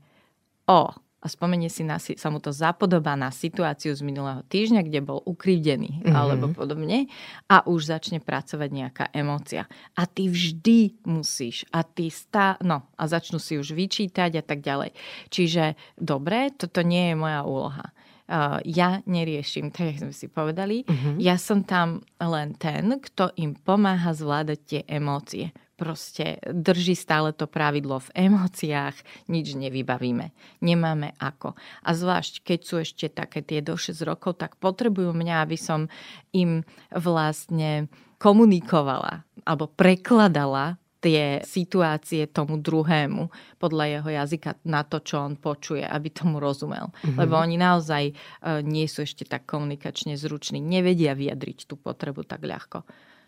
o, 0.72 0.96
a 0.96 1.26
spomenie 1.28 1.68
si 1.68 1.84
na, 1.84 2.00
sa 2.00 2.30
mu 2.32 2.40
to 2.40 2.56
zapodobá 2.56 3.20
na 3.20 3.28
situáciu 3.28 3.92
z 3.92 4.08
minulého 4.08 4.40
týždňa, 4.48 4.88
kde 4.88 5.04
bol 5.04 5.20
ukrivdený 5.28 6.00
mm-hmm. 6.00 6.16
alebo 6.16 6.56
podobne 6.56 7.12
a 7.52 7.60
už 7.68 7.92
začne 7.92 8.24
pracovať 8.24 8.70
nejaká 8.72 9.06
emócia. 9.12 9.68
A 10.00 10.08
ty 10.08 10.32
vždy 10.32 11.04
musíš 11.04 11.68
a 11.76 11.84
ty 11.84 12.08
stá, 12.08 12.56
no 12.64 12.88
a 12.96 13.04
začnú 13.10 13.36
si 13.36 13.60
už 13.60 13.76
vyčítať 13.76 14.32
a 14.40 14.44
tak 14.48 14.64
ďalej. 14.64 14.96
Čiže 15.28 15.76
dobre, 16.00 16.56
toto 16.56 16.86
nie 16.88 17.12
je 17.12 17.16
moja 17.20 17.44
úloha 17.44 17.92
uh, 18.30 18.60
ja 18.66 19.02
neriešim, 19.06 19.70
tak 19.70 19.96
jak 19.96 19.98
sme 20.06 20.14
si 20.14 20.28
povedali. 20.30 20.86
Uh-huh. 20.86 21.16
Ja 21.22 21.38
som 21.38 21.66
tam 21.66 22.02
len 22.18 22.58
ten, 22.58 22.98
kto 23.02 23.34
im 23.38 23.54
pomáha 23.58 24.14
zvládať 24.14 24.60
tie 24.66 24.82
emócie 24.88 25.54
proste 25.76 26.40
drží 26.48 26.96
stále 26.96 27.36
to 27.36 27.46
pravidlo 27.52 28.00
v 28.00 28.32
emóciách, 28.32 28.96
nič 29.28 29.60
nevybavíme. 29.60 30.32
Nemáme 30.64 31.14
ako. 31.20 31.54
A 31.84 31.90
zvlášť, 31.92 32.42
keď 32.42 32.60
sú 32.64 32.76
ešte 32.80 33.12
také 33.12 33.44
tie 33.44 33.60
do 33.60 33.76
6 33.76 34.00
rokov, 34.08 34.40
tak 34.40 34.56
potrebujú 34.56 35.12
mňa, 35.12 35.44
aby 35.44 35.60
som 35.60 35.92
im 36.32 36.64
vlastne 36.96 37.92
komunikovala 38.18 39.28
alebo 39.44 39.68
prekladala 39.68 40.80
tie 41.06 41.46
situácie 41.46 42.26
tomu 42.26 42.58
druhému 42.58 43.30
podľa 43.62 43.86
jeho 44.02 44.10
jazyka 44.10 44.58
na 44.66 44.82
to, 44.82 44.98
čo 45.06 45.22
on 45.22 45.38
počuje, 45.38 45.86
aby 45.86 46.10
tomu 46.10 46.42
rozumel. 46.42 46.90
Mm-hmm. 46.90 47.18
Lebo 47.22 47.38
oni 47.38 47.62
naozaj 47.62 48.04
uh, 48.10 48.66
nie 48.66 48.90
sú 48.90 49.06
ešte 49.06 49.22
tak 49.30 49.46
komunikačne 49.46 50.18
zruční, 50.18 50.58
nevedia 50.58 51.14
vyjadriť 51.14 51.70
tú 51.70 51.78
potrebu 51.78 52.26
tak 52.26 52.42
ľahko. 52.42 52.82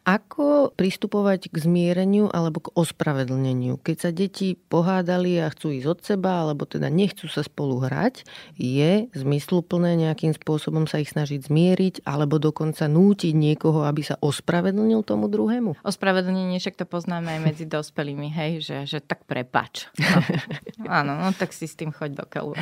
Ako 0.07 0.71
pristupovať 0.71 1.51
k 1.51 1.67
zmiereniu 1.67 2.31
alebo 2.31 2.63
k 2.63 2.71
ospravedlneniu? 2.79 3.75
Keď 3.83 3.97
sa 3.99 4.15
deti 4.15 4.55
pohádali 4.55 5.35
a 5.43 5.51
chcú 5.51 5.75
ísť 5.75 5.87
od 5.91 5.99
seba, 5.99 6.47
alebo 6.47 6.63
teda 6.63 6.87
nechcú 6.87 7.27
sa 7.27 7.43
spolu 7.43 7.83
hrať, 7.83 8.23
je 8.55 9.11
zmysluplné 9.11 9.99
nejakým 9.99 10.31
spôsobom 10.31 10.87
sa 10.87 11.03
ich 11.03 11.11
snažiť 11.11 11.51
zmieriť, 11.51 11.95
alebo 12.07 12.39
dokonca 12.39 12.87
nútiť 12.87 13.35
niekoho, 13.35 13.83
aby 13.83 13.99
sa 13.99 14.15
ospravedlnil 14.23 15.03
tomu 15.03 15.27
druhému? 15.27 15.83
Ospravedlnenie 15.83 16.63
však 16.63 16.79
to 16.79 16.87
poznáme 16.87 17.27
aj 17.27 17.41
medzi 17.43 17.65
dospelými, 17.67 18.31
hej, 18.31 18.63
že, 18.63 18.77
že 18.87 18.99
tak 19.03 19.27
prepač. 19.27 19.91
No. 19.99 20.23
Áno, 21.03 21.19
no 21.19 21.35
tak 21.35 21.51
si 21.51 21.67
s 21.67 21.75
tým 21.75 21.91
choď 21.91 22.23
do 22.23 22.25
keľu. 22.31 22.55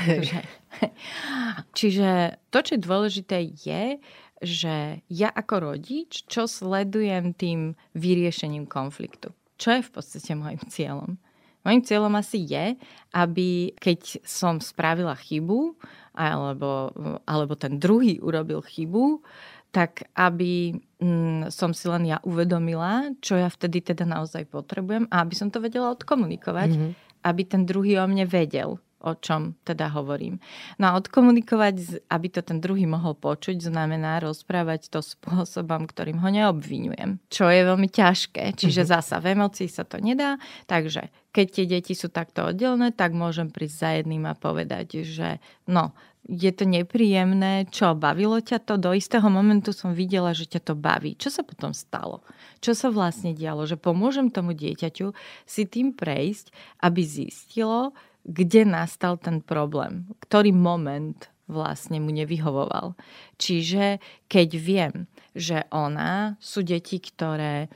Čiže 1.78 2.42
to, 2.50 2.58
čo 2.66 2.72
je 2.74 2.82
dôležité, 2.82 3.38
je, 3.54 4.02
že 4.44 5.00
ja 5.08 5.30
ako 5.32 5.76
rodič, 5.76 6.28
čo 6.28 6.48
sledujem 6.50 7.36
tým 7.36 7.80
vyriešením 7.96 8.68
konfliktu. 8.68 9.32
Čo 9.56 9.80
je 9.80 9.82
v 9.88 9.92
podstate 9.92 10.32
môjim 10.36 10.62
cieľom? 10.76 11.16
Mojím 11.66 11.82
cieľom 11.82 12.14
asi 12.14 12.46
je, 12.46 12.78
aby 13.10 13.74
keď 13.82 14.22
som 14.22 14.62
spravila 14.62 15.18
chybu, 15.18 15.74
alebo, 16.14 16.94
alebo 17.26 17.54
ten 17.58 17.82
druhý 17.82 18.22
urobil 18.22 18.62
chybu, 18.62 19.26
tak 19.74 20.08
aby 20.16 20.78
mm, 21.02 21.52
som 21.52 21.76
si 21.76 21.90
len 21.92 22.08
ja 22.08 22.24
uvedomila, 22.24 23.12
čo 23.20 23.36
ja 23.36 23.52
vtedy 23.52 23.84
teda 23.84 24.08
naozaj 24.08 24.48
potrebujem 24.48 25.10
a 25.12 25.26
aby 25.26 25.36
som 25.36 25.52
to 25.52 25.60
vedela 25.60 25.92
odkomunikovať, 25.92 26.70
mm-hmm. 26.72 26.92
aby 27.28 27.42
ten 27.44 27.68
druhý 27.68 28.00
o 28.00 28.08
mne 28.08 28.24
vedel 28.24 28.80
o 29.06 29.14
čom 29.14 29.54
teda 29.62 29.94
hovorím. 29.94 30.42
No 30.82 30.92
a 30.92 30.98
odkomunikovať, 30.98 32.02
aby 32.10 32.28
to 32.34 32.42
ten 32.42 32.58
druhý 32.58 32.90
mohol 32.90 33.14
počuť, 33.14 33.62
znamená 33.62 34.18
rozprávať 34.20 34.90
to 34.90 35.06
spôsobom, 35.06 35.86
ktorým 35.86 36.18
ho 36.26 36.30
neobvinujem. 36.34 37.22
Čo 37.30 37.54
je 37.54 37.62
veľmi 37.62 37.88
ťažké. 37.88 38.58
Čiže 38.58 38.82
mm-hmm. 38.84 38.96
zasa 38.98 39.22
v 39.22 39.38
emocii 39.38 39.70
sa 39.70 39.86
to 39.86 40.02
nedá. 40.02 40.42
Takže 40.66 41.14
keď 41.30 41.46
tie 41.52 41.66
deti 41.70 41.94
sú 41.94 42.10
takto 42.10 42.50
oddelené, 42.50 42.90
tak 42.90 43.14
môžem 43.14 43.54
prísť 43.54 43.78
za 43.78 43.90
jedným 44.02 44.26
a 44.26 44.34
povedať, 44.34 45.06
že 45.06 45.38
no, 45.70 45.94
je 46.26 46.50
to 46.50 46.66
nepríjemné, 46.66 47.70
čo 47.70 47.94
bavilo 47.94 48.42
ťa 48.42 48.58
to, 48.66 48.82
do 48.82 48.98
istého 48.98 49.30
momentu 49.30 49.70
som 49.70 49.94
videla, 49.94 50.34
že 50.34 50.50
ťa 50.50 50.62
to 50.66 50.74
baví. 50.74 51.14
Čo 51.14 51.30
sa 51.30 51.42
potom 51.46 51.70
stalo? 51.70 52.26
Čo 52.66 52.74
sa 52.74 52.90
vlastne 52.90 53.38
dialo? 53.38 53.70
Že 53.70 53.78
pomôžem 53.78 54.34
tomu 54.34 54.58
dieťaťu 54.58 55.14
si 55.46 55.64
tým 55.70 55.94
prejsť, 55.94 56.50
aby 56.82 57.02
zistilo, 57.06 57.94
kde 58.26 58.66
nastal 58.66 59.22
ten 59.22 59.40
problém, 59.40 60.10
ktorý 60.26 60.50
moment 60.52 61.30
vlastne 61.46 62.02
mu 62.02 62.10
nevyhovoval. 62.10 62.98
Čiže 63.38 64.02
keď 64.26 64.50
viem, 64.58 64.94
že 65.38 65.70
ona 65.70 66.42
sú 66.42 66.66
deti, 66.66 66.98
ktoré, 66.98 67.70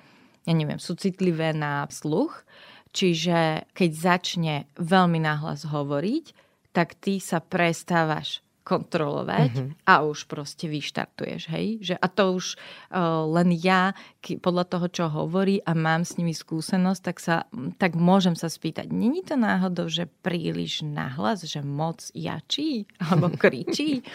ja 0.44 0.54
neviem, 0.58 0.82
sú 0.82 0.98
citlivé 0.98 1.54
na 1.54 1.86
sluch, 1.94 2.44
čiže 2.90 3.70
keď 3.78 3.90
začne 3.94 4.56
veľmi 4.82 5.22
nahlas 5.22 5.70
hovoriť, 5.70 6.26
tak 6.74 6.98
ty 6.98 7.22
sa 7.22 7.42
prestávaš 7.42 8.42
kontrolovať 8.70 9.52
mm-hmm. 9.58 9.90
a 9.90 10.06
už 10.06 10.30
proste 10.30 10.70
vyštartuješ, 10.70 11.50
hej? 11.50 11.68
Že, 11.82 11.96
a 11.98 12.08
to 12.14 12.38
už 12.38 12.46
uh, 12.54 13.26
len 13.34 13.50
ja, 13.58 13.98
k, 14.22 14.38
podľa 14.38 14.70
toho, 14.70 14.88
čo 14.94 15.06
hovorí 15.10 15.58
a 15.66 15.74
mám 15.74 16.06
s 16.06 16.22
nimi 16.22 16.38
skúsenosť, 16.38 17.02
tak, 17.02 17.18
sa, 17.18 17.50
tak 17.82 17.98
môžem 17.98 18.38
sa 18.38 18.46
spýtať, 18.46 18.94
není 18.94 19.26
to 19.26 19.34
náhodou, 19.34 19.90
že 19.90 20.06
príliš 20.22 20.86
nahlas, 20.86 21.42
že 21.42 21.66
moc 21.66 22.06
jačí 22.14 22.86
alebo 23.02 23.34
kričí? 23.42 24.06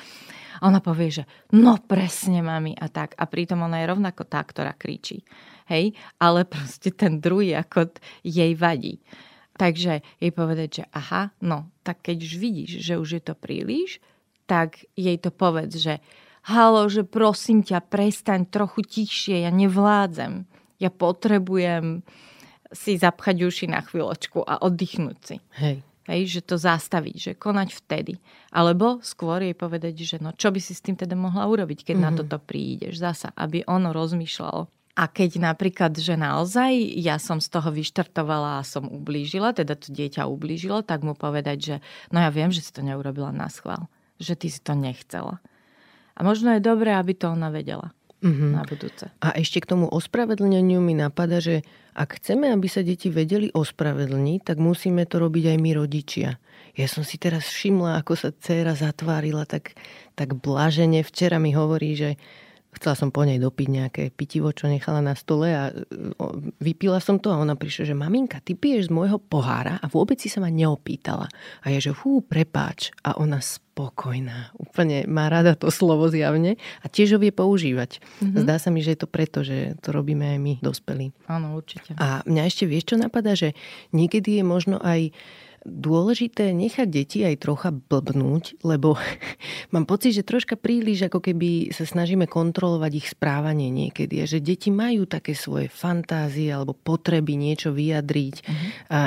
A 0.63 0.71
ona 0.71 0.79
povie, 0.79 1.11
že 1.11 1.25
no 1.51 1.83
presne, 1.83 2.39
mami, 2.39 2.79
a 2.79 2.87
tak. 2.87 3.19
A 3.19 3.27
pritom 3.27 3.59
ona 3.67 3.83
je 3.83 3.91
rovnako 3.91 4.23
tá, 4.23 4.39
ktorá 4.39 4.71
kričí. 4.71 5.27
Hej? 5.67 5.99
Ale 6.23 6.47
proste 6.47 6.95
ten 6.95 7.19
druhý 7.19 7.59
ako 7.59 7.91
jej 8.23 8.55
vadí. 8.55 9.03
Takže 9.55 10.03
jej 10.19 10.33
povedať, 10.35 10.83
že 10.83 10.85
aha, 10.91 11.31
no, 11.43 11.71
tak 11.87 12.07
keď 12.07 12.17
už 12.27 12.33
vidíš, 12.43 12.71
že 12.83 12.95
už 12.99 13.19
je 13.19 13.23
to 13.23 13.35
príliš, 13.39 14.03
tak 14.45 14.85
jej 14.95 15.17
to 15.17 15.33
povedz, 15.33 15.81
že 15.81 16.01
halo, 16.45 16.89
že 16.93 17.03
prosím 17.05 17.65
ťa, 17.65 17.85
prestaň 17.89 18.49
trochu 18.49 18.85
tichšie, 18.85 19.45
ja 19.45 19.51
nevládzem. 19.53 20.45
Ja 20.83 20.91
potrebujem 20.93 22.05
si 22.75 22.99
zapchať 22.99 23.37
uši 23.47 23.67
na 23.71 23.81
chvíľočku 23.81 24.43
a 24.45 24.61
oddychnúť 24.61 25.19
si. 25.23 25.37
Hej. 25.57 25.77
Hej, 26.05 26.37
že 26.37 26.41
to 26.45 26.61
zastaviť, 26.61 27.17
že 27.17 27.33
konať 27.33 27.69
vtedy. 27.81 28.21
Alebo 28.53 29.01
skôr 29.01 29.41
jej 29.41 29.57
povedať, 29.57 30.05
že 30.05 30.17
no 30.21 30.37
čo 30.37 30.53
by 30.53 30.61
si 30.61 30.77
s 30.77 30.85
tým 30.85 31.01
teda 31.01 31.17
mohla 31.17 31.49
urobiť, 31.49 31.81
keď 31.81 31.97
mm-hmm. 31.97 32.05
na 32.05 32.11
mhm. 32.13 32.19
toto 32.21 32.37
prídeš 32.45 33.01
zasa, 33.01 33.33
aby 33.33 33.65
ono 33.65 33.95
rozmýšľalo. 33.97 34.69
A 34.95 35.11
keď 35.11 35.43
napríklad, 35.43 35.91
že 35.99 36.15
naozaj 36.15 36.71
ja 37.03 37.19
som 37.19 37.43
z 37.43 37.51
toho 37.51 37.67
vyštartovala 37.75 38.63
a 38.63 38.69
som 38.69 38.87
ublížila, 38.87 39.51
teda 39.51 39.75
to 39.75 39.91
dieťa 39.91 40.23
ublížilo, 40.31 40.87
tak 40.87 41.03
mu 41.03 41.19
povedať, 41.19 41.59
že 41.59 41.75
no 42.15 42.23
ja 42.23 42.31
viem, 42.31 42.55
že 42.55 42.63
si 42.63 42.71
to 42.71 42.79
neurobila 42.79 43.35
na 43.35 43.51
schvál 43.51 43.91
že 44.25 44.41
ty 44.41 44.49
si 44.49 44.65
to 44.65 44.73
nechcela. 44.73 45.45
A 46.17 46.21
možno 46.25 46.57
je 46.57 46.65
dobré, 46.65 46.97
aby 46.97 47.13
to 47.13 47.29
ona 47.29 47.53
vedela 47.53 47.93
mm-hmm. 48.25 48.51
na 48.57 48.63
budúce. 48.65 49.13
A 49.21 49.37
ešte 49.37 49.61
k 49.61 49.77
tomu 49.77 49.87
ospravedlneniu 49.93 50.81
mi 50.81 50.97
napadá, 50.97 51.39
že 51.45 51.61
ak 51.93 52.19
chceme, 52.19 52.49
aby 52.51 52.67
sa 52.67 52.81
deti 52.81 53.13
vedeli 53.13 53.53
ospravedlniť, 53.53 54.41
tak 54.43 54.57
musíme 54.59 55.05
to 55.05 55.21
robiť 55.21 55.55
aj 55.55 55.59
my 55.61 55.71
rodičia. 55.77 56.41
Ja 56.75 56.87
som 56.91 57.07
si 57.07 57.21
teraz 57.21 57.47
všimla, 57.53 58.03
ako 58.03 58.19
sa 58.19 58.29
dcéra 58.35 58.75
zatvárila 58.75 59.47
tak, 59.47 59.79
tak 60.19 60.35
blažene. 60.35 61.07
Včera 61.07 61.39
mi 61.39 61.55
hovorí, 61.55 61.95
že 61.95 62.19
chcela 62.77 62.99
som 62.99 63.09
po 63.15 63.23
nej 63.23 63.39
dopiť 63.39 63.69
nejaké 63.71 64.03
pitivo, 64.13 64.51
čo 64.51 64.67
nechala 64.69 65.01
na 65.01 65.15
stole 65.15 65.49
a 65.55 65.71
vypila 66.61 66.99
som 66.99 67.23
to 67.23 67.31
a 67.31 67.41
ona 67.41 67.55
prišla, 67.55 67.91
že 67.91 67.95
maminka, 67.97 68.43
ty 68.43 68.59
piješ 68.59 68.89
z 68.89 68.95
môjho 68.95 69.19
pohára 69.19 69.79
a 69.81 69.87
vôbec 69.89 70.19
si 70.21 70.29
sa 70.29 70.43
ma 70.43 70.51
neopýtala. 70.51 71.31
A 71.63 71.67
ja, 71.71 71.79
že 71.79 71.95
hú, 71.95 72.21
prepáč. 72.25 72.91
A 73.07 73.17
ona 73.17 73.41
spokojná. 73.41 74.55
Úplne 74.55 75.11
má 75.11 75.27
rada 75.27 75.59
to 75.59 75.71
slovo 75.71 76.07
zjavne 76.07 76.55
a 76.83 76.87
tiež 76.87 77.17
ho 77.17 77.19
vie 77.19 77.35
používať. 77.35 77.99
Mm-hmm. 77.99 78.41
Zdá 78.47 78.63
sa 78.63 78.71
mi, 78.71 78.85
že 78.87 78.95
je 78.95 79.01
to 79.03 79.09
preto, 79.11 79.43
že 79.43 79.75
to 79.83 79.91
robíme 79.91 80.23
aj 80.23 80.39
my, 80.39 80.53
dospelí. 80.63 81.11
Áno, 81.27 81.59
určite. 81.59 81.99
A 81.99 82.23
mňa 82.23 82.43
ešte 82.47 82.71
vieš, 82.71 82.95
čo 82.95 82.97
napadá, 83.03 83.35
že 83.35 83.59
niekedy 83.91 84.39
je 84.39 84.45
možno 84.47 84.79
aj 84.79 85.11
dôležité 85.65 86.53
nechať 86.53 86.89
deti 86.93 87.25
aj 87.25 87.41
trocha 87.41 87.73
blbnúť, 87.73 88.61
lebo 88.63 89.01
mám 89.75 89.89
pocit, 89.89 90.13
že 90.13 90.23
troška 90.23 90.61
príliš 90.61 91.09
ako 91.09 91.25
keby 91.25 91.73
sa 91.73 91.89
snažíme 91.89 92.29
kontrolovať 92.29 92.93
ich 92.95 93.09
správanie 93.11 93.73
niekedy. 93.73 94.21
A 94.21 94.29
že 94.29 94.45
deti 94.45 94.69
majú 94.69 95.09
také 95.09 95.33
svoje 95.33 95.73
fantázie 95.73 96.53
alebo 96.53 96.77
potreby 96.77 97.35
niečo 97.35 97.73
vyjadriť. 97.73 98.37
Uh-huh. 98.45 98.69
A 98.93 98.99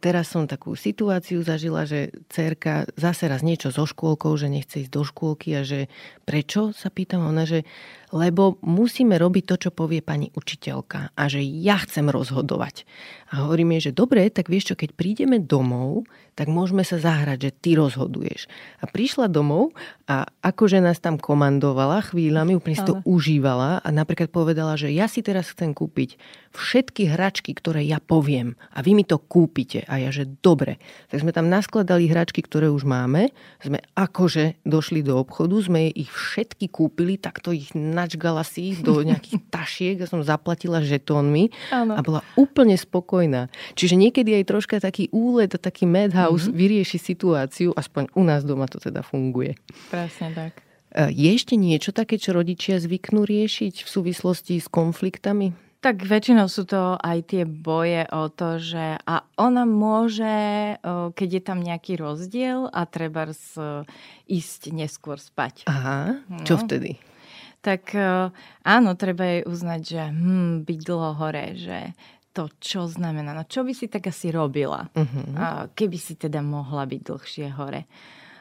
teraz 0.00 0.32
som 0.32 0.48
takú 0.48 0.74
situáciu 0.74 1.44
zažila, 1.44 1.84
že 1.84 2.10
cerka 2.32 2.88
zase 2.96 3.28
raz 3.28 3.44
niečo 3.44 3.68
so 3.68 3.84
škôlkou, 3.84 4.32
že 4.40 4.48
nechce 4.48 4.88
ísť 4.88 4.92
do 4.92 5.04
škôlky 5.04 5.54
a 5.54 5.62
že 5.62 5.92
prečo 6.24 6.72
sa 6.72 6.88
pýtam 6.88 7.28
ona, 7.28 7.44
že 7.44 7.68
lebo 8.12 8.56
musíme 8.64 9.20
robiť 9.20 9.44
to, 9.44 9.56
čo 9.68 9.70
povie 9.70 10.00
pani 10.00 10.32
učiteľka 10.32 11.12
a 11.12 11.22
že 11.28 11.44
ja 11.44 11.76
chcem 11.84 12.08
rozhodovať. 12.08 12.88
A 13.28 13.44
hovorím 13.44 13.76
jej, 13.76 13.92
že 13.92 13.98
dobre, 13.98 14.32
tak 14.32 14.48
vieš 14.48 14.72
čo, 14.72 14.74
keď 14.80 14.96
prídeme 14.96 15.36
domov, 15.36 16.08
tak 16.32 16.48
môžeme 16.48 16.80
sa 16.86 16.96
zahrať, 16.96 17.38
že 17.44 17.50
ty 17.52 17.70
rozhoduješ. 17.76 18.48
A 18.80 18.88
prišla 18.88 19.28
domov 19.28 19.76
a 20.08 20.24
akože 20.40 20.80
nás 20.80 20.96
tam 21.02 21.20
komandovala 21.20 22.00
chvíľami, 22.08 22.56
úplne 22.56 22.78
si 22.78 22.86
to 22.88 23.04
užívala 23.04 23.84
a 23.84 23.88
napríklad 23.92 24.32
povedala, 24.32 24.80
že 24.80 24.88
ja 24.88 25.10
si 25.10 25.20
teraz 25.20 25.52
chcem 25.52 25.76
kúpiť 25.76 26.16
všetky 26.56 27.12
hračky, 27.12 27.52
ktoré 27.52 27.84
ja 27.84 28.00
poviem 28.00 28.56
a 28.72 28.80
vy 28.80 28.96
mi 28.96 29.04
to 29.04 29.20
kúpite. 29.20 29.84
A 29.86 30.00
ja, 30.00 30.08
že 30.08 30.24
dobre. 30.24 30.80
Tak 31.12 31.22
sme 31.22 31.32
tam 31.36 31.52
naskladali 31.52 32.08
hračky, 32.08 32.40
ktoré 32.40 32.72
už 32.72 32.88
máme, 32.88 33.30
sme 33.60 33.84
akože 33.92 34.64
došli 34.64 35.04
do 35.04 35.20
obchodu, 35.20 35.60
sme 35.60 35.92
ich 35.92 36.08
všetky 36.08 36.72
kúpili, 36.72 37.20
takto 37.20 37.52
ich 37.52 37.72
načgala 37.76 38.42
si 38.42 38.72
do 38.80 39.02
nejakých 39.08 39.38
tašiek 39.52 39.96
a 40.02 40.10
som 40.10 40.24
zaplatila 40.24 40.80
žetónmi 40.80 41.52
a 41.72 42.00
bola 42.00 42.24
úplne 42.34 42.74
spokojná. 42.74 43.52
Čiže 43.76 44.00
niekedy 44.00 44.32
aj 44.40 44.48
troška 44.48 44.76
taký 44.80 45.12
úlet 45.12 45.50
taký 45.58 45.84
madhouse 45.84 46.46
mm-hmm. 46.46 46.58
vyrieši 46.58 46.98
situáciu, 47.00 47.74
aspoň 47.74 48.14
u 48.14 48.22
nás 48.22 48.46
doma 48.46 48.70
to 48.70 48.78
teda 48.78 49.02
funguje. 49.02 49.58
Presne 49.90 50.30
tak. 50.32 50.52
Je 51.12 51.28
ešte 51.36 51.52
niečo 51.52 51.92
také, 51.92 52.16
čo 52.16 52.32
rodičia 52.32 52.80
zvyknú 52.80 53.28
riešiť 53.28 53.84
v 53.84 53.88
súvislosti 53.88 54.56
s 54.56 54.72
konfliktami? 54.72 55.67
Tak 55.78 56.02
väčšinou 56.02 56.50
sú 56.50 56.66
to 56.66 56.98
aj 56.98 57.30
tie 57.30 57.46
boje 57.46 58.02
o 58.10 58.26
to, 58.26 58.58
že 58.58 58.98
a 58.98 59.22
ona 59.38 59.62
môže, 59.62 60.74
keď 61.14 61.28
je 61.38 61.42
tam 61.42 61.62
nejaký 61.62 61.94
rozdiel 61.94 62.66
a 62.66 62.82
treba 62.82 63.30
ísť 64.26 64.74
neskôr 64.74 65.22
spať. 65.22 65.62
Aha, 65.70 66.18
čo 66.42 66.58
no. 66.58 66.60
vtedy? 66.66 66.98
Tak 67.62 67.94
áno, 68.66 68.90
treba 68.98 69.38
jej 69.38 69.42
uznať, 69.46 69.80
že 69.86 70.02
hm, 70.10 70.66
byť 70.66 70.78
dlho 70.82 71.10
hore, 71.14 71.54
že 71.54 71.94
to 72.34 72.50
čo 72.62 72.86
znamená? 72.86 73.34
No 73.34 73.46
čo 73.46 73.62
by 73.62 73.74
si 73.74 73.90
tak 73.90 74.10
asi 74.10 74.30
robila, 74.30 74.86
uh-huh. 74.94 75.74
keby 75.74 75.98
si 75.98 76.14
teda 76.14 76.38
mohla 76.38 76.86
byť 76.86 77.00
dlhšie 77.02 77.46
hore? 77.54 77.86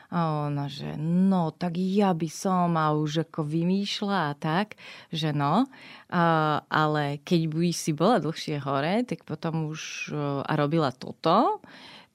A 0.08 0.48
ona, 0.48 0.72
že 0.72 0.96
no, 0.96 1.52
tak 1.52 1.76
ja 1.76 2.16
by 2.16 2.30
som 2.32 2.80
a 2.80 2.96
už 2.96 3.28
ako 3.28 3.44
vymýšľa 3.44 4.20
a 4.32 4.34
tak, 4.40 4.80
že 5.12 5.36
no, 5.36 5.68
a, 6.08 6.24
ale 6.64 7.20
keď 7.28 7.42
by 7.52 7.70
si 7.76 7.92
bola 7.92 8.24
dlhšie 8.24 8.64
hore, 8.64 9.04
tak 9.04 9.28
potom 9.28 9.68
už 9.68 10.16
a 10.48 10.54
robila 10.56 10.96
toto, 10.96 11.60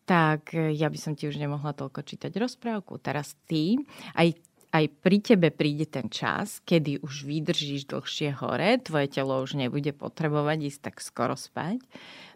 tak 0.08 0.56
ja 0.56 0.88
by 0.88 0.98
som 0.98 1.12
ti 1.12 1.28
už 1.28 1.36
nemohla 1.36 1.76
toľko 1.76 2.00
čítať 2.00 2.32
rozprávku. 2.34 2.96
Teraz 2.98 3.36
ty, 3.44 3.76
aj 4.16 4.34
aj 4.72 4.88
pri 5.04 5.20
tebe 5.20 5.52
príde 5.52 5.84
ten 5.84 6.08
čas, 6.08 6.64
kedy 6.64 7.04
už 7.04 7.28
vydržíš 7.28 7.92
dlhšie 7.92 8.32
hore, 8.40 8.80
tvoje 8.80 9.12
telo 9.12 9.44
už 9.44 9.60
nebude 9.60 9.92
potrebovať 9.92 10.58
ísť 10.72 10.80
tak 10.80 10.96
skoro 11.04 11.36
spať. 11.36 11.84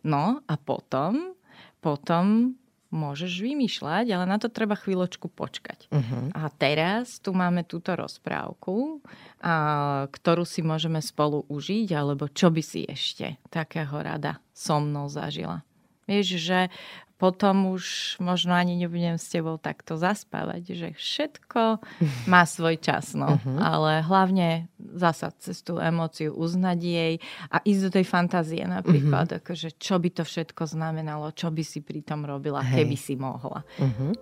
No 0.04 0.44
a 0.44 0.54
potom, 0.60 1.32
potom 1.80 2.54
môžeš 2.90 3.42
vymýšľať, 3.42 4.06
ale 4.14 4.24
na 4.26 4.38
to 4.38 4.46
treba 4.46 4.78
chvíľočku 4.78 5.26
počkať. 5.26 5.90
Uh-huh. 5.90 6.30
A 6.32 6.48
teraz 6.54 7.18
tu 7.18 7.34
máme 7.34 7.66
túto 7.66 7.92
rozprávku, 7.94 9.02
a, 9.42 10.06
ktorú 10.10 10.46
si 10.46 10.62
môžeme 10.62 11.02
spolu 11.02 11.42
užiť, 11.50 11.88
alebo 11.92 12.30
čo 12.30 12.50
by 12.54 12.62
si 12.62 12.86
ešte 12.86 13.42
takého 13.50 13.94
rada 13.98 14.38
so 14.54 14.78
mnou 14.78 15.10
zažila. 15.10 15.66
Vieš, 16.06 16.38
že 16.38 16.70
potom 17.16 17.72
už 17.72 18.16
možno 18.20 18.52
ani 18.52 18.76
nebudem 18.76 19.16
s 19.16 19.32
tebou 19.32 19.56
takto 19.56 19.96
zaspávať, 19.96 20.62
že 20.76 20.88
všetko 20.92 21.80
má 22.32 22.44
svoj 22.44 22.76
čas, 22.76 23.16
no. 23.16 23.40
Uh-huh. 23.40 23.56
Ale 23.56 24.04
hlavne 24.04 24.68
zasa 24.76 25.32
cez 25.40 25.64
tú 25.64 25.80
emóciu 25.80 26.36
uznať 26.36 26.78
jej 26.78 27.14
a 27.48 27.64
ísť 27.64 27.80
do 27.88 27.90
tej 27.96 28.04
fantázie 28.04 28.62
napríklad, 28.68 29.32
uh-huh. 29.32 29.40
akože 29.40 29.80
čo 29.80 29.96
by 29.96 30.12
to 30.12 30.22
všetko 30.28 30.68
znamenalo, 30.68 31.32
čo 31.32 31.48
by 31.48 31.64
si 31.64 31.80
pri 31.80 32.04
tom 32.04 32.28
robila, 32.28 32.60
Hej. 32.60 32.84
keby 32.84 32.96
si 33.00 33.14
mohla. 33.16 33.64
Uh-huh. 33.80 34.12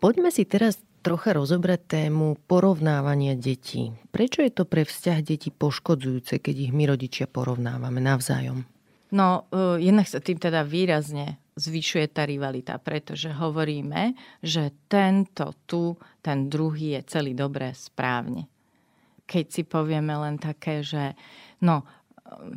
Poďme 0.00 0.32
si 0.32 0.48
teraz 0.48 0.80
trocha 1.00 1.32
rozobrať 1.32 1.80
tému 1.88 2.36
porovnávania 2.44 3.36
detí. 3.36 3.92
Prečo 4.12 4.44
je 4.44 4.52
to 4.52 4.64
pre 4.68 4.84
vzťah 4.84 5.18
detí 5.24 5.50
poškodzujúce, 5.50 6.38
keď 6.38 6.70
ich 6.70 6.72
my 6.72 6.84
rodičia 6.88 7.24
porovnávame 7.26 7.98
navzájom? 8.04 8.64
No, 9.10 9.50
uh, 9.50 9.74
jednak 9.80 10.06
sa 10.06 10.22
tým 10.22 10.38
teda 10.38 10.62
výrazne 10.62 11.42
zvyšuje 11.58 12.06
tá 12.14 12.24
rivalita, 12.24 12.78
pretože 12.78 13.28
hovoríme, 13.34 14.14
že 14.40 14.70
tento 14.86 15.52
tu, 15.66 15.98
ten 16.24 16.46
druhý 16.48 17.00
je 17.00 17.02
celý 17.10 17.34
dobré 17.34 17.74
správne. 17.74 18.46
Keď 19.26 19.44
si 19.50 19.62
povieme 19.66 20.14
len 20.14 20.38
také, 20.38 20.80
že 20.86 21.18
no, 21.60 21.84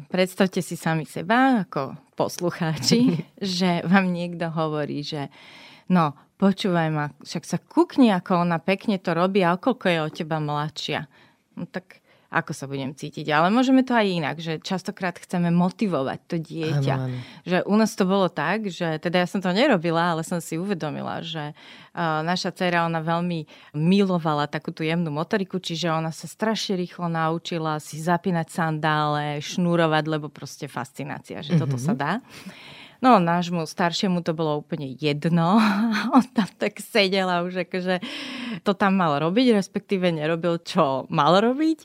predstavte 0.08 0.62
si 0.62 0.78
sami 0.78 1.04
seba 1.10 1.66
ako 1.68 1.98
poslucháči, 2.14 3.18
že 3.42 3.82
vám 3.84 4.14
niekto 4.14 4.54
hovorí, 4.54 5.02
že 5.02 5.34
no, 5.90 6.14
počúvaj 6.38 6.88
ma, 6.90 7.06
však 7.22 7.44
sa 7.44 7.58
kukni, 7.62 8.10
ako 8.14 8.44
ona 8.44 8.58
pekne 8.60 8.98
to 9.00 9.16
robí 9.16 9.42
a 9.46 9.58
koľko 9.58 9.86
je 9.90 10.00
od 10.02 10.12
teba 10.14 10.38
mladšia. 10.42 11.06
No 11.58 11.70
tak 11.70 12.04
ako 12.34 12.52
sa 12.52 12.66
budem 12.66 12.98
cítiť. 12.98 13.30
Ale 13.30 13.54
môžeme 13.54 13.86
to 13.86 13.94
aj 13.94 14.08
inak, 14.10 14.38
že 14.42 14.58
častokrát 14.58 15.14
chceme 15.22 15.54
motivovať 15.54 16.20
to 16.26 16.42
dieťa. 16.42 16.96
Ano, 16.98 17.06
ano. 17.14 17.18
Že 17.46 17.58
u 17.70 17.76
nás 17.78 17.92
to 17.94 18.04
bolo 18.10 18.28
tak, 18.34 18.74
že 18.74 18.98
teda 18.98 19.22
ja 19.22 19.28
som 19.30 19.40
to 19.40 19.54
nerobila, 19.54 20.18
ale 20.18 20.26
som 20.26 20.42
si 20.42 20.58
uvedomila, 20.58 21.22
že 21.22 21.54
uh, 21.54 22.26
naša 22.26 22.50
dcera, 22.50 22.90
ona 22.90 23.06
veľmi 23.06 23.46
milovala 23.78 24.50
takú 24.50 24.74
tú 24.74 24.82
jemnú 24.82 25.14
motoriku, 25.14 25.62
čiže 25.62 25.94
ona 25.94 26.10
sa 26.10 26.26
strašne 26.26 26.74
rýchlo 26.82 27.06
naučila 27.06 27.78
si 27.78 28.02
zapínať 28.02 28.50
sandále, 28.50 29.38
šnúrovať, 29.38 30.04
lebo 30.10 30.34
proste 30.34 30.66
fascinácia, 30.66 31.46
že 31.46 31.54
mm-hmm. 31.54 31.62
toto 31.62 31.78
sa 31.78 31.94
dá. 31.94 32.14
No 33.04 33.20
nášmu 33.20 33.68
staršiemu 33.68 34.24
to 34.24 34.32
bolo 34.32 34.64
úplne 34.64 34.88
jedno. 34.96 35.60
On 36.16 36.24
tam 36.32 36.48
tak 36.56 36.80
sedel 36.80 37.28
a 37.28 37.44
už 37.44 37.68
akože 37.68 38.00
to 38.64 38.72
tam 38.72 38.96
mal 38.96 39.20
robiť, 39.20 39.60
respektíve 39.60 40.08
nerobil, 40.08 40.56
čo 40.64 41.04
mal 41.12 41.36
robiť. 41.36 41.84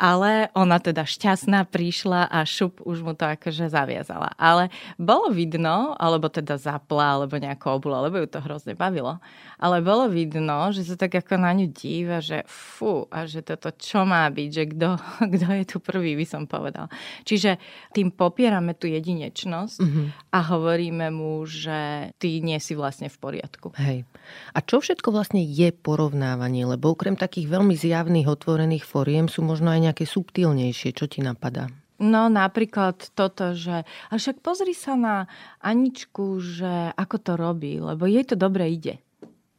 Ale 0.00 0.48
ona 0.56 0.80
teda 0.80 1.04
šťastná 1.04 1.68
prišla 1.68 2.32
a 2.32 2.48
šup 2.48 2.80
už 2.80 3.04
mu 3.04 3.12
to 3.12 3.28
akože 3.28 3.68
zaviazala. 3.68 4.32
Ale 4.40 4.72
bolo 4.96 5.28
vidno, 5.28 5.92
alebo 6.00 6.32
teda 6.32 6.56
zapla, 6.56 7.20
alebo 7.20 7.36
nejako 7.36 7.76
obula, 7.76 8.00
lebo 8.08 8.24
ju 8.24 8.26
to 8.32 8.40
hrozne 8.40 8.72
bavilo. 8.72 9.20
Ale 9.60 9.84
bolo 9.84 10.08
vidno, 10.08 10.72
že 10.72 10.88
sa 10.88 10.96
tak 10.96 11.12
ako 11.12 11.44
na 11.44 11.52
ňu 11.52 11.68
díva, 11.68 12.24
že 12.24 12.40
fú, 12.48 13.04
a 13.12 13.28
že 13.28 13.44
toto 13.44 13.68
čo 13.76 14.08
má 14.08 14.24
byť, 14.32 14.48
že 14.48 14.64
kto, 14.72 14.88
kto 15.36 15.46
je 15.60 15.64
tu 15.68 15.76
prvý, 15.76 16.16
by 16.16 16.24
som 16.24 16.48
povedal. 16.48 16.88
Čiže 17.28 17.60
tým 17.92 18.08
popierame 18.08 18.72
tú 18.72 18.88
jedinečnosť 18.88 19.76
mm-hmm. 19.84 20.06
a 20.32 20.38
hovoríme 20.54 21.10
mu, 21.10 21.42
že 21.44 22.10
ty 22.22 22.38
nie 22.38 22.56
si 22.62 22.78
vlastne 22.78 23.10
v 23.10 23.16
poriadku. 23.18 23.74
Hej. 23.74 24.06
A 24.54 24.58
čo 24.62 24.78
všetko 24.78 25.10
vlastne 25.10 25.42
je 25.42 25.74
porovnávanie? 25.74 26.64
Lebo 26.64 26.94
okrem 26.94 27.18
takých 27.18 27.50
veľmi 27.50 27.74
zjavných 27.74 28.30
otvorených 28.30 28.86
foriem 28.86 29.26
sú 29.26 29.42
možno 29.42 29.74
aj 29.74 29.90
nejaké 29.90 30.04
subtilnejšie. 30.06 30.94
Čo 30.94 31.10
ti 31.10 31.20
napadá? 31.20 31.68
No 31.98 32.26
napríklad 32.26 33.14
toto, 33.14 33.54
že 33.54 33.86
a 33.86 34.12
však 34.14 34.42
pozri 34.42 34.74
sa 34.74 34.98
na 34.98 35.30
Aničku, 35.62 36.42
že 36.42 36.90
ako 36.98 37.16
to 37.22 37.32
robí, 37.38 37.78
lebo 37.78 38.10
jej 38.10 38.26
to 38.26 38.34
dobre 38.34 38.66
ide. 38.66 38.98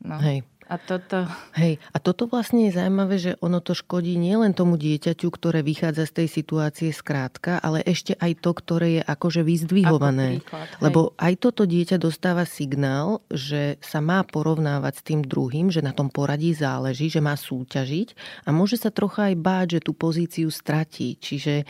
No. 0.04 0.20
Hej. 0.20 0.44
A 0.66 0.82
toto... 0.82 1.30
Hej, 1.54 1.78
a 1.94 1.98
toto 2.02 2.26
vlastne 2.26 2.66
je 2.66 2.74
zaujímavé, 2.74 3.16
že 3.22 3.32
ono 3.38 3.62
to 3.62 3.78
škodí 3.78 4.18
nielen 4.18 4.58
tomu 4.58 4.82
dieťaťu, 4.82 5.28
ktoré 5.30 5.62
vychádza 5.62 6.10
z 6.10 6.14
tej 6.24 6.28
situácie 6.42 6.90
skrátka, 6.90 7.62
ale 7.62 7.86
ešte 7.86 8.18
aj 8.18 8.42
to, 8.42 8.52
ktoré 8.58 8.88
je 8.98 9.04
akože 9.06 9.46
vyzdvihované. 9.46 10.42
Ako 10.42 10.42
príklad, 10.42 10.68
Lebo 10.82 11.00
aj 11.22 11.34
toto 11.38 11.70
dieťa 11.70 12.02
dostáva 12.02 12.50
signál, 12.50 13.22
že 13.30 13.78
sa 13.78 14.02
má 14.02 14.26
porovnávať 14.26 14.94
s 15.00 15.06
tým 15.06 15.22
druhým, 15.22 15.70
že 15.70 15.86
na 15.86 15.94
tom 15.94 16.10
poradí 16.10 16.58
záleží, 16.58 17.14
že 17.14 17.22
má 17.22 17.38
súťažiť 17.38 18.42
a 18.46 18.50
môže 18.50 18.82
sa 18.82 18.90
trocha 18.90 19.30
aj 19.30 19.36
báť, 19.38 19.68
že 19.78 19.86
tú 19.86 19.94
pozíciu 19.94 20.50
stratí. 20.50 21.22
Čiže 21.22 21.62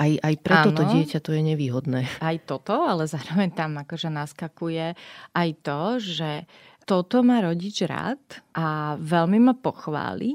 aj, 0.00 0.12
aj 0.26 0.34
preto 0.42 0.68
to 0.74 0.82
dieťa 0.90 1.22
to 1.22 1.36
je 1.36 1.42
nevýhodné. 1.44 2.08
Aj 2.18 2.36
toto, 2.42 2.82
ale 2.82 3.06
zároveň 3.06 3.52
tam 3.54 3.78
akože 3.78 4.08
naskakuje 4.10 4.98
aj 5.36 5.48
to, 5.62 5.80
že 6.00 6.30
toto 6.90 7.22
má 7.22 7.38
rodič 7.38 7.86
rád 7.86 8.18
a 8.50 8.98
veľmi 8.98 9.38
ma 9.38 9.54
pochváli 9.54 10.34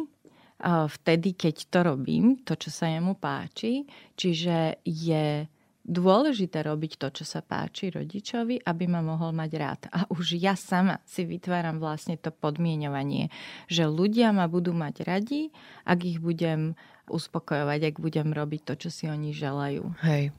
vtedy, 0.64 1.36
keď 1.36 1.56
to 1.68 1.80
robím, 1.84 2.40
to, 2.48 2.56
čo 2.56 2.72
sa 2.72 2.88
jemu 2.88 3.20
páči. 3.20 3.84
Čiže 4.16 4.80
je 4.88 5.52
dôležité 5.84 6.64
robiť 6.64 6.96
to, 6.96 7.12
čo 7.22 7.28
sa 7.28 7.44
páči 7.44 7.92
rodičovi, 7.92 8.64
aby 8.64 8.84
ma 8.88 9.04
mohol 9.04 9.36
mať 9.36 9.52
rád. 9.60 9.82
A 9.92 10.08
už 10.08 10.40
ja 10.40 10.56
sama 10.56 11.04
si 11.04 11.28
vytváram 11.28 11.78
vlastne 11.78 12.16
to 12.16 12.32
podmienovanie, 12.32 13.28
že 13.68 13.84
ľudia 13.86 14.32
ma 14.32 14.48
budú 14.48 14.72
mať 14.72 14.96
radi, 15.04 15.52
ak 15.84 16.08
ich 16.08 16.24
budem 16.24 16.80
uspokojovať, 17.12 17.94
ak 17.94 17.96
budem 18.00 18.32
robiť 18.32 18.62
to, 18.64 18.88
čo 18.88 18.90
si 18.90 19.06
oni 19.12 19.36
želajú. 19.36 19.92
Hej. 20.08 20.32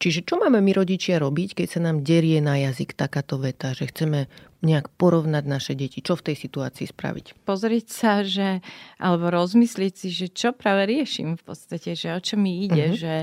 Čiže 0.00 0.24
čo 0.24 0.40
máme 0.40 0.64
my 0.64 0.72
rodičia 0.72 1.20
robiť, 1.20 1.60
keď 1.60 1.66
sa 1.68 1.80
nám 1.84 2.00
derie 2.00 2.40
na 2.40 2.56
jazyk 2.56 2.96
takáto 2.96 3.36
veta, 3.36 3.76
že 3.76 3.92
chceme 3.92 4.32
nejak 4.60 4.92
porovnať 4.96 5.44
naše 5.44 5.72
deti? 5.76 6.00
Čo 6.00 6.20
v 6.20 6.32
tej 6.32 6.36
situácii 6.36 6.88
spraviť? 6.88 7.44
Pozrieť 7.44 7.86
sa, 7.88 8.12
že, 8.24 8.64
alebo 8.96 9.28
rozmyslieť 9.28 9.92
si, 9.96 10.08
že 10.08 10.32
čo 10.32 10.56
práve 10.56 10.88
riešim 10.88 11.36
v 11.36 11.42
podstate, 11.44 11.96
že 11.96 12.16
o 12.16 12.20
čo 12.20 12.40
mi 12.40 12.64
ide, 12.64 12.92
uh-huh. 12.92 13.00
že 13.00 13.14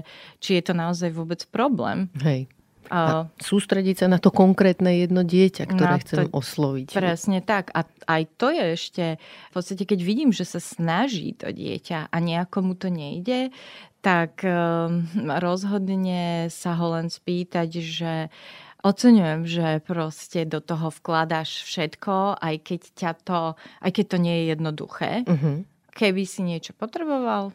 či 0.42 0.62
je 0.62 0.64
to 0.66 0.74
naozaj 0.78 1.10
vôbec 1.14 1.42
problém. 1.50 2.10
Hej. 2.22 2.50
A 2.88 3.28
sústrediť 3.44 4.00
sa 4.00 4.08
na 4.08 4.16
to 4.16 4.32
konkrétne 4.32 4.88
jedno 4.96 5.20
dieťa, 5.20 5.64
ktoré 5.68 6.00
chcem 6.08 6.32
osloviť. 6.32 6.96
Presne 6.96 7.44
tak. 7.44 7.68
A 7.76 7.84
aj 8.08 8.24
to 8.40 8.48
je 8.48 8.64
ešte, 8.80 9.06
v 9.20 9.54
podstate 9.54 9.84
keď 9.84 10.00
vidím, 10.08 10.32
že 10.32 10.48
sa 10.48 10.64
snaží 10.64 11.36
to 11.36 11.52
dieťa 11.52 12.08
a 12.08 12.18
nejako 12.24 12.64
mu 12.64 12.74
to 12.80 12.88
nejde, 12.88 13.52
tak 14.08 14.48
ehm, 14.48 15.04
rozhodne 15.44 16.48
sa 16.48 16.80
ho 16.80 16.96
len 16.96 17.12
spýtať, 17.12 17.70
že 17.84 18.32
oceňujem, 18.80 19.44
že 19.44 19.68
proste 19.84 20.48
do 20.48 20.64
toho 20.64 20.88
vkladáš 20.88 21.68
všetko, 21.68 22.40
aj 22.40 22.56
keď, 22.64 22.82
ťa 22.96 23.12
to, 23.28 23.40
aj 23.60 23.92
keď 23.92 24.06
to 24.08 24.18
nie 24.24 24.36
je 24.40 24.44
jednoduché. 24.56 25.12
Uh-huh. 25.28 25.68
Keby 25.92 26.24
si 26.24 26.40
niečo 26.40 26.72
potreboval, 26.72 27.52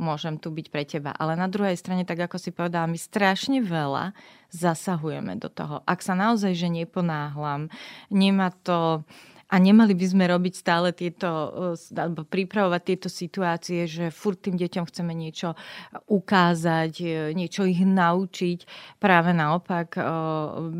môžem 0.00 0.40
tu 0.40 0.48
byť 0.48 0.66
pre 0.72 0.88
teba. 0.88 1.12
Ale 1.12 1.36
na 1.36 1.52
druhej 1.52 1.76
strane, 1.76 2.08
tak 2.08 2.16
ako 2.16 2.40
si 2.40 2.48
povedala, 2.48 2.88
my 2.88 2.96
strašne 2.96 3.60
veľa 3.60 4.16
zasahujeme 4.56 5.36
do 5.36 5.52
toho. 5.52 5.84
Ak 5.84 6.00
sa 6.00 6.16
naozaj 6.16 6.56
že 6.56 6.72
neponáhlam, 6.72 7.68
nemá 8.08 8.56
to 8.64 9.04
a 9.50 9.58
nemali 9.58 9.98
by 9.98 10.06
sme 10.06 10.24
robiť 10.30 10.54
stále 10.54 10.94
tieto, 10.94 11.28
e, 11.74 11.98
alebo 11.98 12.22
pripravovať 12.22 12.82
tieto 12.86 13.08
situácie, 13.10 13.90
že 13.90 14.14
furt 14.14 14.38
tým 14.38 14.54
deťom 14.54 14.86
chceme 14.86 15.10
niečo 15.10 15.58
ukázať, 16.06 16.92
e, 17.02 17.34
niečo 17.34 17.66
ich 17.66 17.82
naučiť. 17.82 18.58
Práve 19.02 19.34
naopak, 19.34 19.98
e, 19.98 20.02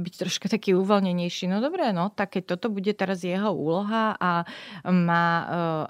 byť 0.07 0.15
troška 0.15 0.47
taký 0.47 0.79
uvoľnenejší. 0.79 1.51
No 1.51 1.59
dobré, 1.59 1.91
no 1.91 2.15
tak 2.15 2.39
keď 2.39 2.55
toto 2.57 2.71
bude 2.71 2.95
teraz 2.95 3.27
jeho 3.27 3.51
úloha 3.51 4.15
a, 4.15 4.47
má, 4.87 5.27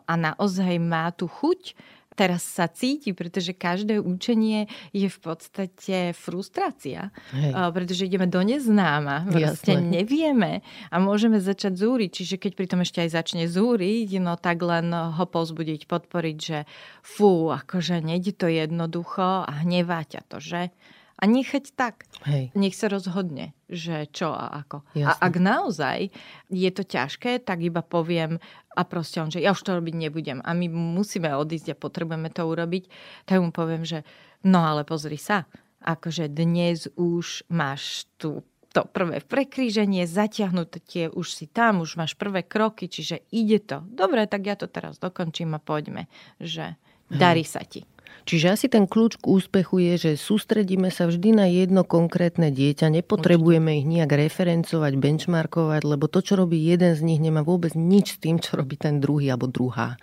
a 0.09 0.12
naozaj 0.16 0.81
má 0.81 1.12
tú 1.12 1.28
chuť, 1.28 1.76
teraz 2.21 2.45
sa 2.45 2.68
cíti, 2.68 3.16
pretože 3.16 3.57
každé 3.57 3.97
učenie 3.97 4.68
je 4.93 5.09
v 5.09 5.18
podstate 5.25 6.12
frustrácia, 6.12 7.09
Hej. 7.33 7.57
pretože 7.73 8.05
ideme 8.05 8.29
do 8.29 8.45
neznáma, 8.45 9.25
vlastne 9.33 9.81
nevieme 9.81 10.61
a 10.93 11.01
môžeme 11.01 11.41
začať 11.41 11.81
zúriť, 11.81 12.11
čiže 12.12 12.37
keď 12.37 12.53
pri 12.53 12.66
tom 12.68 12.85
ešte 12.85 13.01
aj 13.01 13.16
začne 13.16 13.49
zúriť, 13.49 14.21
no 14.21 14.37
tak 14.37 14.61
len 14.61 14.93
ho 14.93 15.25
pozbudiť, 15.25 15.89
podporiť, 15.89 16.37
že 16.37 16.68
fú, 17.01 17.49
akože 17.49 18.05
nejde 18.05 18.37
to 18.37 18.53
jednoducho 18.53 19.49
a 19.49 19.64
hnevá 19.64 20.05
ťa 20.05 20.21
to, 20.29 20.45
že? 20.45 20.68
A 21.21 21.25
nechať 21.29 21.77
tak. 21.77 22.09
Hej. 22.25 22.51
Nech 22.57 22.73
sa 22.73 22.89
rozhodne, 22.89 23.53
že 23.68 24.09
čo 24.09 24.33
a 24.33 24.64
ako. 24.64 24.83
Jasne. 24.97 25.12
A 25.12 25.12
ak 25.21 25.35
naozaj 25.37 25.99
je 26.49 26.71
to 26.73 26.83
ťažké, 26.83 27.45
tak 27.45 27.61
iba 27.61 27.85
poviem 27.85 28.41
a 28.73 28.83
proste 28.89 29.21
on, 29.21 29.29
že 29.29 29.45
ja 29.45 29.53
už 29.53 29.61
to 29.61 29.77
robiť 29.77 29.95
nebudem 30.09 30.41
a 30.41 30.51
my 30.57 30.66
musíme 30.73 31.29
odísť 31.37 31.77
a 31.77 31.81
potrebujeme 31.81 32.33
to 32.33 32.49
urobiť, 32.49 32.89
tak 33.29 33.45
mu 33.45 33.53
poviem, 33.53 33.85
že 33.85 34.03
no 34.49 34.64
ale 34.64 34.89
pozri 34.89 35.21
sa, 35.21 35.45
akože 35.85 36.33
dnes 36.33 36.89
už 36.97 37.45
máš 37.53 38.09
tu 38.16 38.41
to 38.71 38.87
prvé 38.87 39.18
prekríženie, 39.18 40.07
zatiahnuté 40.07 40.79
tie, 40.79 41.05
už 41.11 41.35
si 41.35 41.51
tam, 41.51 41.83
už 41.83 41.99
máš 41.99 42.14
prvé 42.14 42.47
kroky, 42.47 42.87
čiže 42.87 43.27
ide 43.35 43.59
to. 43.59 43.83
Dobre, 43.83 44.31
tak 44.31 44.47
ja 44.47 44.55
to 44.55 44.71
teraz 44.71 45.03
dokončím 45.03 45.59
a 45.59 45.61
poďme, 45.61 46.07
že 46.39 46.79
darí 47.11 47.43
sa 47.43 47.66
ti. 47.66 47.83
Čiže 48.29 48.47
asi 48.53 48.67
ten 48.71 48.85
kľúč 48.87 49.19
k 49.19 49.25
úspechu 49.27 49.81
je, 49.81 49.95
že 49.97 50.13
sústredíme 50.21 50.93
sa 50.93 51.09
vždy 51.09 51.35
na 51.35 51.47
jedno 51.49 51.83
konkrétne 51.83 52.53
dieťa, 52.53 52.93
nepotrebujeme 53.01 53.81
ich 53.81 53.87
nejak 53.89 54.13
referencovať, 54.13 54.93
benchmarkovať, 55.01 55.83
lebo 55.83 56.07
to, 56.07 56.21
čo 56.21 56.39
robí 56.39 56.61
jeden 56.61 56.93
z 56.95 57.01
nich, 57.03 57.19
nemá 57.19 57.43
vôbec 57.43 57.73
nič 57.75 58.17
s 58.17 58.21
tým, 58.23 58.39
čo 58.39 58.61
robí 58.61 58.77
ten 58.77 59.01
druhý 59.01 59.33
alebo 59.33 59.49
druhá. 59.49 59.97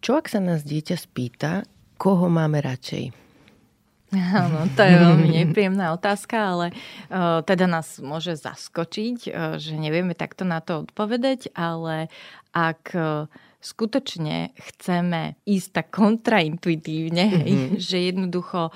Čo 0.00 0.20
ak 0.20 0.28
sa 0.28 0.40
nás 0.40 0.64
dieťa 0.64 0.96
spýta, 0.96 1.64
koho 1.96 2.28
máme 2.28 2.60
radšej? 2.60 3.24
Áno, 4.14 4.70
to 4.78 4.82
je 4.84 4.94
veľmi 4.94 5.28
nepríjemná 5.42 5.90
otázka, 5.90 6.36
ale 6.54 6.66
uh, 6.70 7.42
teda 7.42 7.66
nás 7.66 7.98
môže 7.98 8.38
zaskočiť, 8.38 9.18
uh, 9.26 9.58
že 9.58 9.74
nevieme 9.74 10.14
takto 10.14 10.46
na 10.46 10.62
to 10.62 10.86
odpovedať, 10.86 11.50
ale 11.56 12.12
ak 12.54 12.94
uh, 12.94 13.26
skutočne 13.64 14.52
chceme 14.60 15.40
ísť 15.48 15.68
tak 15.72 15.88
kontraintuitívne, 15.96 17.24
mm-hmm. 17.24 17.80
že 17.80 18.12
jednoducho 18.12 18.68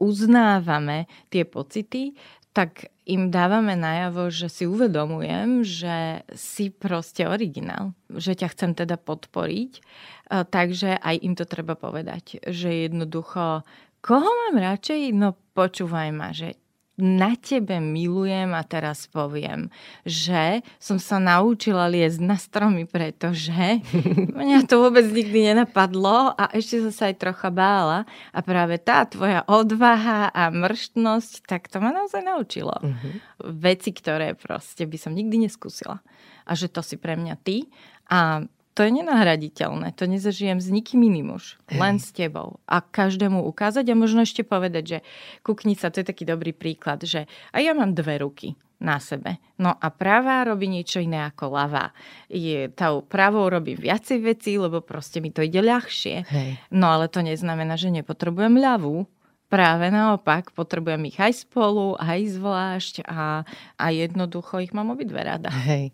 uznávame 0.00 1.04
tie 1.28 1.44
pocity, 1.44 2.16
tak 2.56 2.88
im 3.04 3.30
dávame 3.30 3.78
najavo, 3.78 4.32
že 4.32 4.48
si 4.50 4.64
uvedomujem, 4.66 5.62
že 5.62 6.24
si 6.32 6.72
proste 6.72 7.28
originál, 7.28 7.92
že 8.10 8.32
ťa 8.32 8.48
chcem 8.56 8.70
teda 8.72 8.96
podporiť. 8.96 9.84
Takže 10.30 10.98
aj 10.98 11.16
im 11.20 11.34
to 11.34 11.46
treba 11.46 11.74
povedať, 11.74 12.38
že 12.48 12.90
jednoducho, 12.90 13.66
koho 13.98 14.30
mám 14.30 14.56
radšej? 14.56 15.14
No 15.14 15.34
počúvaj 15.58 16.08
ma, 16.14 16.30
že 16.30 16.56
na 17.02 17.34
tebe 17.34 17.80
milujem 17.82 18.54
a 18.54 18.62
teraz 18.62 19.10
poviem, 19.10 19.72
že 20.06 20.62
som 20.78 21.00
sa 21.00 21.18
naučila 21.18 21.90
liesť 21.90 22.20
na 22.22 22.36
stromy, 22.38 22.84
pretože 22.86 23.82
mňa 24.40 24.68
to 24.68 24.78
vôbec 24.78 25.08
nikdy 25.08 25.50
nenapadlo 25.50 26.36
a 26.36 26.52
ešte 26.54 26.84
som 26.84 26.92
sa 26.92 27.04
aj 27.10 27.16
trocha 27.18 27.50
bála 27.50 28.06
a 28.30 28.38
práve 28.44 28.78
tá 28.78 29.02
tvoja 29.08 29.42
odvaha 29.48 30.30
a 30.30 30.52
mrštnosť, 30.52 31.48
tak 31.48 31.72
to 31.72 31.82
ma 31.82 31.90
naozaj 31.90 32.22
naučilo. 32.22 32.76
Uh-huh. 32.78 33.12
Veci, 33.50 33.90
ktoré 33.90 34.36
proste 34.36 34.84
by 34.84 34.96
som 35.00 35.16
nikdy 35.16 35.48
neskúsila. 35.48 36.04
A 36.44 36.52
že 36.54 36.68
to 36.68 36.84
si 36.84 37.00
pre 37.00 37.16
mňa 37.16 37.34
ty 37.40 37.66
a 38.10 38.44
to 38.80 38.88
je 38.88 38.96
nenahraditeľné. 38.96 39.92
To 40.00 40.08
nezažijem 40.08 40.56
s 40.56 40.72
nikým 40.72 41.04
iným 41.04 41.36
už. 41.36 41.60
Len 41.68 42.00
s 42.00 42.16
tebou. 42.16 42.64
A 42.64 42.80
každému 42.80 43.44
ukázať 43.44 43.84
a 43.92 43.92
možno 43.92 44.24
ešte 44.24 44.40
povedať, 44.40 44.84
že 44.88 44.98
kuknica, 45.44 45.92
to 45.92 46.00
je 46.00 46.08
taký 46.08 46.24
dobrý 46.24 46.56
príklad, 46.56 47.04
že 47.04 47.28
a 47.52 47.60
ja 47.60 47.76
mám 47.76 47.92
dve 47.92 48.24
ruky 48.24 48.56
na 48.80 48.96
sebe. 48.96 49.36
No 49.60 49.76
a 49.76 49.86
pravá 49.92 50.48
robí 50.48 50.64
niečo 50.64 50.96
iné 50.96 51.28
ako 51.28 51.52
ľavá. 51.52 51.92
Je, 52.32 52.72
tá 52.72 52.96
pravou 53.04 53.52
robím 53.52 53.76
viacej 53.76 54.24
vecí, 54.24 54.56
lebo 54.56 54.80
proste 54.80 55.20
mi 55.20 55.28
to 55.28 55.44
ide 55.44 55.60
ľahšie. 55.60 56.24
Hej. 56.24 56.56
No 56.72 56.96
ale 56.96 57.12
to 57.12 57.20
neznamená, 57.20 57.76
že 57.76 57.92
nepotrebujem 57.92 58.56
ľavú 58.56 59.04
Práve 59.50 59.90
naopak, 59.90 60.54
potrebujem 60.54 61.10
ich 61.10 61.18
aj 61.18 61.42
spolu, 61.42 61.98
aj 61.98 62.38
zvlášť 62.38 62.94
a, 63.02 63.42
a 63.74 63.86
jednoducho 63.90 64.62
ich 64.62 64.70
mám 64.70 64.94
obidve 64.94 65.18
rada. 65.18 65.50
Hej. 65.50 65.90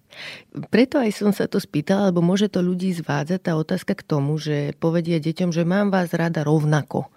Preto 0.68 1.00
aj 1.00 1.16
som 1.16 1.32
sa 1.32 1.48
to 1.48 1.56
spýtala, 1.56 2.12
lebo 2.12 2.20
môže 2.20 2.52
to 2.52 2.60
ľudí 2.60 2.92
zvádzať 2.92 3.40
tá 3.40 3.56
otázka 3.56 3.96
k 3.96 4.04
tomu, 4.04 4.36
že 4.36 4.76
povedia 4.76 5.16
deťom, 5.16 5.56
že 5.56 5.64
mám 5.64 5.88
vás 5.88 6.12
rada 6.12 6.44
rovnako. 6.44 7.08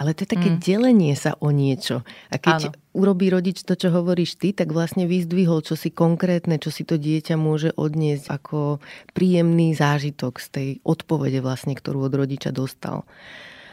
Ale 0.00 0.16
to 0.16 0.24
je 0.24 0.32
také 0.32 0.48
mm. 0.56 0.58
delenie 0.64 1.12
sa 1.12 1.36
o 1.36 1.52
niečo. 1.52 2.00
A 2.32 2.40
keď 2.40 2.72
Áno. 2.72 2.76
urobí 2.96 3.28
rodič 3.28 3.60
to, 3.60 3.76
čo 3.76 3.92
hovoríš 3.92 4.40
ty, 4.40 4.56
tak 4.56 4.72
vlastne 4.72 5.04
vyzdvihol 5.04 5.60
čo 5.60 5.76
si 5.76 5.92
konkrétne, 5.92 6.56
čo 6.56 6.72
si 6.72 6.88
to 6.88 6.96
dieťa 6.96 7.36
môže 7.36 7.76
odniesť 7.76 8.32
ako 8.32 8.80
príjemný 9.12 9.76
zážitok 9.76 10.40
z 10.40 10.46
tej 10.48 10.68
odpovede 10.88 11.44
vlastne, 11.44 11.76
ktorú 11.76 12.08
od 12.08 12.14
rodiča 12.16 12.48
dostal. 12.48 13.04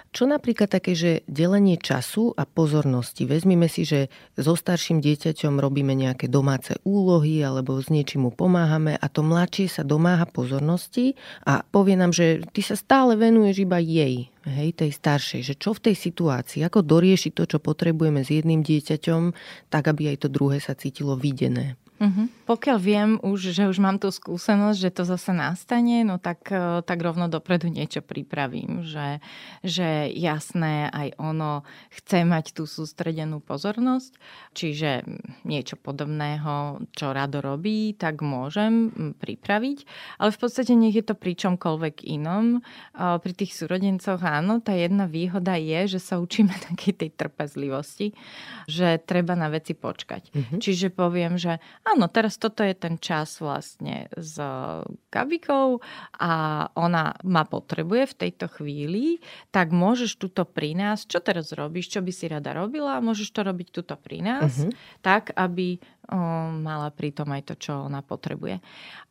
Čo 0.09 0.25
napríklad 0.25 0.73
také, 0.73 0.97
že 0.97 1.21
delenie 1.29 1.77
času 1.77 2.33
a 2.33 2.49
pozornosti. 2.49 3.29
Vezmime 3.29 3.69
si, 3.69 3.85
že 3.85 4.09
so 4.33 4.57
starším 4.57 5.05
dieťaťom 5.05 5.61
robíme 5.61 5.93
nejaké 5.93 6.25
domáce 6.25 6.73
úlohy 6.81 7.45
alebo 7.45 7.77
s 7.77 7.93
niečím 7.93 8.25
mu 8.25 8.31
pomáhame 8.33 8.97
a 8.97 9.05
to 9.05 9.21
mladšie 9.21 9.69
sa 9.69 9.85
domáha 9.85 10.25
pozornosti 10.25 11.13
a 11.45 11.61
povie 11.61 11.93
nám, 11.93 12.09
že 12.09 12.41
ty 12.49 12.65
sa 12.65 12.73
stále 12.73 13.13
venuješ 13.13 13.61
iba 13.61 13.77
jej, 13.77 14.33
hej, 14.49 14.69
tej 14.73 14.91
staršej, 14.97 15.41
že 15.45 15.53
čo 15.53 15.77
v 15.77 15.93
tej 15.93 15.95
situácii, 16.01 16.65
ako 16.65 16.81
doriešiť 16.81 17.31
to, 17.37 17.43
čo 17.45 17.57
potrebujeme 17.61 18.25
s 18.25 18.33
jedným 18.33 18.65
dieťaťom, 18.65 19.21
tak 19.69 19.93
aby 19.93 20.17
aj 20.17 20.25
to 20.25 20.27
druhé 20.33 20.57
sa 20.57 20.73
cítilo 20.73 21.13
videné. 21.13 21.77
Uh-huh. 21.99 22.31
Pokiaľ 22.47 22.77
viem 22.79 23.09
už, 23.19 23.51
že 23.51 23.67
už 23.67 23.83
mám 23.83 23.99
tú 23.99 24.07
skúsenosť, 24.07 24.77
že 24.79 24.95
to 24.95 25.03
zase 25.03 25.35
nastane, 25.35 26.07
no 26.07 26.15
tak, 26.15 26.47
e, 26.47 26.79
tak 26.79 26.95
rovno 27.03 27.27
dopredu 27.27 27.67
niečo 27.67 27.99
pripravím, 27.99 28.87
že, 28.87 29.19
že 29.67 30.07
jasné, 30.15 30.87
aj 30.95 31.19
ono 31.19 31.67
chce 31.91 32.23
mať 32.23 32.55
tú 32.55 32.63
sústredenú 32.63 33.43
pozornosť, 33.43 34.15
čiže 34.55 35.03
niečo 35.43 35.75
podobného, 35.75 36.87
čo 36.95 37.11
rado 37.11 37.43
robí, 37.43 37.91
tak 37.99 38.23
môžem 38.23 38.95
pripraviť, 39.19 39.83
ale 40.23 40.31
v 40.31 40.39
podstate 40.39 40.79
nech 40.79 40.95
je 40.95 41.03
to 41.03 41.19
pri 41.19 41.35
čomkoľvek 41.35 42.07
inom. 42.07 42.63
Pri 42.95 43.33
tých 43.35 43.59
súrodencoch 43.59 44.23
áno, 44.23 44.63
tá 44.63 44.71
jedna 44.71 45.03
výhoda 45.03 45.59
je, 45.59 45.97
že 45.97 45.99
sa 45.99 46.15
učíme 46.23 46.55
takej 46.71 46.95
tej 46.95 47.09
trpezlivosti, 47.11 48.15
že 48.71 49.03
treba 49.03 49.35
na 49.35 49.51
veci 49.51 49.75
počkať. 49.75 50.31
Uh-huh. 50.31 50.59
Čiže 50.63 50.95
poviem, 50.95 51.35
že 51.35 51.59
áno, 51.93 52.05
teraz 52.11 52.37
toto 52.37 52.61
je 52.61 52.75
ten 52.77 53.01
čas 53.01 53.41
vlastne 53.41 54.09
s 54.13 54.37
Gabikou 55.09 55.81
a 56.17 56.31
ona 56.77 57.17
ma 57.25 57.43
potrebuje 57.43 58.13
v 58.13 58.17
tejto 58.25 58.47
chvíli, 58.59 59.17
tak 59.49 59.73
môžeš 59.73 60.21
tuto 60.21 60.45
pri 60.45 60.77
nás, 60.77 61.03
čo 61.09 61.17
teraz 61.19 61.49
robíš, 61.53 61.93
čo 61.93 61.99
by 62.05 62.11
si 62.13 62.25
rada 62.29 62.53
robila, 62.53 63.01
môžeš 63.01 63.29
to 63.33 63.41
robiť 63.41 63.67
tuto 63.73 63.95
pri 63.97 64.21
nás, 64.21 64.61
uh-huh. 64.61 64.71
tak 65.01 65.33
aby 65.33 65.81
o, 66.09 66.17
mala 66.53 66.93
pri 66.93 67.09
tom 67.15 67.33
aj 67.33 67.53
to, 67.53 67.55
čo 67.57 67.89
ona 67.89 68.05
potrebuje. 68.05 68.61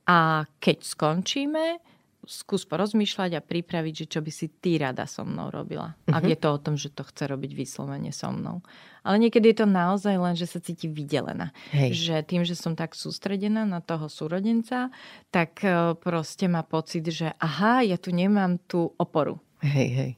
A 0.08 0.48
keď 0.62 0.78
skončíme, 0.86 1.82
skús 2.28 2.68
porozmýšľať 2.68 3.40
a 3.40 3.44
pripraviť, 3.44 4.04
že 4.04 4.06
čo 4.06 4.20
by 4.20 4.28
si 4.28 4.52
ty 4.52 4.76
rada 4.76 5.08
so 5.08 5.24
mnou 5.24 5.48
robila. 5.48 5.96
Uh-huh. 6.04 6.14
Ak 6.14 6.28
mhm. 6.28 6.30
je 6.30 6.38
to 6.38 6.48
o 6.52 6.58
tom, 6.60 6.74
že 6.76 6.92
to 6.92 7.02
chce 7.02 7.24
robiť 7.24 7.56
vyslovene 7.56 8.12
so 8.12 8.28
mnou. 8.28 8.60
Ale 9.00 9.16
niekedy 9.16 9.56
je 9.56 9.64
to 9.64 9.66
naozaj 9.66 10.20
len, 10.20 10.36
že 10.36 10.44
sa 10.44 10.60
cíti 10.60 10.84
vydelená. 10.84 11.56
Hej. 11.72 11.96
Že 11.96 12.16
tým, 12.28 12.42
že 12.44 12.52
som 12.52 12.76
tak 12.76 12.92
sústredená 12.92 13.64
na 13.64 13.80
toho 13.80 14.12
súrodenca, 14.12 14.92
tak 15.32 15.64
e, 15.64 15.96
proste 15.96 16.44
má 16.44 16.60
pocit, 16.60 17.08
že 17.08 17.32
aha, 17.40 17.80
ja 17.80 17.96
tu 17.96 18.12
nemám 18.12 18.60
tú 18.68 18.92
oporu. 19.00 19.40
Hej, 19.58 19.88
hej. 19.90 20.12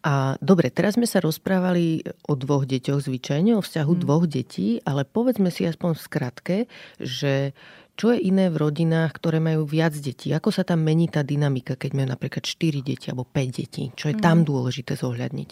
A 0.00 0.40
dobre, 0.40 0.72
teraz 0.72 0.96
sme 0.96 1.04
sa 1.04 1.20
rozprávali 1.20 2.00
o 2.24 2.32
dvoch 2.32 2.64
deťoch 2.64 3.04
zvyčajne, 3.04 3.52
o 3.52 3.60
vzťahu 3.60 3.92
hmm. 3.92 4.02
dvoch 4.06 4.24
detí, 4.24 4.80
ale 4.88 5.04
povedzme 5.04 5.52
si 5.52 5.68
aspoň 5.68 5.90
v 5.98 6.00
skratke, 6.00 6.56
že 6.96 7.52
Čo 8.00 8.16
je 8.16 8.32
iné 8.32 8.48
v 8.48 8.56
rodinách, 8.56 9.20
ktoré 9.20 9.44
majú 9.44 9.68
viac 9.68 9.92
detí? 9.92 10.32
Ako 10.32 10.48
sa 10.48 10.64
tam 10.64 10.80
mení 10.80 11.12
tá 11.12 11.20
dynamika, 11.20 11.76
keď 11.76 12.00
majú 12.00 12.08
napríklad 12.16 12.48
4 12.48 12.80
deti 12.80 13.12
alebo 13.12 13.28
5 13.28 13.60
detí? 13.60 13.92
Čo 13.92 14.08
je 14.08 14.16
tam 14.16 14.40
mhm. 14.40 14.46
dôležité 14.48 14.96
zohľadniť? 14.96 15.50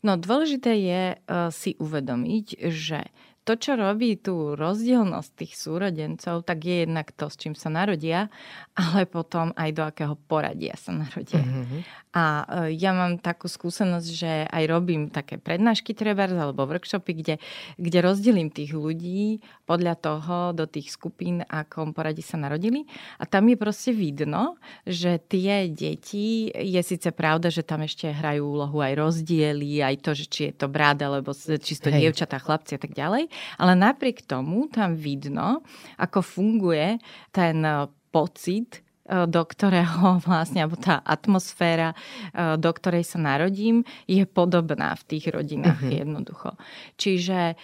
No 0.00 0.16
dôležité 0.16 0.72
je 0.80 1.02
uh, 1.12 1.52
si 1.52 1.76
uvedomiť, 1.76 2.72
že 2.72 3.12
to, 3.44 3.60
čo 3.60 3.76
robí 3.76 4.16
tú 4.16 4.56
rozdielnosť 4.56 5.30
tých 5.36 5.52
súrodencov, 5.60 6.48
tak 6.48 6.64
je 6.64 6.88
jednak 6.88 7.12
to, 7.12 7.28
s 7.28 7.36
čím 7.36 7.52
sa 7.52 7.68
narodia, 7.68 8.32
ale 8.72 9.04
potom 9.04 9.52
aj 9.52 9.70
do 9.76 9.84
akého 9.84 10.16
poradia 10.16 10.72
sa 10.80 10.96
narodia. 10.96 11.44
Mm-hmm. 11.44 11.80
A 12.16 12.24
e, 12.70 12.78
ja 12.80 12.96
mám 12.96 13.20
takú 13.20 13.44
skúsenosť, 13.44 14.08
že 14.08 14.32
aj 14.48 14.64
robím 14.64 15.12
také 15.12 15.36
prednášky 15.36 15.92
trebárs 15.92 16.32
alebo 16.32 16.64
workshopy, 16.64 17.12
kde, 17.20 17.34
kde 17.76 17.98
rozdelím 18.00 18.48
tých 18.48 18.72
ľudí 18.72 19.44
podľa 19.68 19.94
toho 20.00 20.36
do 20.56 20.64
tých 20.64 20.88
skupín, 20.96 21.44
akom 21.44 21.92
poradí 21.92 22.24
sa 22.24 22.40
narodili. 22.40 22.88
A 23.20 23.28
tam 23.28 23.44
je 23.52 23.60
proste 23.60 23.92
vidno, 23.92 24.56
že 24.88 25.20
tie 25.20 25.68
deti, 25.68 26.48
je 26.48 26.80
síce 26.80 27.12
pravda, 27.12 27.52
že 27.52 27.60
tam 27.60 27.84
ešte 27.84 28.08
hrajú 28.08 28.56
úlohu 28.56 28.80
aj 28.80 28.94
rozdiely, 28.96 29.84
aj 29.84 30.00
to, 30.00 30.10
že 30.16 30.24
či 30.32 30.40
je 30.48 30.52
to 30.56 30.66
brat, 30.72 30.96
alebo 31.04 31.36
čisto 31.60 31.92
dievčatá, 31.92 32.40
chlapci 32.40 32.78
a 32.78 32.80
tak 32.80 32.96
ďalej. 32.96 33.33
Ale 33.58 33.78
napriek 33.78 34.24
tomu 34.24 34.66
tam 34.70 34.98
vidno, 34.98 35.62
ako 35.98 36.20
funguje 36.20 36.98
ten 37.30 37.62
eh, 37.62 37.86
pocit, 38.10 38.80
eh, 39.06 39.26
do 39.26 39.42
ktorého 39.42 40.18
vlastne, 40.26 40.64
alebo 40.64 40.78
tá 40.78 41.00
atmosféra, 41.02 41.94
eh, 42.32 42.56
do 42.56 42.70
ktorej 42.70 43.04
sa 43.06 43.18
narodím, 43.18 43.82
je 44.06 44.24
podobná 44.24 44.94
v 44.98 45.16
tých 45.16 45.30
rodinách 45.30 45.80
uh-huh. 45.82 45.98
jednoducho. 46.02 46.50
Čiže 46.98 47.58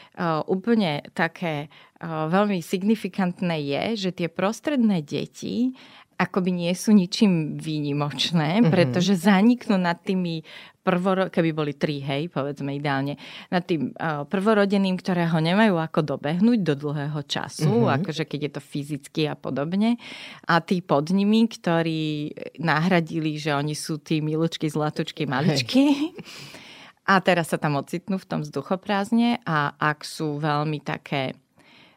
úplne 0.49 1.05
také 1.13 1.73
veľmi 2.01 2.65
signifikantné 2.65 3.61
je, 3.61 3.85
že 4.09 4.11
tie 4.17 4.29
prostredné 4.33 5.05
deti 5.05 5.77
akoby 6.21 6.53
nie 6.53 6.73
sú 6.77 6.93
ničím 6.93 7.57
výnimočné, 7.57 8.61
mm-hmm. 8.61 8.69
pretože 8.69 9.17
zaniknú 9.17 9.81
nad 9.81 9.97
tými 10.05 10.45
prvoro, 10.85 11.33
keby 11.33 11.51
boli 11.57 11.73
tri, 11.73 12.05
hej, 12.05 12.29
povedzme 12.29 12.77
ideálne, 12.77 13.17
nad 13.49 13.65
tým 13.65 13.97
uh, 13.97 14.29
prvorodeným, 14.29 15.01
ktorého 15.01 15.41
nemajú 15.41 15.81
ako 15.81 16.17
dobehnúť 16.17 16.61
do 16.61 16.75
dlhého 16.77 17.21
času, 17.25 17.73
mm-hmm. 17.73 17.97
akože 18.05 18.25
keď 18.29 18.41
je 18.45 18.53
to 18.53 18.61
fyzicky 18.61 19.23
a 19.33 19.37
podobne. 19.37 19.97
A 20.45 20.61
tí 20.61 20.85
pod 20.85 21.09
nimi, 21.09 21.49
ktorí 21.49 22.37
nahradili, 22.61 23.41
že 23.41 23.57
oni 23.57 23.73
sú 23.73 23.97
tí 24.01 24.21
milučky, 24.21 24.69
zlatučky, 24.69 25.25
maličky. 25.25 25.83
Hej. 25.89 26.13
A 27.09 27.19
teraz 27.25 27.51
sa 27.51 27.59
tam 27.59 27.81
ocitnú 27.81 28.21
v 28.21 28.29
tom 28.29 28.41
vzduchoprázdne 28.45 29.43
a 29.43 29.75
ak 29.75 30.05
sú 30.07 30.39
veľmi 30.39 30.79
také 30.85 31.35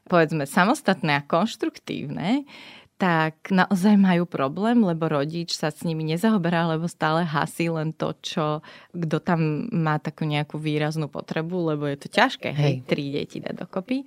povedzme 0.04 0.44
samostatné 0.44 1.16
a 1.16 1.24
konštruktívne, 1.24 2.44
tak 2.98 3.50
naozaj 3.50 3.98
majú 3.98 4.24
problém, 4.30 4.80
lebo 4.80 5.10
rodič 5.10 5.58
sa 5.58 5.74
s 5.74 5.84
nimi 5.84 6.06
nezaoberá, 6.08 6.70
lebo 6.70 6.86
stále 6.88 7.26
hasí 7.26 7.68
len 7.68 7.92
to, 7.92 8.14
čo 8.22 8.46
kto 8.94 9.18
tam 9.20 9.68
má 9.74 9.98
takú 9.98 10.24
nejakú 10.24 10.62
výraznú 10.62 11.10
potrebu, 11.10 11.74
lebo 11.74 11.90
je 11.90 11.98
to 12.00 12.08
ťažké, 12.08 12.54
hej, 12.54 12.64
hej 12.64 12.76
tri 12.86 13.10
deti 13.12 13.38
dať 13.42 13.56
dokopy. 13.66 14.06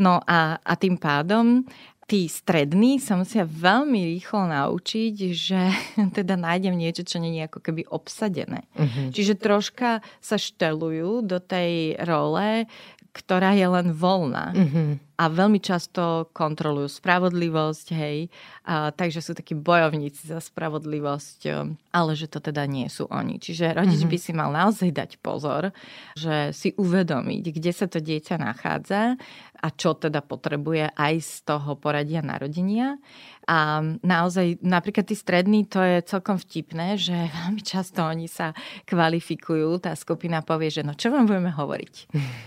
No 0.00 0.20
a, 0.24 0.56
a 0.60 0.72
tým 0.76 0.96
pádom 0.96 1.64
tí 2.12 2.28
strední 2.28 3.00
sa 3.00 3.16
musia 3.16 3.48
veľmi 3.48 4.04
rýchlo 4.16 4.44
naučiť, 4.44 5.14
že 5.32 5.60
teda 6.18 6.36
nájdem 6.36 6.76
niečo, 6.76 7.08
čo 7.08 7.16
nie 7.16 7.40
je 7.40 7.48
ako 7.48 7.60
keby 7.64 7.88
obsadené. 7.88 8.68
Uh-huh. 8.76 9.08
Čiže 9.08 9.40
troška 9.40 10.04
sa 10.20 10.36
štelujú 10.36 11.24
do 11.24 11.40
tej 11.40 11.96
role, 12.04 12.68
ktorá 13.12 13.52
je 13.52 13.68
len 13.68 13.92
voľná. 13.92 14.56
Mm-hmm. 14.56 14.88
A 15.20 15.24
veľmi 15.28 15.60
často 15.60 16.32
kontrolujú 16.32 16.88
spravodlivosť, 16.88 17.86
hej. 17.94 18.32
A, 18.64 18.88
takže 18.90 19.20
sú 19.20 19.36
takí 19.36 19.52
bojovníci 19.52 20.26
za 20.26 20.40
spravodlivosť, 20.40 21.38
um, 21.52 21.76
ale 21.92 22.16
že 22.16 22.26
to 22.26 22.40
teda 22.40 22.64
nie 22.64 22.88
sú 22.88 23.06
oni. 23.12 23.36
Čiže 23.36 23.76
rodič 23.76 24.02
mm-hmm. 24.02 24.16
by 24.16 24.18
si 24.18 24.32
mal 24.32 24.50
naozaj 24.50 24.90
dať 24.90 25.10
pozor, 25.20 25.70
že 26.16 26.50
si 26.56 26.72
uvedomiť, 26.74 27.44
kde 27.52 27.72
sa 27.76 27.86
to 27.86 28.00
dieťa 28.00 28.40
nachádza 28.40 29.20
a 29.62 29.68
čo 29.70 29.94
teda 29.94 30.20
potrebuje 30.26 30.90
aj 30.98 31.14
z 31.22 31.34
toho 31.46 31.78
poradia 31.78 32.18
narodenia 32.18 32.98
a 33.42 33.82
naozaj, 34.06 34.62
napríklad 34.62 35.02
tí 35.02 35.18
strední, 35.18 35.66
to 35.66 35.82
je 35.82 35.98
celkom 36.06 36.38
vtipné, 36.38 36.94
že 36.94 37.14
veľmi 37.42 37.62
často 37.62 38.06
oni 38.06 38.30
sa 38.30 38.54
kvalifikujú, 38.86 39.82
tá 39.82 39.94
skupina 39.98 40.42
povie, 40.46 40.70
že 40.70 40.86
no 40.86 40.94
čo 40.94 41.10
vám 41.10 41.26
budeme 41.26 41.50
hovoriť? 41.50 41.94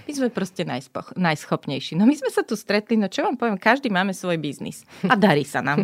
My 0.08 0.12
sme 0.12 0.30
proste 0.32 0.64
najspoch- 0.64 1.16
najschopnejší. 1.20 2.00
No 2.00 2.08
my 2.08 2.16
sme 2.16 2.32
sa 2.32 2.48
tu 2.48 2.56
stretli, 2.56 2.96
no 2.96 3.12
čo 3.12 3.28
vám 3.28 3.36
poviem, 3.36 3.60
každý 3.60 3.92
máme 3.92 4.16
svoj 4.16 4.40
biznis. 4.40 4.88
A 5.08 5.20
darí 5.20 5.44
sa 5.44 5.60
nám. 5.60 5.84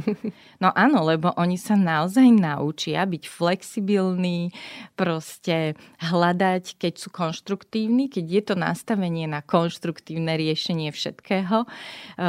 No 0.62 0.70
áno, 0.78 1.02
lebo 1.02 1.34
oni 1.36 1.58
sa 1.58 1.74
naozaj 1.74 2.30
naučia 2.32 3.04
byť 3.04 3.24
flexibilní, 3.26 4.54
proste 4.94 5.74
hľadať, 5.98 6.78
keď 6.78 6.94
sú 7.02 7.10
konštruktívni, 7.10 8.08
keď 8.08 8.26
je 8.30 8.42
to 8.46 8.56
nastavenie 8.56 9.26
na 9.26 9.42
konštruktívne 9.42 10.38
riešenie 10.38 10.94
všetkého 11.22 11.58
e, 11.62 11.68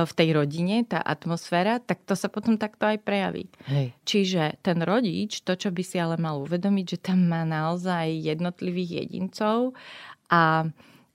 v 0.05 0.12
tej 0.12 0.28
rodine, 0.36 0.84
tá 0.84 1.01
atmosféra, 1.01 1.80
tak 1.80 2.05
to 2.05 2.12
sa 2.12 2.28
potom 2.28 2.61
tak 2.61 2.76
to 2.76 2.84
aj 2.84 3.01
prejaví. 3.01 3.49
Hej. 3.72 3.97
Čiže 4.05 4.61
ten 4.61 4.84
rodič, 4.84 5.40
to, 5.40 5.57
čo 5.57 5.72
by 5.72 5.80
si 5.80 5.97
ale 5.97 6.20
mal 6.20 6.36
uvedomiť, 6.45 6.84
že 6.84 6.99
tam 7.01 7.24
má 7.24 7.49
naozaj 7.49 8.12
jednotlivých 8.12 9.09
jedincov 9.09 9.72
a 10.28 10.68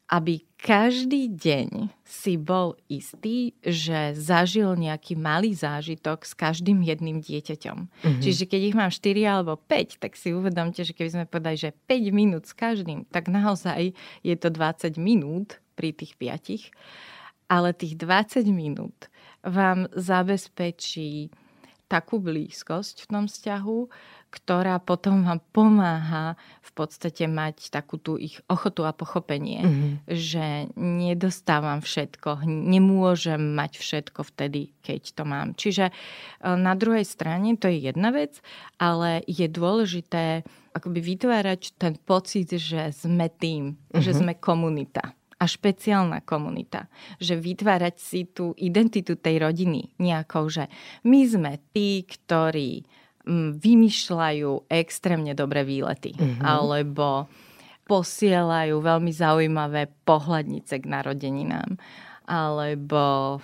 aby 0.08 0.40
každý 0.56 1.28
deň 1.36 1.92
si 2.08 2.40
bol 2.40 2.80
istý, 2.88 3.52
že 3.60 4.16
zažil 4.16 4.80
nejaký 4.80 5.20
malý 5.20 5.52
zážitok 5.52 6.24
s 6.24 6.32
každým 6.32 6.80
jedným 6.80 7.20
dieťaťom. 7.20 7.78
Mm-hmm. 7.92 8.22
Čiže 8.24 8.48
keď 8.48 8.62
ich 8.72 8.76
mám 8.80 8.88
4 8.88 9.04
alebo 9.28 9.60
5, 9.60 10.00
tak 10.00 10.16
si 10.16 10.32
uvedomte, 10.32 10.80
že 10.88 10.96
keby 10.96 11.10
sme 11.12 11.26
povedali, 11.28 11.60
že 11.60 11.76
5 11.92 12.16
minút 12.16 12.48
s 12.48 12.56
každým, 12.56 13.04
tak 13.12 13.28
naozaj 13.28 13.92
je 14.24 14.36
to 14.40 14.48
20 14.48 14.96
minút 14.96 15.60
pri 15.76 15.92
tých 15.92 16.16
5. 16.16 16.72
Ale 17.48 17.72
tých 17.72 17.96
20 17.96 18.44
minút 18.52 19.08
vám 19.44 19.88
zabezpečí 19.96 21.32
takú 21.88 22.20
blízkosť 22.20 23.08
v 23.08 23.10
tom 23.10 23.26
vzťahu, 23.32 23.80
ktorá 24.28 24.84
potom 24.84 25.24
vám 25.24 25.40
pomáha 25.56 26.36
v 26.60 26.72
podstate 26.76 27.32
mať 27.32 27.72
takú 27.72 27.96
tú 27.96 28.20
ich 28.20 28.44
ochotu 28.52 28.84
a 28.84 28.92
pochopenie, 28.92 29.64
mm-hmm. 29.64 29.92
že 30.12 30.68
nedostávam 30.76 31.80
všetko, 31.80 32.44
nemôžem 32.46 33.40
mať 33.40 33.80
všetko 33.80 34.28
vtedy, 34.28 34.76
keď 34.84 35.02
to 35.16 35.24
mám. 35.24 35.56
Čiže 35.56 35.90
e, 35.90 35.94
na 36.44 36.76
druhej 36.76 37.08
strane 37.08 37.56
to 37.56 37.72
je 37.72 37.88
jedna 37.88 38.12
vec, 38.12 38.44
ale 38.76 39.24
je 39.32 39.48
dôležité 39.48 40.44
akoby 40.76 41.00
vytvárať 41.16 41.80
ten 41.80 41.96
pocit, 41.96 42.52
že 42.52 42.92
sme 42.92 43.32
tým, 43.32 43.74
mm-hmm. 43.74 44.04
že 44.04 44.12
sme 44.12 44.36
komunita 44.36 45.17
a 45.38 45.46
špeciálna 45.46 46.26
komunita. 46.26 46.90
Že 47.22 47.38
vytvárať 47.42 47.96
si 48.02 48.26
tú 48.26 48.58
identitu 48.58 49.18
tej 49.18 49.46
rodiny 49.46 49.94
nejakou, 50.02 50.50
že 50.50 50.66
my 51.06 51.22
sme 51.30 51.54
tí, 51.72 52.04
ktorí 52.04 52.82
mm, 53.26 53.62
vymýšľajú 53.62 54.70
extrémne 54.70 55.38
dobré 55.38 55.62
výlety. 55.62 56.18
Mm-hmm. 56.18 56.42
Alebo 56.42 57.30
posielajú 57.88 58.84
veľmi 58.84 59.12
zaujímavé 59.16 59.88
pohľadnice 60.04 60.84
k 60.84 60.86
narodeninám. 60.90 61.80
Alebo 62.28 63.38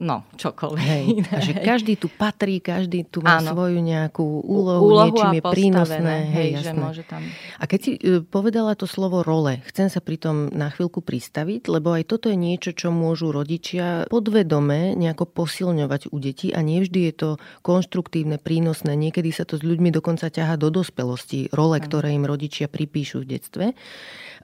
no, 0.00 0.24
čokoľvek. 0.36 0.84
Hej. 0.84 1.04
A 1.32 1.38
že 1.40 1.52
každý 1.60 1.96
tu 1.96 2.08
patrí, 2.12 2.60
každý 2.60 3.08
tu 3.08 3.24
má 3.24 3.40
Áno. 3.40 3.52
svoju 3.52 3.80
nejakú 3.80 4.24
úlohu, 4.44 4.92
úlohu 4.92 5.12
niečím 5.12 5.34
je 5.38 5.42
prínosné. 5.42 6.16
Hej, 6.30 6.50
hej 6.56 6.64
že 6.64 6.72
môže 6.76 7.02
tam... 7.04 7.22
A 7.60 7.64
keď 7.64 7.80
si 7.80 7.92
e, 7.96 8.20
povedala 8.20 8.76
to 8.76 8.84
slovo 8.84 9.24
role, 9.24 9.60
chcem 9.68 9.88
sa 9.88 10.04
pri 10.04 10.20
tom 10.20 10.52
na 10.52 10.68
chvíľku 10.72 11.00
pristaviť, 11.00 11.68
lebo 11.68 11.96
aj 11.96 12.08
toto 12.08 12.28
je 12.28 12.38
niečo, 12.38 12.76
čo 12.76 12.92
môžu 12.92 13.32
rodičia 13.32 14.08
podvedome 14.08 14.96
nejako 14.96 15.28
posilňovať 15.28 16.12
u 16.12 16.16
detí 16.20 16.52
a 16.52 16.60
nevždy 16.60 17.00
je 17.10 17.14
to 17.14 17.30
konštruktívne, 17.64 18.40
prínosné. 18.40 18.96
Niekedy 18.96 19.32
sa 19.32 19.44
to 19.44 19.56
s 19.56 19.62
ľuďmi 19.64 19.92
dokonca 19.92 20.28
ťaha 20.28 20.56
do 20.56 20.68
dospelosti, 20.72 21.52
role, 21.52 21.78
ktoré 21.80 22.12
im 22.16 22.24
rodičia 22.28 22.68
pripíšu 22.68 23.24
v 23.24 23.36
detstve. 23.36 23.66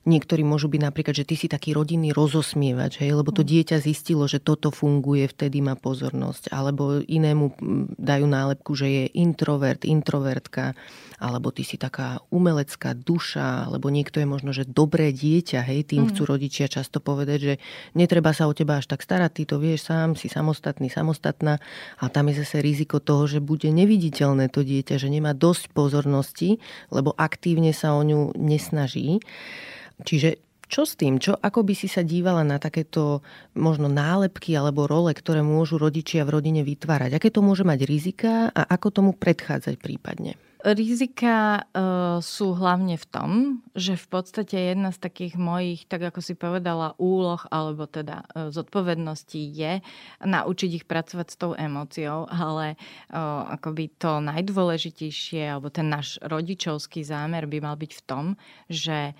Niektorí 0.07 0.47
môžu 0.47 0.71
byť 0.71 0.81
napríklad, 0.87 1.19
že 1.19 1.27
ty 1.27 1.35
si 1.35 1.51
taký 1.51 1.75
rodinný 1.75 2.15
rozosmievač, 2.15 3.03
hej, 3.03 3.19
lebo 3.19 3.35
to 3.35 3.43
mm. 3.43 3.51
dieťa 3.51 3.77
zistilo, 3.83 4.31
že 4.31 4.39
toto 4.39 4.71
funguje, 4.71 5.27
vtedy 5.27 5.59
má 5.59 5.75
pozornosť. 5.75 6.55
Alebo 6.55 7.03
inému 7.03 7.59
dajú 7.99 8.27
nálepku, 8.31 8.79
že 8.79 8.87
je 8.87 9.05
introvert, 9.19 9.83
introvertka, 9.83 10.79
alebo 11.19 11.51
ty 11.51 11.67
si 11.67 11.75
taká 11.75 12.23
umelecká 12.31 12.95
duša, 12.95 13.67
alebo 13.67 13.91
niekto 13.91 14.23
je 14.23 14.31
možno, 14.31 14.55
že 14.55 14.63
dobré 14.63 15.11
dieťa, 15.11 15.67
hej, 15.67 15.91
tým 15.91 16.07
mm. 16.07 16.09
chcú 16.15 16.23
rodičia 16.23 16.71
často 16.71 17.03
povedať, 17.03 17.39
že 17.43 17.55
netreba 17.99 18.31
sa 18.31 18.47
o 18.47 18.55
teba 18.55 18.79
až 18.79 18.87
tak 18.87 19.03
starať, 19.03 19.43
ty 19.43 19.43
to 19.43 19.59
vieš 19.59 19.91
sám, 19.91 20.15
si 20.15 20.31
samostatný, 20.31 20.87
samostatná. 20.87 21.59
A 21.99 22.07
tam 22.07 22.31
je 22.31 22.47
zase 22.47 22.63
riziko 22.63 23.03
toho, 23.03 23.27
že 23.27 23.43
bude 23.43 23.67
neviditeľné 23.75 24.55
to 24.55 24.63
dieťa, 24.63 25.03
že 25.03 25.11
nemá 25.11 25.35
dosť 25.35 25.75
pozornosti, 25.75 26.63
lebo 26.95 27.11
aktívne 27.19 27.75
sa 27.75 27.99
o 27.99 28.07
ňu 28.07 28.39
nesnaží. 28.39 29.19
Čiže 30.05 30.42
Čo 30.66 30.82
s 30.82 30.99
tým? 30.99 31.22
Čo, 31.22 31.38
ako 31.38 31.62
by 31.62 31.74
si 31.78 31.86
sa 31.86 32.03
dívala 32.03 32.42
na 32.42 32.59
takéto 32.59 33.22
možno 33.55 33.86
nálepky 33.86 34.51
alebo 34.59 34.90
role, 34.90 35.14
ktoré 35.14 35.38
môžu 35.38 35.78
rodičia 35.78 36.26
v 36.26 36.42
rodine 36.42 36.66
vytvárať? 36.66 37.14
Aké 37.14 37.30
to 37.30 37.38
môže 37.38 37.62
mať 37.62 37.86
rizika 37.86 38.51
a 38.51 38.66
ako 38.74 38.90
tomu 38.90 39.11
predchádzať 39.14 39.78
prípadne? 39.78 40.34
Rizika 40.66 41.62
uh, 41.62 42.18
sú 42.18 42.51
hlavne 42.59 42.99
v 42.99 43.07
tom, 43.07 43.30
že 43.78 43.94
v 43.94 44.07
podstate 44.11 44.74
jedna 44.74 44.90
z 44.90 44.99
takých 44.99 45.38
mojich, 45.38 45.86
tak 45.86 46.11
ako 46.11 46.18
si 46.18 46.34
povedala, 46.34 46.99
úloh 46.99 47.38
alebo 47.55 47.86
teda 47.86 48.26
uh, 48.26 48.51
zodpovedností 48.51 49.47
je 49.55 49.78
naučiť 50.26 50.82
ich 50.82 50.86
pracovať 50.90 51.26
s 51.30 51.36
tou 51.38 51.55
emóciou, 51.55 52.26
ale 52.26 52.74
uh, 52.74 53.55
akoby 53.55 53.94
to 53.94 54.18
najdôležitejšie 54.18 55.47
alebo 55.47 55.70
ten 55.70 55.86
náš 55.86 56.18
rodičovský 56.26 57.07
zámer 57.07 57.47
by 57.47 57.62
mal 57.62 57.78
byť 57.78 57.92
v 57.94 58.03
tom, 58.03 58.24
že 58.66 59.14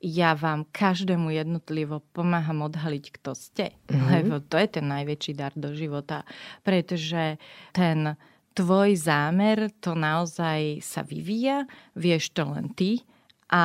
ja 0.00 0.32
vám 0.32 0.64
každému 0.72 1.28
jednotlivo 1.28 2.00
pomáham 2.16 2.64
odhaliť, 2.64 3.04
kto 3.20 3.36
ste. 3.36 3.76
Mm-hmm. 3.86 4.08
Lebo 4.08 4.34
to 4.40 4.56
je 4.56 4.68
ten 4.80 4.86
najväčší 4.88 5.32
dar 5.36 5.52
do 5.52 5.76
života. 5.76 6.24
Pretože 6.64 7.36
ten 7.76 8.16
tvoj 8.56 8.96
zámer 8.96 9.68
to 9.78 9.92
naozaj 9.92 10.80
sa 10.80 11.04
vyvíja, 11.04 11.68
vieš 11.94 12.32
to 12.32 12.48
len 12.48 12.72
ty 12.72 13.04
a 13.52 13.62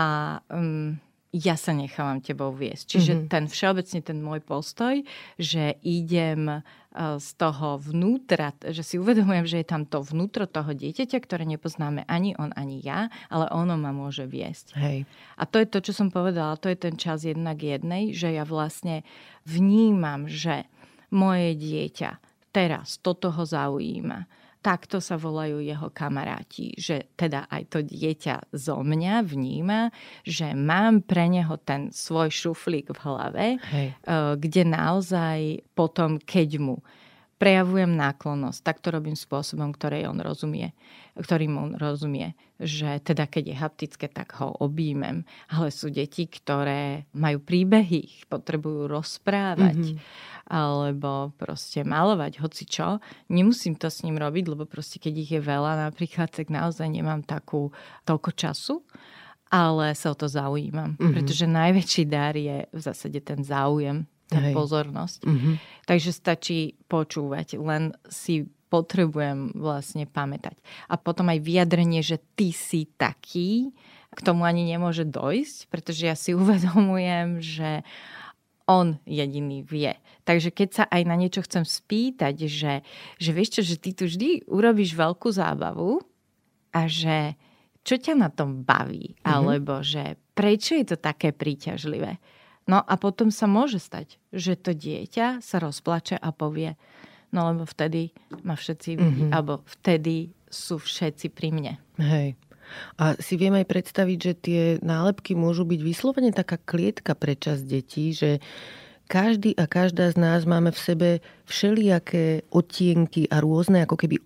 um, 0.52 1.00
ja 1.36 1.60
sa 1.60 1.76
nechávam 1.76 2.24
tebou 2.24 2.56
viesť. 2.56 2.96
Čiže 2.96 3.14
mm-hmm. 3.16 3.32
ten 3.32 3.44
všeobecne 3.52 4.00
ten 4.04 4.20
môj 4.24 4.40
postoj, 4.44 5.04
že 5.36 5.76
idem 5.84 6.64
z 6.96 7.30
toho 7.36 7.76
vnútra, 7.78 8.56
že 8.72 8.80
si 8.80 8.96
uvedomujem, 8.96 9.43
že 9.43 9.60
je 9.62 9.68
tam 9.68 9.84
to 9.84 10.00
vnútro 10.00 10.48
toho 10.48 10.72
dieťaťa, 10.72 11.18
ktoré 11.20 11.43
nepoznáme 11.43 12.08
ani 12.08 12.34
on, 12.39 12.56
ani 12.56 12.80
ja, 12.80 13.12
ale 13.28 13.52
ono 13.52 13.76
ma 13.76 13.91
môže 13.91 14.24
viesť. 14.24 14.80
Hej. 14.80 15.04
A 15.36 15.43
to 15.43 15.60
je 15.60 15.68
to, 15.68 15.80
čo 15.84 15.91
som 15.91 16.08
povedala, 16.08 16.56
to 16.56 16.72
je 16.72 16.80
ten 16.80 16.96
čas 16.96 17.28
jednak 17.28 17.60
jednej, 17.60 18.16
že 18.16 18.32
ja 18.32 18.48
vlastne 18.48 19.04
vnímam, 19.43 20.32
že 20.32 20.66
moje 21.12 21.60
dieťa 21.60 22.18
teraz 22.56 23.04
toto 23.04 23.36
ho 23.36 23.43
zaujíma 23.43 24.45
takto 24.66 24.97
sa 24.97 25.13
volajú 25.13 25.61
jeho 25.61 25.93
kamaráti, 25.93 26.74
že 26.74 27.13
teda 27.13 27.45
aj 27.53 27.70
to 27.70 27.80
dieťa 27.86 28.49
zo 28.49 28.82
mňa 28.82 29.22
vníma, 29.22 29.93
že 30.26 30.57
mám 30.57 31.05
pre 31.05 31.30
neho 31.30 31.53
ten 31.61 31.93
svoj 31.93 32.34
šuflík 32.34 32.89
v 32.89 32.99
hlave, 33.05 33.45
Hej. 33.61 33.93
Eh, 33.93 34.34
kde 34.41 34.66
naozaj 34.66 35.61
potom, 35.78 36.18
keď 36.18 36.57
mu 36.57 36.82
prejavujem 37.38 37.93
náklonnosť, 37.93 38.59
tak 38.66 38.82
to 38.82 38.89
robím 38.89 39.13
spôsobom, 39.13 39.70
ktorej 39.70 40.09
on 40.09 40.18
rozumie, 40.18 40.74
ktorým 41.13 41.53
on 41.61 41.72
rozumie, 41.78 42.34
že 42.60 43.03
teda 43.03 43.28
keď 43.28 43.43
je 43.51 43.56
haptické, 43.56 44.06
tak 44.08 44.36
ho 44.39 44.56
objímem. 44.64 45.28
Ale 45.51 45.72
sú 45.72 45.91
deti, 45.91 46.28
ktoré 46.30 47.10
majú 47.12 47.43
príbehy, 47.43 48.28
potrebujú 48.32 48.88
rozprávať. 48.89 49.80
Mm-hmm 49.95 50.34
alebo 50.45 51.34
proste 51.41 51.82
malovať, 51.82 52.38
hoci 52.38 52.70
čo. 52.70 53.01
Nemusím 53.34 53.74
to 53.74 53.89
s 53.89 54.06
ním 54.06 54.22
robiť, 54.22 54.45
lebo 54.45 54.70
proste 54.70 55.01
keď 55.01 55.14
ich 55.26 55.32
je 55.34 55.41
veľa 55.41 55.89
napríklad, 55.89 56.30
tak 56.30 56.53
naozaj 56.53 56.86
nemám 56.86 57.26
takú 57.26 57.74
toľko 58.06 58.30
času 58.38 58.86
ale 59.56 59.93
sa 59.95 60.12
o 60.12 60.18
to 60.18 60.28
zaujímam. 60.28 60.97
Mm-hmm. 60.97 61.14
Pretože 61.16 61.45
najväčší 61.47 62.03
dar 62.10 62.36
je 62.36 62.66
v 62.68 62.80
zásade 62.82 63.20
ten 63.24 63.39
záujem, 63.45 64.03
tá 64.28 64.41
Hej. 64.41 64.51
pozornosť. 64.58 65.22
Mm-hmm. 65.24 65.56
Takže 65.86 66.12
stačí 66.12 66.60
počúvať, 66.89 67.62
len 67.62 67.93
si 68.10 68.49
potrebujem 68.76 69.56
vlastne 69.56 70.04
pamätať. 70.04 70.60
A 70.92 71.00
potom 71.00 71.32
aj 71.32 71.40
vyjadrenie, 71.40 72.04
že 72.04 72.20
ty 72.36 72.52
si 72.52 72.92
taký, 73.00 73.72
k 74.12 74.20
tomu 74.20 74.44
ani 74.44 74.68
nemôže 74.68 75.08
dojsť, 75.08 75.72
pretože 75.72 76.04
ja 76.04 76.16
si 76.20 76.36
uvedomujem, 76.40 77.40
že 77.40 77.88
on 78.68 78.98
jediný 79.06 79.64
vie. 79.64 79.94
Takže 80.26 80.50
keď 80.50 80.70
sa 80.74 80.84
aj 80.90 81.02
na 81.06 81.16
niečo 81.16 81.46
chcem 81.46 81.64
spýtať, 81.64 82.50
že, 82.50 82.82
že 83.22 83.30
vieš 83.32 83.62
čo, 83.62 83.62
že 83.62 83.76
ty 83.78 83.94
tu 83.94 84.10
vždy 84.10 84.50
urobíš 84.50 84.98
veľkú 84.98 85.30
zábavu 85.30 86.02
a 86.74 86.90
že 86.90 87.38
čo 87.86 88.02
ťa 88.02 88.18
na 88.18 88.34
tom 88.34 88.66
baví, 88.66 89.14
mm-hmm. 89.14 89.30
alebo 89.30 89.86
že 89.86 90.18
prečo 90.34 90.74
je 90.74 90.86
to 90.90 90.98
také 90.98 91.30
príťažlivé. 91.30 92.18
No 92.66 92.82
a 92.82 92.98
potom 92.98 93.30
sa 93.30 93.46
môže 93.46 93.78
stať, 93.78 94.18
že 94.34 94.58
to 94.58 94.74
dieťa 94.74 95.46
sa 95.46 95.62
rozplače 95.62 96.18
a 96.18 96.34
povie, 96.34 96.74
no 97.36 97.52
lebo 97.52 97.68
vtedy 97.68 98.16
ma 98.48 98.56
všetci, 98.56 98.90
mm-hmm. 98.96 99.30
alebo 99.36 99.60
vtedy 99.68 100.32
sú 100.48 100.80
všetci 100.80 101.28
pri 101.36 101.52
mne. 101.52 101.74
Hej. 102.00 102.40
A 102.98 103.14
si 103.22 103.38
viem 103.38 103.54
aj 103.54 103.70
predstaviť, 103.70 104.18
že 104.18 104.34
tie 104.34 104.62
nálepky 104.82 105.38
môžu 105.38 105.68
byť 105.68 105.80
vyslovene 105.84 106.32
taká 106.34 106.58
klietka 106.58 107.14
pre 107.14 107.38
čas 107.38 107.62
detí, 107.62 108.16
že 108.16 108.42
každý 109.06 109.54
a 109.54 109.70
každá 109.70 110.10
z 110.10 110.18
nás 110.18 110.50
máme 110.50 110.74
v 110.74 110.80
sebe 110.82 111.10
všelijaké 111.46 112.42
odtienky 112.50 113.30
a 113.30 113.38
rôzne 113.38 113.86
ako 113.86 114.02
keby 114.02 114.18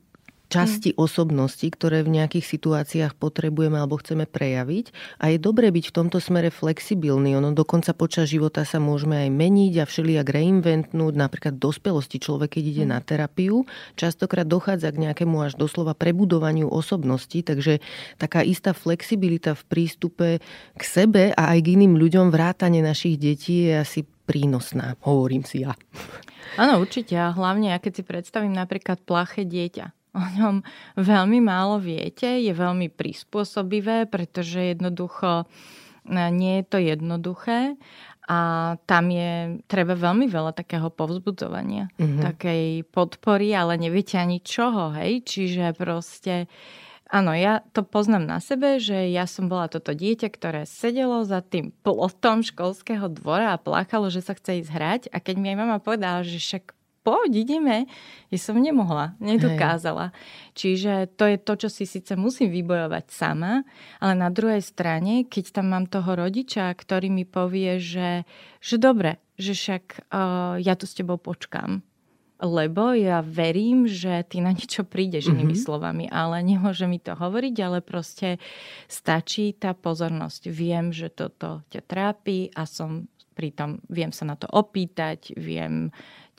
časti 0.50 0.92
mm. 0.92 0.98
osobnosti, 0.98 1.64
ktoré 1.64 2.02
v 2.02 2.20
nejakých 2.20 2.46
situáciách 2.46 3.14
potrebujeme 3.16 3.78
alebo 3.78 4.02
chceme 4.02 4.26
prejaviť. 4.26 4.92
A 5.22 5.32
je 5.32 5.38
dobré 5.38 5.70
byť 5.70 5.94
v 5.94 5.96
tomto 5.96 6.18
smere 6.18 6.50
flexibilný. 6.50 7.38
Ono 7.38 7.54
dokonca 7.54 7.94
počas 7.94 8.34
života 8.34 8.66
sa 8.66 8.82
môžeme 8.82 9.24
aj 9.24 9.30
meniť 9.30 9.74
a 9.80 9.86
všelijak 9.86 10.28
reinventnúť. 10.28 11.14
Napríklad 11.14 11.62
v 11.62 11.64
dospelosti 11.70 12.18
človek, 12.18 12.58
keď 12.58 12.64
ide 12.66 12.86
mm. 12.90 12.92
na 12.92 13.00
terapiu, 13.00 13.70
častokrát 13.94 14.50
dochádza 14.50 14.90
k 14.90 15.06
nejakému 15.08 15.38
až 15.46 15.54
doslova 15.56 15.94
prebudovaniu 15.94 16.68
osobnosti. 16.68 17.40
Takže 17.46 17.80
taká 18.18 18.42
istá 18.42 18.74
flexibilita 18.74 19.54
v 19.54 19.64
prístupe 19.70 20.28
k 20.76 20.82
sebe 20.82 21.32
a 21.38 21.54
aj 21.54 21.60
k 21.62 21.78
iným 21.78 21.94
ľuďom 21.96 22.34
vrátane 22.34 22.82
našich 22.82 23.22
detí 23.22 23.70
je 23.70 23.78
asi 23.78 24.02
prínosná, 24.30 24.94
hovorím 25.02 25.42
si 25.42 25.66
ja. 25.66 25.74
Áno, 26.58 26.78
určite. 26.82 27.18
A 27.18 27.34
hlavne, 27.34 27.74
ja 27.74 27.82
keď 27.82 28.02
si 28.02 28.04
predstavím 28.06 28.54
napríklad 28.54 29.02
plaché 29.02 29.46
dieťa, 29.46 29.99
o 30.14 30.24
ňom 30.40 30.66
veľmi 30.98 31.40
málo 31.42 31.78
viete, 31.78 32.42
je 32.42 32.54
veľmi 32.54 32.90
prispôsobivé, 32.90 34.10
pretože 34.10 34.74
jednoducho 34.76 35.44
e, 35.44 35.46
nie 36.34 36.62
je 36.62 36.66
to 36.66 36.78
jednoduché 36.82 37.78
a 38.30 38.40
tam 38.86 39.10
je 39.10 39.58
treba 39.66 39.98
veľmi 39.98 40.30
veľa 40.30 40.54
takého 40.54 40.94
povzbudzovania, 40.94 41.90
mm-hmm. 41.98 42.22
takej 42.22 42.86
podpory, 42.94 43.58
ale 43.58 43.82
neviete 43.82 44.22
ani 44.22 44.38
čoho, 44.46 44.94
hej? 44.94 45.26
Čiže 45.26 45.74
proste 45.74 46.46
Áno, 47.10 47.34
ja 47.34 47.66
to 47.74 47.82
poznám 47.82 48.30
na 48.30 48.38
sebe, 48.38 48.78
že 48.78 49.10
ja 49.10 49.26
som 49.26 49.50
bola 49.50 49.66
toto 49.66 49.98
dieťa, 49.98 50.30
ktoré 50.30 50.70
sedelo 50.70 51.26
za 51.26 51.42
tým 51.42 51.74
plotom 51.82 52.46
školského 52.46 53.10
dvora 53.10 53.58
a 53.58 53.58
plakalo, 53.58 54.14
že 54.14 54.22
sa 54.22 54.38
chce 54.38 54.62
ísť 54.62 54.70
hrať. 54.70 55.02
A 55.10 55.18
keď 55.18 55.36
mi 55.42 55.50
aj 55.50 55.58
mama 55.58 55.82
povedala, 55.82 56.22
že 56.22 56.38
však 56.38 56.70
poď, 57.02 57.48
ideme. 57.48 57.90
Ja 58.30 58.40
som 58.40 58.60
nemohla, 58.60 59.18
nedokázala. 59.18 60.12
Hej. 60.12 60.18
Čiže 60.56 60.94
to 61.16 61.24
je 61.26 61.38
to, 61.40 61.54
čo 61.66 61.70
si 61.72 61.84
síce 61.88 62.14
musím 62.20 62.52
vybojovať 62.52 63.06
sama, 63.10 63.64
ale 64.04 64.14
na 64.14 64.30
druhej 64.30 64.62
strane, 64.62 65.26
keď 65.26 65.60
tam 65.60 65.72
mám 65.72 65.86
toho 65.88 66.16
rodiča, 66.20 66.70
ktorý 66.76 67.08
mi 67.08 67.24
povie, 67.24 67.80
že, 67.80 68.28
že 68.60 68.76
dobre, 68.76 69.18
že 69.40 69.56
však 69.56 70.12
uh, 70.12 70.60
ja 70.60 70.76
tu 70.76 70.84
s 70.84 70.94
tebou 71.00 71.16
počkám, 71.16 71.80
lebo 72.40 72.96
ja 72.96 73.20
verím, 73.20 73.84
že 73.84 74.24
ty 74.24 74.40
na 74.40 74.56
niečo 74.56 74.88
prídeš 74.88 75.28
mm-hmm. 75.28 75.40
inými 75.44 75.56
slovami, 75.60 76.06
ale 76.08 76.40
nemôže 76.40 76.88
mi 76.88 76.96
to 76.96 77.12
hovoriť, 77.12 77.56
ale 77.60 77.84
proste 77.84 78.40
stačí 78.88 79.52
tá 79.60 79.76
pozornosť. 79.76 80.48
Viem, 80.48 80.96
že 80.96 81.12
toto 81.12 81.68
ťa 81.68 81.82
trápi 81.84 82.48
a 82.56 82.64
som 82.64 83.12
pritom, 83.36 83.80
viem 83.88 84.12
sa 84.12 84.28
na 84.28 84.36
to 84.36 84.48
opýtať, 84.52 85.36
viem 85.40 85.92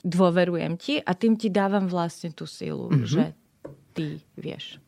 dôverujem 0.03 0.73
ti 0.77 0.99
a 1.01 1.11
tým 1.13 1.37
ti 1.37 1.53
dávam 1.53 1.85
vlastne 1.85 2.33
tú 2.33 2.49
silu, 2.49 2.89
mm-hmm. 2.89 3.07
že 3.07 3.23
ty 3.93 4.21
vieš. 4.37 4.81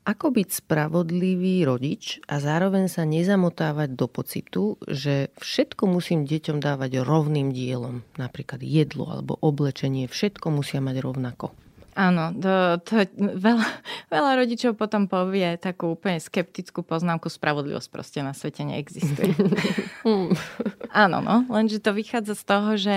Ako 0.00 0.32
byť 0.32 0.48
spravodlivý 0.64 1.62
rodič 1.68 2.24
a 2.24 2.40
zároveň 2.40 2.88
sa 2.88 3.04
nezamotávať 3.04 3.94
do 3.94 4.08
pocitu, 4.08 4.80
že 4.88 5.28
všetko 5.38 5.86
musím 5.86 6.24
deťom 6.24 6.56
dávať 6.58 7.04
rovným 7.04 7.52
dielom. 7.52 8.00
Napríklad 8.16 8.64
jedlo 8.64 9.12
alebo 9.12 9.36
oblečenie, 9.38 10.08
všetko 10.08 10.50
musia 10.50 10.80
mať 10.80 11.04
rovnako. 11.04 11.52
Áno, 11.98 12.30
to, 12.38 12.78
to 12.86 12.92
veľa, 13.18 13.66
veľa 14.14 14.32
rodičov 14.38 14.78
potom 14.78 15.10
povie 15.10 15.58
takú 15.58 15.98
úplne 15.98 16.22
skeptickú 16.22 16.86
poznámku, 16.86 17.26
spravodlivosť 17.26 17.88
proste 17.90 18.20
na 18.22 18.30
svete 18.30 18.62
neexistuje. 18.62 19.34
Áno, 20.90 21.18
no, 21.22 21.46
lenže 21.50 21.78
to 21.82 21.94
vychádza 21.94 22.34
z 22.34 22.44
toho, 22.46 22.70
že, 22.74 22.96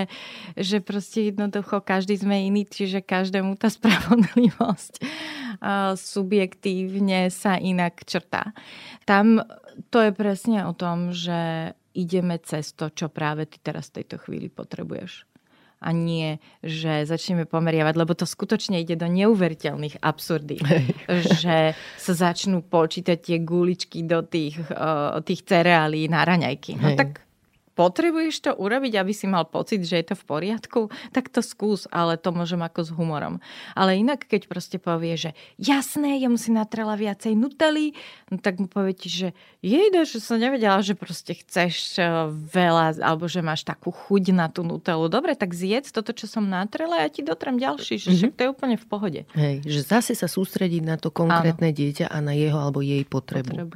že 0.58 0.78
proste 0.82 1.30
jednoducho 1.30 1.78
každý 1.82 2.18
sme 2.18 2.46
iný, 2.46 2.66
čiže 2.66 3.02
každému 3.02 3.58
tá 3.58 3.70
spravodlivosť 3.76 4.94
uh, 5.02 5.94
subjektívne 5.98 7.30
sa 7.30 7.58
inak 7.58 8.02
črtá. 8.06 8.54
Tam 9.06 9.42
to 9.90 9.98
je 9.98 10.14
presne 10.14 10.66
o 10.70 10.72
tom, 10.74 11.10
že 11.10 11.74
ideme 11.94 12.38
cez 12.42 12.74
to, 12.74 12.90
čo 12.90 13.10
práve 13.10 13.46
ty 13.46 13.58
teraz 13.58 13.90
v 13.90 14.02
tejto 14.02 14.22
chvíli 14.22 14.50
potrebuješ 14.50 15.33
a 15.84 15.92
nie, 15.92 16.40
že 16.64 17.04
začneme 17.04 17.44
pomeriavať, 17.44 17.94
lebo 18.00 18.16
to 18.16 18.24
skutočne 18.24 18.80
ide 18.80 18.96
do 18.96 19.04
neuveriteľných 19.04 20.00
absurdí. 20.00 20.56
že 21.36 21.76
sa 21.76 22.12
začnú 22.16 22.64
počítať 22.64 23.20
tie 23.20 23.38
guličky 23.44 24.08
do 24.08 24.24
tých, 24.24 24.56
uh, 24.72 25.20
tých 25.20 25.44
cereálí 25.44 26.08
na 26.08 26.24
raňajky. 26.24 26.80
No 26.80 26.88
Hej. 26.92 26.96
tak 26.96 27.10
potrebuješ 27.74 28.34
to 28.46 28.50
urobiť, 28.54 28.98
aby 28.98 29.12
si 29.12 29.26
mal 29.26 29.46
pocit, 29.46 29.82
že 29.82 30.00
je 30.00 30.06
to 30.10 30.16
v 30.16 30.24
poriadku, 30.24 30.80
tak 31.10 31.30
to 31.30 31.42
skús, 31.42 31.90
ale 31.90 32.16
to 32.16 32.30
môžem 32.30 32.62
ako 32.62 32.80
s 32.86 32.90
humorom. 32.94 33.42
Ale 33.74 33.98
inak, 33.98 34.26
keď 34.26 34.46
proste 34.46 34.78
povie, 34.78 35.18
že 35.18 35.30
jasné, 35.58 36.22
ja 36.22 36.30
mu 36.30 36.38
si 36.38 36.54
natrela 36.54 36.94
viacej 36.94 37.34
nutely, 37.34 37.92
no 38.30 38.38
tak 38.38 38.62
mu 38.62 38.70
poviete, 38.70 39.10
že 39.10 39.28
jejda, 39.60 40.06
že 40.06 40.22
som 40.22 40.38
nevedela, 40.38 40.78
že 40.80 40.94
proste 40.94 41.34
chceš 41.34 41.98
eh, 41.98 42.06
veľa, 42.30 43.02
alebo 43.02 43.26
že 43.26 43.42
máš 43.42 43.66
takú 43.66 43.90
chuť 43.90 44.30
na 44.30 44.46
tú 44.46 44.62
nutelu. 44.62 45.10
Dobre, 45.10 45.34
tak 45.34 45.52
zjedz 45.52 45.90
toto, 45.90 46.14
čo 46.14 46.30
som 46.30 46.46
natrela, 46.46 47.02
ja 47.02 47.08
ti 47.10 47.26
dotrem 47.26 47.58
ďalší, 47.58 47.98
že 47.98 48.10
mm-hmm. 48.10 48.34
to 48.34 48.40
je 48.40 48.48
úplne 48.48 48.76
v 48.78 48.86
pohode. 48.86 49.20
Hej, 49.34 49.66
že 49.66 49.80
zase 49.82 50.12
sa 50.14 50.30
sústrediť 50.30 50.82
na 50.86 50.96
to 50.96 51.10
konkrétne 51.10 51.74
Áno. 51.74 51.76
dieťa 51.76 52.06
a 52.06 52.18
na 52.22 52.32
jeho 52.36 52.56
alebo 52.60 52.84
jej 52.84 53.02
potrebu. 53.02 53.50
potrebu. 53.50 53.74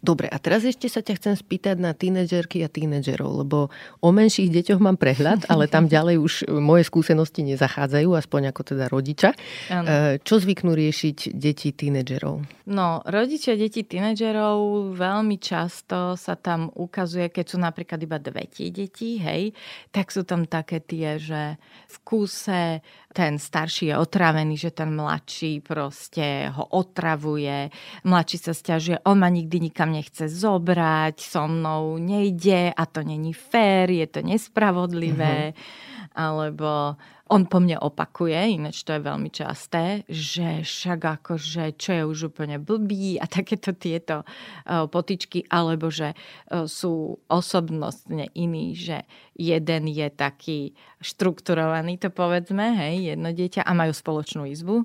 Dobre, 0.00 0.26
a 0.30 0.36
teraz 0.38 0.62
ešte 0.62 0.86
sa 0.86 1.02
ťa 1.02 1.14
chcem 1.18 1.34
spýtať 1.34 1.76
na 1.80 1.92
tínedžerky 1.96 2.62
a 2.64 2.68
tínedžerov, 2.68 3.39
lebo 3.40 3.72
o 4.04 4.08
menších 4.12 4.52
deťoch 4.52 4.80
mám 4.80 5.00
prehľad, 5.00 5.48
ale 5.48 5.66
tam 5.66 5.88
ďalej 5.94 6.16
už 6.20 6.34
moje 6.60 6.84
skúsenosti 6.86 7.42
nezachádzajú, 7.44 8.08
aspoň 8.14 8.52
ako 8.52 8.62
teda 8.74 8.84
rodiča. 8.92 9.30
Ano. 9.72 9.86
E, 9.86 10.22
čo 10.22 10.36
zvyknú 10.38 10.76
riešiť 10.76 11.32
deti 11.32 11.72
tínedžerov? 11.72 12.44
No, 12.70 13.02
rodičia 13.02 13.58
detí 13.58 13.82
tínedžerov 13.82 14.92
veľmi 14.94 15.42
často 15.42 16.14
sa 16.14 16.38
tam 16.38 16.70
ukazuje, 16.70 17.32
keď 17.32 17.44
sú 17.50 17.56
napríklad 17.58 17.98
iba 17.98 18.22
dve 18.22 18.46
deti, 18.46 19.18
hej, 19.18 19.50
tak 19.90 20.14
sú 20.14 20.22
tam 20.22 20.46
také 20.46 20.78
tie, 20.78 21.18
že 21.18 21.58
v 21.90 21.96
kúse 22.06 22.78
ten 23.12 23.38
starší 23.38 23.86
je 23.86 23.98
otravený, 23.98 24.56
že 24.56 24.70
ten 24.70 24.94
mladší 24.94 25.60
proste 25.60 26.48
ho 26.54 26.64
otravuje, 26.64 27.70
mladší 28.06 28.38
sa 28.38 28.54
stiažuje, 28.54 29.02
on 29.02 29.18
ma 29.18 29.28
nikdy 29.28 29.70
nikam 29.70 29.92
nechce 29.92 30.30
zobrať, 30.30 31.18
so 31.18 31.50
mnou 31.50 31.98
nejde 31.98 32.70
a 32.70 32.86
to 32.86 33.02
není 33.02 33.34
fér, 33.34 33.90
je 33.90 34.06
to 34.06 34.22
nespravodlivé, 34.22 35.50
mm-hmm. 35.50 35.99
Alebo 36.14 36.98
on 37.30 37.46
po 37.46 37.62
mne 37.62 37.78
opakuje, 37.78 38.58
ináč 38.58 38.82
to 38.82 38.90
je 38.90 39.06
veľmi 39.06 39.30
časté, 39.30 40.02
že 40.10 40.66
však 40.66 41.22
akože 41.22 41.78
čo 41.78 41.90
je 41.94 42.02
už 42.02 42.34
úplne 42.34 42.58
blbý 42.58 43.22
a 43.22 43.30
takéto 43.30 43.70
tieto 43.70 44.26
uh, 44.26 44.90
potičky, 44.90 45.46
alebo 45.46 45.94
že 45.94 46.10
uh, 46.10 46.66
sú 46.66 47.22
osobnostne 47.30 48.34
iní, 48.34 48.74
že 48.74 49.06
jeden 49.38 49.86
je 49.86 50.10
taký 50.10 50.74
štrukturovaný, 50.98 52.02
to 52.02 52.10
povedzme, 52.10 52.74
hej, 52.74 53.14
jedno 53.14 53.30
dieťa 53.30 53.62
a 53.62 53.72
majú 53.78 53.94
spoločnú 53.94 54.50
izbu 54.50 54.82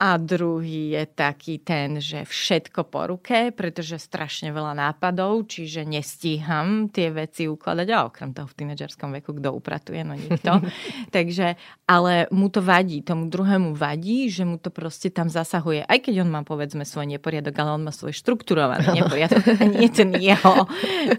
a 0.00 0.16
druhý 0.16 0.96
je 0.96 1.04
taký 1.04 1.60
ten, 1.60 2.00
že 2.00 2.24
všetko 2.24 2.88
po 2.88 3.04
ruke, 3.04 3.52
pretože 3.52 4.00
strašne 4.00 4.48
veľa 4.48 4.72
nápadov, 4.72 5.44
čiže 5.44 5.84
nestíham 5.84 6.88
tie 6.88 7.12
veci 7.12 7.44
ukladať. 7.44 7.88
A 7.92 8.08
okrem 8.08 8.32
toho 8.32 8.48
v 8.48 8.56
tínedžerskom 8.64 9.12
veku, 9.20 9.36
kto 9.36 9.52
upratuje, 9.52 10.00
no 10.00 10.16
nikto. 10.16 10.64
Takže, 11.16 11.60
ale 11.84 12.32
mu 12.32 12.48
to 12.48 12.64
vadí, 12.64 13.04
tomu 13.04 13.28
druhému 13.28 13.76
vadí, 13.76 14.32
že 14.32 14.48
mu 14.48 14.56
to 14.56 14.72
proste 14.72 15.12
tam 15.12 15.28
zasahuje. 15.28 15.84
Aj 15.84 16.00
keď 16.00 16.24
on 16.24 16.32
má 16.32 16.48
povedzme 16.48 16.88
svoj 16.88 17.04
neporiadok, 17.04 17.52
ale 17.60 17.76
on 17.76 17.84
má 17.84 17.92
svoj 17.92 18.16
štrukturovaný 18.16 19.04
neporiadok. 19.04 19.52
A 19.52 19.68
nie 19.68 19.92
ten 19.92 20.16
jeho 20.16 20.64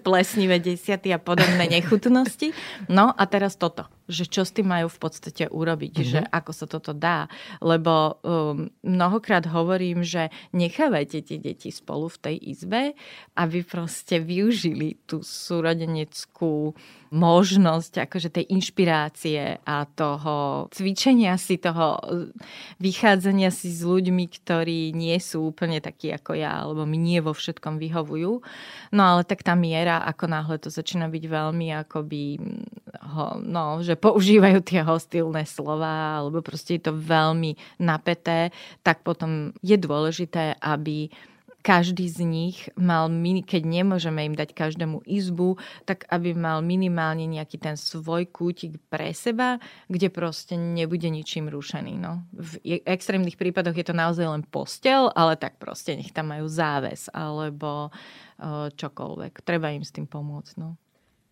plesnivé 0.01 0.57
desiaty 0.57 1.13
a 1.13 1.21
podobné 1.21 1.69
nechutnosti. 1.69 2.49
No 2.89 3.13
a 3.13 3.29
teraz 3.29 3.61
toto 3.61 3.85
že 4.11 4.27
čo 4.27 4.43
s 4.43 4.51
tým 4.51 4.67
majú 4.67 4.91
v 4.91 4.99
podstate 4.99 5.47
urobiť, 5.47 5.93
mm-hmm. 5.95 6.11
že 6.11 6.19
ako 6.27 6.51
sa 6.51 6.65
toto 6.67 6.91
dá. 6.91 7.31
Lebo 7.63 8.19
um, 8.21 8.67
mnohokrát 8.81 9.45
hovorím, 9.45 10.01
že 10.01 10.33
nechávajte 10.55 11.21
tie 11.21 11.37
deti 11.37 11.69
spolu 11.69 12.09
v 12.09 12.17
tej 12.17 12.35
izbe, 12.39 12.81
aby 13.37 13.61
proste 13.61 14.17
využili 14.23 14.97
tú 15.05 15.21
súrodeneckú 15.21 16.73
možnosť 17.11 18.07
akože 18.07 18.29
tej 18.31 18.45
inšpirácie 18.55 19.59
a 19.67 19.83
toho 19.83 20.67
cvičenia 20.71 21.35
si, 21.35 21.59
toho 21.59 21.99
vychádzania 22.79 23.51
si 23.51 23.67
s 23.67 23.83
ľuďmi, 23.83 24.25
ktorí 24.31 24.95
nie 24.95 25.19
sú 25.19 25.51
úplne 25.51 25.83
takí 25.83 26.07
ako 26.15 26.39
ja, 26.39 26.63
alebo 26.63 26.87
mi 26.87 26.95
nie 26.95 27.19
vo 27.19 27.35
všetkom 27.35 27.83
vyhovujú. 27.83 28.39
No 28.95 29.01
ale 29.03 29.27
tak 29.27 29.43
tá 29.43 29.59
miera, 29.59 29.99
ako 30.07 30.25
náhle 30.31 30.55
to 30.63 30.71
začína 30.71 31.11
byť 31.11 31.23
veľmi 31.27 31.67
akoby, 31.83 32.39
ho, 32.99 33.39
no, 33.39 33.79
že 33.79 33.95
používajú 33.95 34.59
tie 34.65 34.83
hostilné 34.83 35.47
slova, 35.47 36.19
alebo 36.19 36.43
proste 36.43 36.75
je 36.75 36.91
to 36.91 36.93
veľmi 36.93 37.55
napeté, 37.79 38.51
tak 38.83 39.07
potom 39.07 39.55
je 39.63 39.79
dôležité, 39.79 40.59
aby 40.59 41.07
každý 41.61 42.09
z 42.09 42.25
nich 42.25 42.57
mal, 42.73 43.05
keď 43.45 43.61
nemôžeme 43.69 44.25
im 44.25 44.33
dať 44.33 44.57
každému 44.57 45.05
izbu, 45.05 45.61
tak 45.85 46.09
aby 46.09 46.33
mal 46.33 46.65
minimálne 46.65 47.29
nejaký 47.29 47.61
ten 47.61 47.77
svoj 47.77 48.25
kútik 48.33 48.81
pre 48.89 49.13
seba, 49.13 49.61
kde 49.85 50.09
proste 50.09 50.57
nebude 50.57 51.05
ničím 51.05 51.53
rušený. 51.53 52.01
No. 52.01 52.25
V 52.33 52.57
extrémnych 52.81 53.37
prípadoch 53.37 53.77
je 53.77 53.85
to 53.85 53.93
naozaj 53.93 54.25
len 54.25 54.41
postel, 54.41 55.13
ale 55.13 55.37
tak 55.37 55.61
proste 55.61 55.93
nech 55.93 56.09
tam 56.09 56.33
majú 56.33 56.49
záves 56.49 57.13
alebo 57.13 57.93
čokoľvek. 58.73 59.45
Treba 59.45 59.69
im 59.69 59.85
s 59.85 59.93
tým 59.93 60.09
pomôcť. 60.09 60.57
No. 60.57 60.81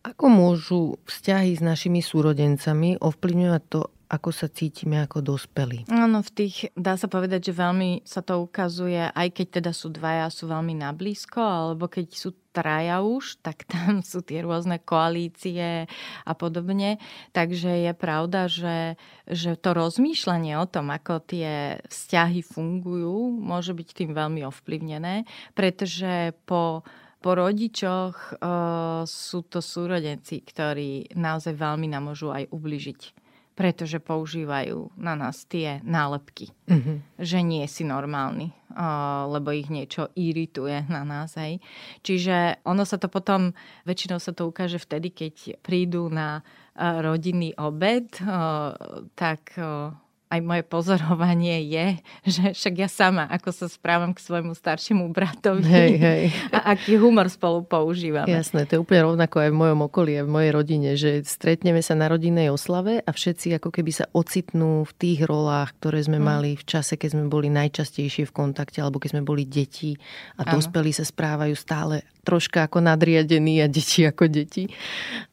Ako 0.00 0.32
môžu 0.32 0.96
vzťahy 1.04 1.60
s 1.60 1.62
našimi 1.62 2.00
súrodencami 2.00 2.96
ovplyvňovať 2.96 3.62
to, 3.68 3.80
ako 4.10 4.34
sa 4.34 4.50
cítime 4.50 4.98
ako 4.98 5.22
dospelí. 5.22 5.86
Áno, 5.86 6.24
v 6.26 6.30
tých, 6.34 6.72
dá 6.74 6.98
sa 6.98 7.06
povedať, 7.06 7.52
že 7.52 7.60
veľmi 7.60 8.02
sa 8.02 8.26
to 8.26 8.42
ukazuje, 8.42 9.06
aj 9.06 9.28
keď 9.30 9.62
teda 9.62 9.70
sú 9.70 9.92
dvaja, 9.94 10.26
sú 10.34 10.50
veľmi 10.50 10.74
nablízko, 10.82 11.38
alebo 11.38 11.86
keď 11.86 12.10
sú 12.10 12.34
traja 12.50 13.06
už, 13.06 13.38
tak 13.38 13.62
tam 13.70 14.00
sú 14.10 14.24
tie 14.26 14.42
rôzne 14.42 14.82
koalície 14.82 15.86
a 16.26 16.32
podobne. 16.32 16.98
Takže 17.30 17.86
je 17.86 17.92
pravda, 17.94 18.50
že, 18.50 18.98
že 19.30 19.54
to 19.54 19.76
rozmýšľanie 19.78 20.58
o 20.58 20.66
tom, 20.66 20.90
ako 20.90 21.22
tie 21.22 21.78
vzťahy 21.86 22.42
fungujú, 22.42 23.30
môže 23.38 23.76
byť 23.76 23.88
tým 23.94 24.10
veľmi 24.16 24.42
ovplyvnené, 24.42 25.22
pretože 25.54 26.34
po 26.48 26.82
po 27.20 27.36
rodičoch 27.36 28.40
uh, 28.40 29.04
sú 29.04 29.44
to 29.46 29.60
súrodenci, 29.60 30.40
ktorí 30.40 31.12
naozaj 31.14 31.52
veľmi 31.52 31.86
nám 31.92 32.12
môžu 32.12 32.32
aj 32.32 32.48
ubližiť 32.48 33.20
pretože 33.60 34.00
používajú 34.00 34.96
na 34.96 35.12
nás 35.12 35.44
tie 35.44 35.84
nálepky, 35.84 36.48
mm-hmm. 36.64 37.20
že 37.20 37.44
nie 37.44 37.60
si 37.68 37.84
normálny, 37.84 38.56
lebo 39.28 39.52
ich 39.52 39.68
niečo 39.68 40.08
irituje 40.16 40.88
na 40.88 41.04
nás. 41.04 41.36
Hej. 41.36 41.60
Čiže 42.00 42.64
ono 42.64 42.88
sa 42.88 42.96
to 42.96 43.12
potom, 43.12 43.52
väčšinou 43.84 44.16
sa 44.16 44.32
to 44.32 44.48
ukáže 44.48 44.80
vtedy, 44.80 45.12
keď 45.12 45.60
prídu 45.60 46.08
na 46.08 46.40
rodinný 46.72 47.52
obed, 47.60 48.08
tak 49.12 49.40
aj 50.30 50.40
moje 50.46 50.62
pozorovanie 50.62 51.66
je, 51.66 51.86
že 52.30 52.44
však 52.54 52.74
ja 52.78 52.88
sama, 52.88 53.26
ako 53.26 53.50
sa 53.50 53.66
správam 53.66 54.14
k 54.14 54.22
svojmu 54.22 54.54
staršiemu 54.54 55.10
bratovi 55.10 55.66
hej, 55.66 55.92
hej. 55.98 56.24
a 56.56 56.78
aký 56.78 56.94
humor 57.02 57.26
spolu 57.26 57.66
používame. 57.66 58.30
Jasné, 58.30 58.70
to 58.70 58.78
je 58.78 58.82
úplne 58.86 59.10
rovnako 59.10 59.42
aj 59.42 59.50
v 59.50 59.58
mojom 59.58 59.80
okolí, 59.90 60.12
aj 60.22 60.24
v 60.30 60.30
mojej 60.30 60.50
rodine, 60.54 60.90
že 60.94 61.10
stretneme 61.26 61.82
sa 61.82 61.98
na 61.98 62.06
rodinnej 62.06 62.46
oslave 62.46 63.02
a 63.02 63.10
všetci 63.10 63.58
ako 63.58 63.74
keby 63.74 63.90
sa 63.90 64.06
ocitnú 64.14 64.86
v 64.86 64.92
tých 64.94 65.26
rolách, 65.26 65.74
ktoré 65.82 65.98
sme 66.06 66.22
hmm. 66.22 66.26
mali 66.30 66.50
v 66.54 66.62
čase, 66.62 66.94
keď 66.94 67.18
sme 67.18 67.24
boli 67.26 67.50
najčastejšie 67.50 68.30
v 68.30 68.32
kontakte, 68.32 68.78
alebo 68.78 69.02
keď 69.02 69.18
sme 69.18 69.22
boli 69.26 69.42
deti 69.42 69.98
a 70.38 70.46
dospelí 70.46 70.94
sa 70.94 71.02
správajú 71.02 71.58
stále 71.58 72.06
troška 72.22 72.70
ako 72.70 72.78
nadriadení 72.86 73.64
a 73.64 73.66
deti 73.66 74.06
ako 74.06 74.30
deti. 74.30 74.70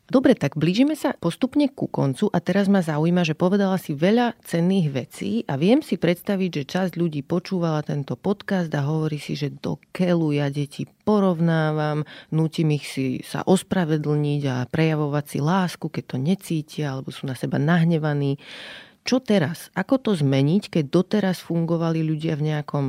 Dobre, 0.08 0.40
tak 0.40 0.56
blížime 0.56 0.96
sa 0.96 1.12
postupne 1.20 1.68
ku 1.68 1.92
koncu 1.92 2.32
a 2.32 2.40
teraz 2.40 2.72
ma 2.72 2.80
zaujíma, 2.80 3.28
že 3.28 3.36
povedala 3.36 3.76
si 3.76 3.92
veľa 3.92 4.40
cenných 4.40 4.88
vecí 4.88 5.44
a 5.52 5.60
viem 5.60 5.84
si 5.84 6.00
predstaviť, 6.00 6.64
že 6.64 6.64
časť 6.64 6.92
ľudí 6.96 7.28
počúvala 7.28 7.84
tento 7.84 8.16
podcast 8.16 8.72
a 8.72 8.88
hovorí 8.88 9.20
si, 9.20 9.36
že 9.36 9.52
do 9.52 9.76
keľu 9.92 10.32
ja 10.32 10.48
deti 10.48 10.88
porovnávam, 10.88 12.08
nutím 12.32 12.80
ich 12.80 12.88
si 12.88 13.20
sa 13.20 13.44
ospravedlniť 13.44 14.42
a 14.48 14.56
prejavovať 14.72 15.26
si 15.28 15.40
lásku, 15.44 15.92
keď 15.92 16.04
to 16.08 16.18
necítia 16.24 16.96
alebo 16.96 17.12
sú 17.12 17.28
na 17.28 17.36
seba 17.36 17.60
nahnevaní 17.60 18.40
čo 19.08 19.24
teraz? 19.24 19.72
Ako 19.72 20.04
to 20.04 20.12
zmeniť, 20.12 20.68
keď 20.68 20.86
doteraz 20.92 21.40
fungovali 21.40 22.04
ľudia 22.04 22.36
v 22.36 22.52
nejakom 22.52 22.86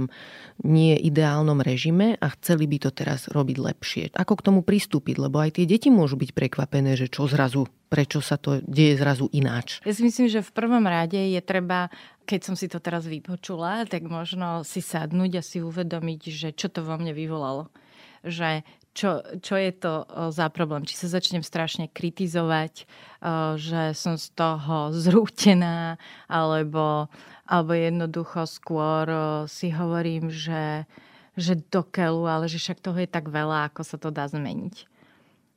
nie 0.67 0.99
ideálnom 0.99 1.63
režime 1.63 2.19
a 2.19 2.27
chceli 2.35 2.67
by 2.67 2.83
to 2.83 2.91
teraz 2.91 3.31
robiť 3.31 3.57
lepšie? 3.63 4.05
Ako 4.19 4.35
k 4.35 4.45
tomu 4.51 4.61
pristúpiť? 4.67 5.23
Lebo 5.23 5.39
aj 5.39 5.63
tie 5.63 5.71
deti 5.71 5.95
môžu 5.95 6.19
byť 6.19 6.35
prekvapené, 6.35 6.99
že 6.99 7.07
čo 7.07 7.31
zrazu, 7.31 7.71
prečo 7.87 8.19
sa 8.19 8.35
to 8.35 8.59
deje 8.67 8.99
zrazu 8.99 9.31
ináč. 9.31 9.79
Ja 9.87 9.95
si 9.95 10.03
myslím, 10.03 10.27
že 10.27 10.43
v 10.43 10.51
prvom 10.51 10.83
rade 10.83 11.23
je 11.23 11.39
treba 11.39 11.87
keď 12.29 12.41
som 12.45 12.53
si 12.61 12.69
to 12.69 12.77
teraz 12.77 13.09
vypočula, 13.09 13.89
tak 13.89 14.05
možno 14.05 14.61
si 14.61 14.85
sadnúť 14.85 15.41
a 15.41 15.43
si 15.43 15.65
uvedomiť, 15.65 16.21
že 16.29 16.49
čo 16.53 16.69
to 16.69 16.85
vo 16.85 17.01
mne 17.01 17.17
vyvolalo. 17.17 17.73
Že 18.21 18.69
čo, 18.99 19.23
čo 19.39 19.55
je 19.55 19.71
to 19.79 20.03
za 20.35 20.51
problém. 20.51 20.83
Či 20.83 21.07
sa 21.07 21.15
začnem 21.15 21.47
strašne 21.47 21.87
kritizovať, 21.87 22.83
že 23.55 23.95
som 23.95 24.19
z 24.19 24.35
toho 24.35 24.91
zrútená, 25.07 26.03
alebo, 26.27 27.07
alebo 27.47 27.73
jednoducho 27.79 28.43
skôr 28.51 29.07
si 29.47 29.71
hovorím, 29.71 30.35
že, 30.35 30.83
že 31.39 31.55
do 31.71 31.87
ale 32.27 32.51
že 32.51 32.59
však 32.59 32.83
toho 32.83 32.99
je 32.99 33.07
tak 33.07 33.31
veľa, 33.31 33.71
ako 33.71 33.87
sa 33.87 33.97
to 34.03 34.11
dá 34.11 34.27
zmeniť. 34.27 34.91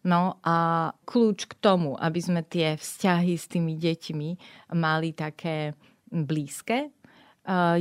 No 0.01 0.41
a 0.41 0.89
kľúč 1.05 1.45
k 1.45 1.53
tomu, 1.61 1.93
aby 1.97 2.19
sme 2.21 2.41
tie 2.41 2.73
vzťahy 2.73 3.37
s 3.37 3.45
tými 3.45 3.77
deťmi 3.77 4.29
mali 4.73 5.13
také 5.13 5.77
blízke, 6.09 6.89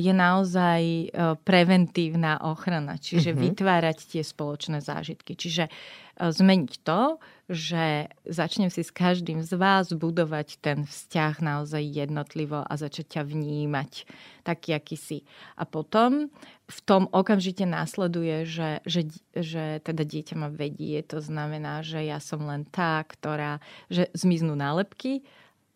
je 0.01 0.13
naozaj 0.17 0.83
eh, 0.83 1.09
preventívna 1.45 2.41
ochrana, 2.41 2.97
čiže 2.97 3.37
uh-huh. 3.37 3.45
vytvárať 3.45 3.99
tie 4.17 4.23
spoločné 4.25 4.81
zážitky. 4.81 5.37
Čiže 5.37 5.69
eh, 5.69 5.73
zmeniť 6.17 6.81
to, 6.81 7.21
že 7.51 8.09
začnem 8.25 8.73
si 8.73 8.81
s 8.81 8.89
každým 8.89 9.45
z 9.45 9.53
vás 9.61 9.93
budovať 9.93 10.65
ten 10.65 10.89
vzťah 10.89 11.45
naozaj 11.45 11.83
jednotlivo 11.83 12.65
a 12.65 12.73
začať 12.73 13.21
ťa 13.21 13.23
vnímať 13.29 14.09
taký, 14.49 14.81
aký 14.81 14.97
si. 14.97 15.19
A 15.61 15.69
potom 15.69 16.33
v 16.65 16.79
tom 16.89 17.11
okamžite 17.13 17.69
následuje, 17.69 18.49
že, 18.49 18.81
že, 18.89 19.13
že 19.37 19.85
teda 19.85 20.09
dieťa 20.09 20.35
ma 20.41 20.49
vedie, 20.49 21.05
to 21.05 21.21
znamená, 21.21 21.85
že 21.85 22.01
ja 22.01 22.17
som 22.17 22.49
len 22.49 22.65
tá, 22.65 23.05
ktorá, 23.05 23.61
že 23.93 24.09
zmiznú 24.17 24.57
nálepky 24.57 25.21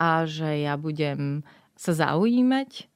a 0.01 0.25
že 0.25 0.65
ja 0.65 0.79
budem 0.81 1.45
sa 1.75 1.91
zaujímať 1.91 2.94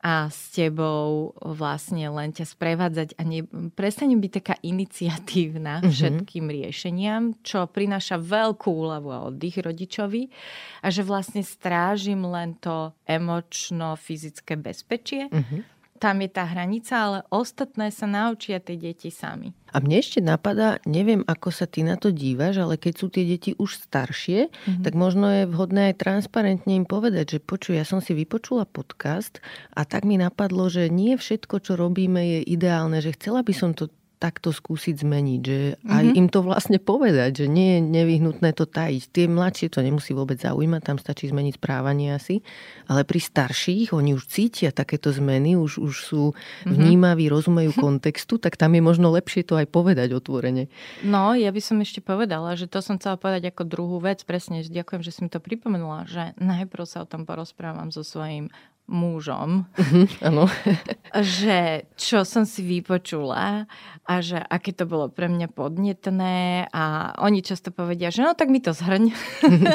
a 0.00 0.32
s 0.32 0.56
tebou 0.56 1.36
vlastne 1.44 2.08
len 2.08 2.32
ťa 2.32 2.48
sprevádzať 2.48 3.20
a 3.20 3.22
ne, 3.22 3.44
prestanem 3.76 4.16
byť 4.16 4.32
taká 4.32 4.54
iniciatívna 4.64 5.84
mm-hmm. 5.84 5.92
všetkým 5.92 6.46
riešeniam, 6.48 7.36
čo 7.44 7.68
prináša 7.68 8.16
veľkú 8.16 8.68
úľavu 8.72 9.08
a 9.12 9.28
oddych 9.28 9.60
rodičovi 9.60 10.32
a 10.80 10.88
že 10.88 11.04
vlastne 11.04 11.44
strážim 11.44 12.24
len 12.24 12.56
to 12.56 12.96
emočno-fyzické 13.04 14.56
bezpečie. 14.56 15.28
Mm-hmm 15.28 15.79
tam 16.00 16.24
je 16.24 16.32
tá 16.32 16.48
hranica, 16.48 16.96
ale 16.96 17.18
ostatné 17.28 17.92
sa 17.92 18.08
naučia 18.08 18.56
tie 18.56 18.80
deti 18.80 19.12
sami. 19.12 19.52
A 19.70 19.78
mne 19.78 20.00
ešte 20.00 20.18
napadá, 20.18 20.80
neviem, 20.88 21.22
ako 21.28 21.52
sa 21.52 21.68
ty 21.68 21.84
na 21.84 21.94
to 21.94 22.10
dívaš, 22.10 22.58
ale 22.58 22.74
keď 22.80 22.92
sú 22.96 23.06
tie 23.12 23.22
deti 23.22 23.54
už 23.54 23.86
staršie, 23.86 24.50
mm-hmm. 24.50 24.82
tak 24.82 24.96
možno 24.96 25.30
je 25.30 25.44
vhodné 25.46 25.92
aj 25.92 26.00
transparentne 26.00 26.72
im 26.74 26.88
povedať, 26.88 27.36
že 27.36 27.44
počuj, 27.44 27.78
ja 27.78 27.86
som 27.86 28.00
si 28.02 28.16
vypočula 28.16 28.66
podcast 28.66 29.38
a 29.76 29.84
tak 29.86 30.08
mi 30.08 30.18
napadlo, 30.18 30.66
že 30.72 30.90
nie 30.90 31.14
všetko, 31.14 31.62
čo 31.62 31.78
robíme, 31.78 32.18
je 32.18 32.40
ideálne, 32.48 32.98
že 32.98 33.14
chcela 33.14 33.44
by 33.44 33.52
som 33.54 33.76
to 33.76 33.92
takto 34.20 34.52
skúsiť 34.52 35.00
zmeniť, 35.00 35.40
že 35.40 35.80
aj 35.88 36.04
mm-hmm. 36.04 36.20
im 36.20 36.26
to 36.28 36.44
vlastne 36.44 36.76
povedať, 36.76 37.42
že 37.42 37.46
nie 37.48 37.80
je 37.80 37.80
nevyhnutné 37.80 38.52
to 38.52 38.68
tajiť. 38.68 39.02
Tie 39.08 39.24
mladšie 39.24 39.72
to 39.72 39.80
nemusí 39.80 40.12
vôbec 40.12 40.36
zaujímať, 40.36 40.84
tam 40.84 41.00
stačí 41.00 41.32
zmeniť 41.32 41.56
správanie 41.56 42.12
asi, 42.12 42.44
ale 42.84 43.08
pri 43.08 43.16
starších 43.16 43.96
oni 43.96 44.12
už 44.12 44.28
cítia 44.28 44.76
takéto 44.76 45.08
zmeny, 45.08 45.56
už, 45.56 45.80
už 45.80 45.94
sú 46.04 46.22
mm-hmm. 46.36 46.68
vnímaví, 46.68 47.32
rozumejú 47.32 47.72
kontextu, 47.80 48.36
tak 48.36 48.60
tam 48.60 48.76
je 48.76 48.84
možno 48.84 49.08
lepšie 49.08 49.40
to 49.40 49.56
aj 49.56 49.64
povedať 49.72 50.12
otvorene. 50.12 50.68
No, 51.00 51.32
ja 51.32 51.48
by 51.48 51.60
som 51.64 51.80
ešte 51.80 52.04
povedala, 52.04 52.52
že 52.60 52.68
to 52.68 52.84
som 52.84 53.00
chcela 53.00 53.16
povedať 53.16 53.48
ako 53.48 53.64
druhú 53.64 54.04
vec, 54.04 54.20
presne, 54.28 54.60
že 54.60 54.68
ďakujem, 54.68 55.00
že 55.00 55.16
si 55.16 55.24
mi 55.24 55.32
to 55.32 55.40
pripomenula, 55.40 56.04
že 56.04 56.36
najprv 56.36 56.84
sa 56.84 57.02
o 57.02 57.08
tom 57.08 57.24
porozprávam 57.24 57.88
so 57.88 58.04
svojím 58.04 58.52
mužom, 58.90 59.70
ano. 60.18 60.50
že 61.38 61.86
čo 61.94 62.26
som 62.26 62.42
si 62.42 62.66
vypočula 62.66 63.70
a 64.10 64.14
že 64.18 64.42
aké 64.42 64.74
to 64.74 64.90
bolo 64.90 65.06
pre 65.06 65.30
mňa 65.30 65.46
podnetné 65.54 66.66
a 66.74 67.14
oni 67.22 67.46
často 67.46 67.70
povedia, 67.70 68.10
že 68.10 68.26
no 68.26 68.34
tak 68.34 68.50
mi 68.50 68.58
to 68.58 68.74
zhrň. 68.74 69.14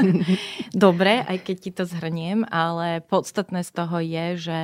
Dobre, 0.76 1.24
aj 1.24 1.38
keď 1.48 1.56
ti 1.56 1.72
to 1.72 1.88
zhrniem, 1.88 2.44
ale 2.52 3.00
podstatné 3.08 3.64
z 3.64 3.72
toho 3.72 3.98
je, 4.04 4.26
že 4.36 4.58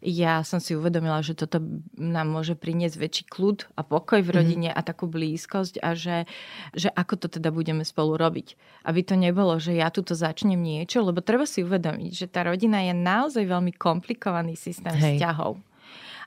ja 0.00 0.40
som 0.40 0.64
si 0.64 0.72
uvedomila, 0.72 1.20
že 1.20 1.36
toto 1.36 1.60
nám 2.00 2.32
môže 2.32 2.56
priniesť 2.56 2.96
väčší 2.96 3.24
kľud 3.28 3.68
a 3.76 3.84
pokoj 3.84 4.24
v 4.24 4.32
mhm. 4.32 4.36
rodine 4.40 4.68
mm-hmm. 4.72 4.80
a 4.80 4.88
takú 4.88 5.04
blízkosť 5.04 5.84
a 5.84 5.92
že, 5.92 6.24
že 6.72 6.88
ako 6.88 7.20
to 7.20 7.26
teda 7.28 7.52
budeme 7.52 7.84
spolu 7.84 8.16
robiť. 8.16 8.56
Aby 8.88 9.04
to 9.04 9.14
nebolo, 9.20 9.60
že 9.60 9.76
ja 9.76 9.92
tuto 9.92 10.16
začnem 10.16 10.56
niečo, 10.56 11.04
lebo 11.04 11.20
treba 11.20 11.44
si 11.44 11.60
uvedomiť, 11.60 12.12
že 12.16 12.26
tá 12.32 12.48
rodina 12.48 12.80
je 12.80 12.96
naozaj 12.96 13.44
veľmi 13.44 13.76
kom 13.76 13.97
komplikovaný 13.98 14.54
systém 14.54 14.94
Hej. 14.94 15.18
vzťahov. 15.18 15.58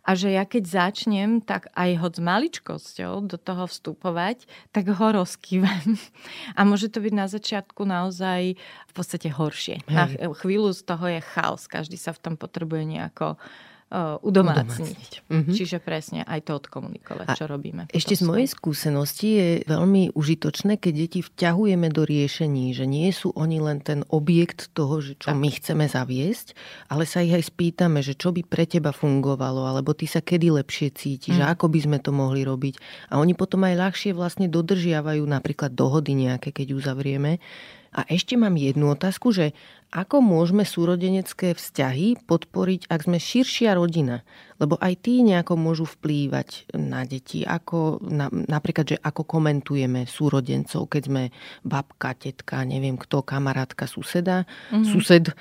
A 0.02 0.18
že 0.18 0.34
ja 0.34 0.50
keď 0.50 0.64
začnem, 0.66 1.46
tak 1.46 1.70
aj 1.78 2.02
ho 2.02 2.10
s 2.10 2.18
maličkosťou 2.18 3.22
do 3.22 3.38
toho 3.38 3.70
vstupovať, 3.70 4.50
tak 4.74 4.90
ho 4.90 5.08
rozkývam. 5.14 5.94
A 6.58 6.66
môže 6.66 6.90
to 6.90 7.06
byť 7.06 7.14
na 7.14 7.30
začiatku 7.30 7.86
naozaj 7.86 8.58
v 8.58 8.94
podstate 8.98 9.30
horšie. 9.30 9.86
Hej. 9.86 9.94
Na 9.94 10.10
chvíľu 10.34 10.74
z 10.74 10.82
toho 10.90 11.06
je 11.06 11.22
chaos. 11.22 11.70
Každý 11.70 12.02
sa 12.02 12.18
v 12.18 12.22
tom 12.22 12.34
potrebuje 12.34 12.98
nejako 12.98 13.38
udomácniť. 14.24 15.28
Mm-hmm. 15.28 15.52
Čiže 15.52 15.78
presne 15.84 16.24
aj 16.24 16.48
to 16.48 16.56
odkomunikovať, 16.56 17.28
A 17.28 17.36
čo 17.36 17.44
robíme. 17.44 17.92
Ešte 17.92 18.16
z 18.16 18.24
mojej 18.24 18.48
skúsenosti 18.48 19.28
je 19.36 19.50
veľmi 19.68 20.16
užitočné, 20.16 20.80
keď 20.80 20.94
deti 20.96 21.20
vťahujeme 21.20 21.92
do 21.92 22.08
riešení, 22.08 22.72
že 22.72 22.88
nie 22.88 23.12
sú 23.12 23.36
oni 23.36 23.60
len 23.60 23.84
ten 23.84 24.08
objekt 24.08 24.72
toho, 24.72 25.04
že 25.04 25.20
čo 25.20 25.36
tak. 25.36 25.40
my 25.44 25.50
chceme 25.52 25.86
zaviesť, 25.92 26.56
ale 26.88 27.04
sa 27.04 27.20
ich 27.20 27.36
aj 27.36 27.52
spýtame, 27.52 28.00
že 28.00 28.16
čo 28.16 28.32
by 28.32 28.48
pre 28.48 28.64
teba 28.64 28.96
fungovalo, 28.96 29.68
alebo 29.68 29.92
ty 29.92 30.08
sa 30.08 30.24
kedy 30.24 30.56
lepšie 30.64 30.96
cítiš, 30.96 31.36
mm. 31.36 31.52
ako 31.52 31.68
by 31.68 31.80
sme 31.84 31.98
to 32.00 32.16
mohli 32.16 32.48
robiť. 32.48 32.80
A 33.12 33.20
oni 33.20 33.36
potom 33.36 33.68
aj 33.68 33.76
ľahšie 33.76 34.16
vlastne 34.16 34.48
dodržiavajú 34.48 35.24
napríklad 35.28 35.76
dohody 35.76 36.16
nejaké, 36.16 36.56
keď 36.56 36.80
uzavrieme. 36.80 37.44
A 37.92 38.08
ešte 38.08 38.40
mám 38.40 38.56
jednu 38.56 38.96
otázku, 38.96 39.36
že 39.36 39.52
ako 39.92 40.24
môžeme 40.24 40.64
súrodenecké 40.64 41.52
vzťahy 41.52 42.24
podporiť, 42.24 42.88
ak 42.88 43.12
sme 43.12 43.20
širšia 43.20 43.76
rodina? 43.76 44.24
Lebo 44.56 44.80
aj 44.80 45.04
tí 45.04 45.20
nejako 45.20 45.60
môžu 45.60 45.84
vplývať 45.84 46.72
na 46.78 47.04
deti. 47.04 47.44
Ako, 47.44 48.00
na, 48.00 48.32
napríklad, 48.32 48.96
že 48.96 48.98
ako 49.02 49.28
komentujeme 49.28 50.08
súrodencov, 50.08 50.88
keď 50.88 51.04
sme 51.12 51.24
babka, 51.68 52.16
tetka, 52.16 52.64
neviem 52.64 52.96
kto, 52.96 53.26
kamarátka, 53.26 53.90
suseda, 53.90 54.48
mm-hmm. 54.72 54.86
sused. 54.86 55.26
E, 55.28 55.36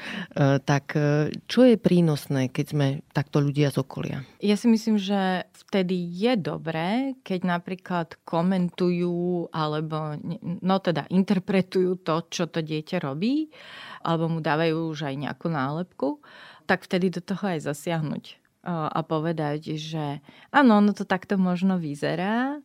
tak 0.64 0.98
e, 0.98 1.30
čo 1.46 1.68
je 1.68 1.76
prínosné, 1.76 2.50
keď 2.50 2.66
sme 2.66 2.86
takto 3.12 3.38
ľudia 3.44 3.70
z 3.70 3.84
okolia? 3.84 4.18
Ja 4.40 4.56
si 4.56 4.66
myslím, 4.72 4.96
že 4.96 5.46
vtedy 5.68 5.94
je 6.00 6.34
dobré, 6.40 7.14
keď 7.22 7.40
napríklad 7.44 8.08
komentujú 8.24 9.52
alebo 9.52 10.16
no 10.42 10.76
teda 10.80 11.06
interpretujú 11.12 12.02
to, 12.02 12.24
čo 12.32 12.48
to 12.48 12.64
dieťa 12.64 13.04
robí 13.04 13.52
alebo 14.00 14.32
mu 14.32 14.40
dávajú 14.40 14.90
už 14.90 15.12
aj 15.12 15.16
nejakú 15.16 15.52
nálepku, 15.52 16.24
tak 16.64 16.84
vtedy 16.84 17.12
do 17.12 17.20
toho 17.20 17.56
aj 17.56 17.68
zasiahnuť 17.68 18.40
a 18.64 19.00
povedať, 19.00 19.80
že 19.80 20.20
áno, 20.52 20.84
no 20.84 20.92
to 20.92 21.08
takto 21.08 21.40
možno 21.40 21.80
vyzerá, 21.80 22.60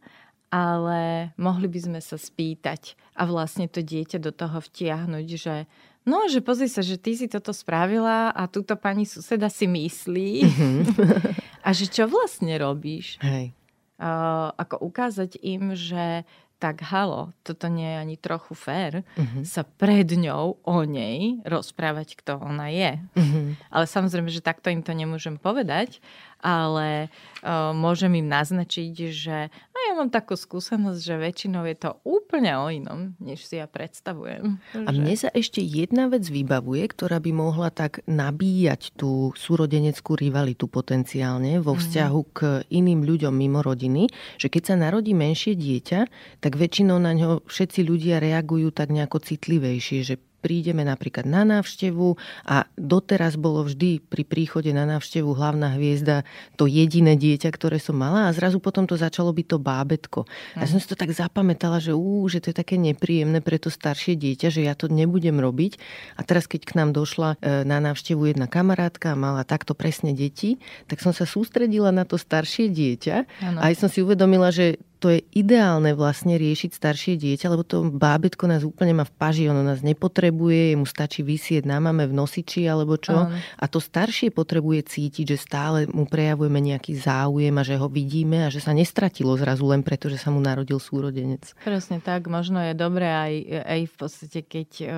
ale 0.52 1.32
mohli 1.40 1.72
by 1.72 1.80
sme 1.80 2.00
sa 2.04 2.20
spýtať 2.20 3.00
a 3.16 3.24
vlastne 3.24 3.72
to 3.72 3.80
dieťa 3.80 4.20
do 4.20 4.36
toho 4.36 4.60
vtiahnuť, 4.60 5.28
že 5.36 5.56
no, 6.04 6.28
že 6.28 6.44
pozri 6.44 6.68
sa, 6.68 6.84
že 6.84 7.00
ty 7.00 7.16
si 7.16 7.32
toto 7.32 7.56
spravila 7.56 8.32
a 8.32 8.48
túto 8.52 8.76
pani 8.76 9.08
suseda 9.08 9.48
si 9.48 9.66
myslí 9.72 10.32
mm-hmm. 10.44 10.80
a 11.68 11.70
že 11.72 11.88
čo 11.88 12.06
vlastne 12.12 12.56
robíš. 12.60 13.16
Hej. 13.24 13.56
Uh, 13.96 14.52
ako 14.60 14.92
ukázať 14.92 15.40
im, 15.40 15.72
že 15.72 16.28
tak 16.56 16.82
halo, 16.88 17.36
toto 17.44 17.68
nie 17.68 17.86
je 17.86 17.98
ani 18.00 18.16
trochu 18.16 18.56
fér, 18.56 19.04
uh-huh. 19.04 19.44
sa 19.44 19.68
pred 19.68 20.08
ňou 20.08 20.64
o 20.64 20.78
nej 20.88 21.44
rozprávať, 21.44 22.16
kto 22.16 22.40
ona 22.40 22.72
je. 22.72 22.92
Uh-huh. 23.14 23.60
Ale 23.70 23.86
samozrejme, 23.86 24.32
že 24.32 24.40
takto 24.40 24.72
im 24.72 24.80
to 24.80 24.96
nemôžem 24.96 25.36
povedať, 25.36 26.00
ale 26.46 27.10
uh, 27.42 27.74
môžem 27.74 28.22
im 28.22 28.30
naznačiť, 28.30 28.94
že 29.10 29.50
no, 29.50 29.78
ja 29.82 29.92
mám 29.98 30.14
takú 30.14 30.38
skúsenosť, 30.38 31.02
že 31.02 31.16
väčšinou 31.18 31.66
je 31.66 31.74
to 31.74 31.98
úplne 32.06 32.54
o 32.62 32.70
inom, 32.70 33.18
než 33.18 33.42
si 33.50 33.58
ja 33.58 33.66
predstavujem. 33.66 34.62
A 34.78 34.90
mne 34.94 35.18
sa 35.18 35.34
ešte 35.34 35.66
jedna 35.66 36.06
vec 36.06 36.22
vybavuje, 36.30 36.86
ktorá 36.86 37.18
by 37.18 37.32
mohla 37.34 37.74
tak 37.74 38.06
nabíjať 38.06 38.94
tú 38.94 39.34
súrodeneckú 39.34 40.14
rivalitu 40.14 40.70
potenciálne 40.70 41.58
vo 41.58 41.74
mhm. 41.74 41.80
vzťahu 41.82 42.22
k 42.30 42.40
iným 42.70 43.02
ľuďom 43.02 43.34
mimo 43.34 43.66
rodiny, 43.66 44.06
že 44.38 44.54
keď 44.54 44.64
sa 44.70 44.76
narodí 44.78 45.18
menšie 45.18 45.58
dieťa, 45.58 46.00
tak 46.46 46.54
väčšinou 46.54 47.02
na 47.02 47.18
ňo 47.18 47.42
všetci 47.50 47.82
ľudia 47.82 48.22
reagujú 48.22 48.70
tak 48.70 48.94
nejako 48.94 49.18
citlivejšie, 49.18 50.06
že 50.06 50.16
prídeme 50.46 50.86
napríklad 50.86 51.26
na 51.26 51.42
návštevu 51.42 52.22
a 52.46 52.70
doteraz 52.78 53.34
bolo 53.34 53.66
vždy 53.66 54.06
pri 54.06 54.22
príchode 54.22 54.70
na 54.70 54.86
návštevu 54.86 55.34
hlavná 55.34 55.74
hviezda 55.74 56.22
to 56.54 56.70
jediné 56.70 57.18
dieťa, 57.18 57.50
ktoré 57.50 57.82
som 57.82 57.98
mala 57.98 58.30
a 58.30 58.36
zrazu 58.38 58.62
potom 58.62 58.86
to 58.86 58.94
začalo 58.94 59.34
byť 59.34 59.46
to 59.50 59.58
bábetko. 59.58 60.20
A 60.54 60.62
ja 60.62 60.68
som 60.70 60.78
si 60.78 60.86
to 60.86 60.94
tak 60.94 61.10
zapamätala, 61.10 61.82
že, 61.82 61.98
ú, 61.98 62.30
že 62.30 62.38
to 62.38 62.54
je 62.54 62.62
také 62.62 62.78
nepríjemné 62.78 63.42
pre 63.42 63.58
to 63.58 63.74
staršie 63.74 64.14
dieťa, 64.14 64.54
že 64.54 64.62
ja 64.62 64.78
to 64.78 64.86
nebudem 64.86 65.42
robiť. 65.42 65.82
A 66.14 66.22
teraz, 66.22 66.46
keď 66.46 66.62
k 66.70 66.76
nám 66.78 66.94
došla 66.94 67.42
e, 67.42 67.66
na 67.66 67.82
návštevu 67.82 68.30
jedna 68.30 68.46
kamarátka 68.46 69.18
a 69.18 69.20
mala 69.20 69.42
takto 69.42 69.74
presne 69.74 70.14
deti, 70.14 70.62
tak 70.86 71.02
som 71.02 71.10
sa 71.10 71.26
sústredila 71.26 71.90
na 71.90 72.06
to 72.06 72.22
staršie 72.22 72.70
dieťa 72.70 73.16
ano. 73.42 73.60
a 73.66 73.74
aj 73.74 73.76
som 73.82 73.90
si 73.90 74.06
uvedomila, 74.06 74.54
že 74.54 74.78
to 75.00 75.12
je 75.12 75.20
ideálne 75.36 75.92
vlastne 75.92 76.40
riešiť 76.40 76.72
staršie 76.72 77.14
dieťa, 77.20 77.52
lebo 77.52 77.68
to 77.68 77.84
bábetko 77.92 78.48
nás 78.48 78.64
úplne 78.64 78.96
má 78.96 79.04
v 79.04 79.14
paži, 79.16 79.44
ono 79.52 79.62
nás 79.62 79.84
nepotrebuje, 79.84 80.80
mu 80.80 80.88
stačí 80.88 81.22
vysieť 81.22 81.68
na 81.68 81.84
mame 81.84 82.08
v 82.08 82.16
nosiči 82.16 82.64
alebo 82.66 82.96
čo. 82.96 83.28
Áno. 83.28 83.36
A 83.36 83.66
to 83.68 83.84
staršie 83.84 84.32
potrebuje 84.32 84.88
cítiť, 84.88 85.36
že 85.36 85.38
stále 85.38 85.86
mu 85.92 86.08
prejavujeme 86.08 86.60
nejaký 86.64 86.96
záujem 86.96 87.56
a 87.60 87.64
že 87.68 87.76
ho 87.76 87.92
vidíme 87.92 88.48
a 88.48 88.54
že 88.54 88.64
sa 88.64 88.72
nestratilo 88.72 89.36
zrazu 89.36 89.68
len 89.68 89.84
preto, 89.84 90.08
že 90.08 90.16
sa 90.16 90.32
mu 90.32 90.40
narodil 90.40 90.80
súrodenec. 90.80 91.52
Presne 91.62 92.00
tak, 92.00 92.32
možno 92.32 92.64
je 92.64 92.74
dobré 92.78 93.12
aj, 93.12 93.34
aj 93.68 93.82
v 93.92 93.96
podstate, 94.00 94.40
keď 94.48 94.70
uh, 94.86 94.90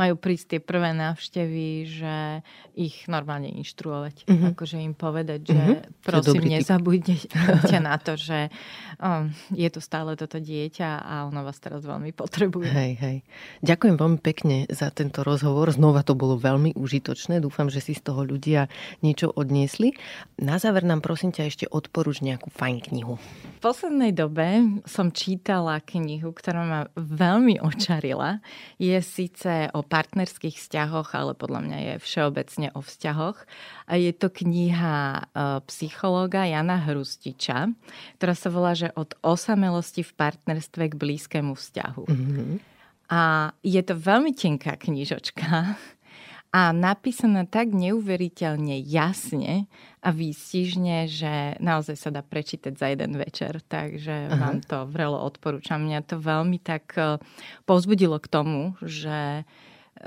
majú 0.00 0.14
prísť 0.16 0.56
tie 0.56 0.60
prvé 0.64 0.96
návštevy, 0.96 1.68
že 1.84 2.14
ich 2.78 3.04
normálne 3.10 3.50
inštruovať. 3.60 4.24
Uh-huh. 4.24 4.54
Akože 4.54 4.80
im 4.80 4.94
povedať, 4.96 5.52
že 5.52 5.60
uh-huh. 5.60 5.82
prosím, 6.00 6.58
nezabudnite 6.58 7.78
na 7.82 7.96
to, 8.00 8.14
že 8.14 8.48
um, 9.02 9.17
je 9.54 9.68
tu 9.70 9.80
stále 9.82 10.14
toto 10.14 10.38
dieťa 10.38 10.88
a 11.02 11.14
ono 11.26 11.42
vás 11.46 11.58
teraz 11.58 11.84
veľmi 11.84 12.12
potrebuje. 12.12 12.68
Hej, 12.68 12.92
hej. 13.00 13.16
Ďakujem 13.64 13.96
veľmi 13.98 14.18
pekne 14.22 14.64
za 14.70 14.90
tento 14.90 15.22
rozhovor. 15.22 15.70
Znova 15.70 16.06
to 16.06 16.18
bolo 16.18 16.38
veľmi 16.38 16.74
užitočné. 16.76 17.42
Dúfam, 17.42 17.72
že 17.72 17.82
si 17.82 17.96
z 17.96 18.02
toho 18.02 18.22
ľudia 18.24 18.70
niečo 19.02 19.30
odniesli. 19.32 19.94
Na 20.38 20.58
záver 20.62 20.86
nám 20.86 21.02
prosím 21.02 21.34
ťa 21.34 21.42
ešte 21.48 21.66
odporúč 21.68 22.20
nejakú 22.22 22.50
fajn 22.52 22.76
knihu. 22.90 23.18
V 23.58 23.60
poslednej 23.60 24.14
dobe 24.14 24.80
som 24.86 25.10
čítala 25.10 25.82
knihu, 25.82 26.30
ktorá 26.30 26.62
ma 26.62 26.80
veľmi 26.94 27.58
očarila. 27.58 28.38
Je 28.78 28.94
síce 29.02 29.70
o 29.74 29.80
partnerských 29.82 30.58
vzťahoch, 30.58 31.14
ale 31.14 31.34
podľa 31.34 31.60
mňa 31.66 31.78
je 31.78 31.94
všeobecne 32.02 32.68
o 32.76 32.80
vzťahoch. 32.84 33.38
A 33.88 33.96
je 33.96 34.12
to 34.12 34.28
kniha 34.28 34.96
e, 35.16 35.22
psychológa 35.72 36.44
Jana 36.44 36.76
Hrustiča, 36.76 37.72
ktorá 38.20 38.34
sa 38.36 38.48
volá, 38.52 38.76
že 38.76 38.92
od 38.92 39.16
osamelosti 39.24 40.04
v 40.04 40.12
partnerstve 40.12 40.92
k 40.92 40.94
blízkému 40.94 41.56
vzťahu. 41.56 42.04
Mm-hmm. 42.04 42.50
A 43.08 43.50
je 43.64 43.80
to 43.80 43.96
veľmi 43.96 44.36
tenká 44.36 44.76
knižočka 44.76 45.80
a 46.48 46.72
napísaná 46.72 47.44
tak 47.44 47.76
neuveriteľne 47.76 48.80
jasne 48.80 49.68
a 50.00 50.08
výstižne, 50.08 51.04
že 51.04 51.60
naozaj 51.60 51.96
sa 52.00 52.08
dá 52.08 52.24
prečítať 52.24 52.72
za 52.72 52.88
jeden 52.88 53.20
večer. 53.20 53.60
Takže 53.68 54.32
Aha. 54.32 54.36
vám 54.36 54.58
to 54.64 54.88
vrelo 54.88 55.20
odporúčam. 55.20 55.84
Mňa 55.84 56.08
to 56.08 56.16
veľmi 56.16 56.56
tak 56.64 56.96
e, 56.96 57.20
povzbudilo 57.68 58.16
k 58.16 58.28
tomu, 58.32 58.80
že 58.80 59.44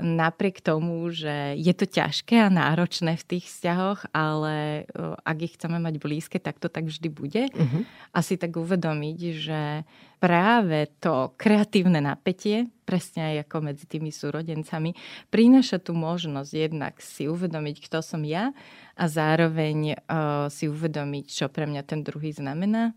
napriek 0.00 0.64
tomu, 0.64 1.04
že 1.12 1.58
je 1.58 1.72
to 1.76 1.84
ťažké 1.84 2.40
a 2.40 2.52
náročné 2.52 3.18
v 3.20 3.28
tých 3.36 3.44
vzťahoch, 3.50 4.08
ale 4.16 4.86
ak 5.24 5.38
ich 5.42 5.54
chceme 5.60 5.76
mať 5.82 6.00
blízke, 6.00 6.38
tak 6.40 6.56
to 6.62 6.72
tak 6.72 6.88
vždy 6.88 7.08
bude. 7.12 7.42
Uh-huh. 7.52 7.82
A 8.14 8.18
si 8.24 8.40
tak 8.40 8.56
uvedomiť, 8.56 9.18
že 9.36 9.60
práve 10.22 10.88
to 11.02 11.34
kreatívne 11.34 11.98
napätie, 11.98 12.70
presne 12.86 13.34
aj 13.34 13.50
ako 13.50 13.56
medzi 13.72 13.84
tými 13.90 14.14
súrodencami, 14.14 14.94
prináša 15.28 15.82
tú 15.82 15.92
možnosť 15.98 16.52
jednak 16.54 16.94
si 17.02 17.26
uvedomiť, 17.26 17.76
kto 17.84 17.98
som 18.00 18.22
ja 18.22 18.54
a 18.94 19.04
zároveň 19.10 19.98
uh, 19.98 20.46
si 20.46 20.70
uvedomiť, 20.70 21.26
čo 21.26 21.46
pre 21.50 21.66
mňa 21.66 21.82
ten 21.82 22.06
druhý 22.06 22.30
znamená 22.30 22.94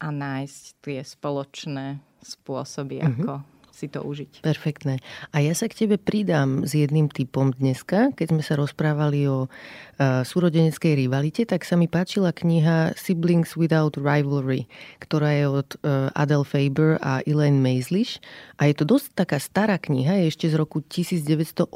a 0.00 0.08
nájsť 0.08 0.62
tie 0.80 1.00
spoločné 1.04 2.00
spôsoby, 2.22 3.02
uh-huh. 3.02 3.10
ako 3.12 3.32
si 3.80 3.88
to 3.88 4.04
užiť. 4.04 4.44
Perfektné. 4.44 5.00
A 5.32 5.40
ja 5.40 5.56
sa 5.56 5.64
k 5.64 5.86
tebe 5.86 5.96
pridám 5.96 6.68
s 6.68 6.76
jedným 6.76 7.08
typom 7.08 7.56
dneska. 7.56 8.12
Keď 8.12 8.36
sme 8.36 8.42
sa 8.44 8.60
rozprávali 8.60 9.24
o 9.24 9.48
uh, 9.48 10.20
súrodeneckej 10.20 11.00
rivalite, 11.00 11.48
tak 11.48 11.64
sa 11.64 11.80
mi 11.80 11.88
páčila 11.88 12.36
kniha 12.36 12.92
Siblings 13.00 13.56
Without 13.56 13.96
Rivalry, 13.96 14.68
ktorá 15.00 15.32
je 15.32 15.46
od 15.48 15.68
uh, 15.80 16.12
Adele 16.12 16.44
Faber 16.44 17.00
a 17.00 17.24
Elaine 17.24 17.64
Maislish. 17.64 18.20
A 18.60 18.68
je 18.68 18.76
to 18.76 18.84
dosť 18.84 19.16
taká 19.16 19.40
stará 19.40 19.80
kniha, 19.80 20.20
je 20.20 20.24
ešte 20.28 20.52
z 20.52 20.60
roku 20.60 20.84
1987, 20.84 21.72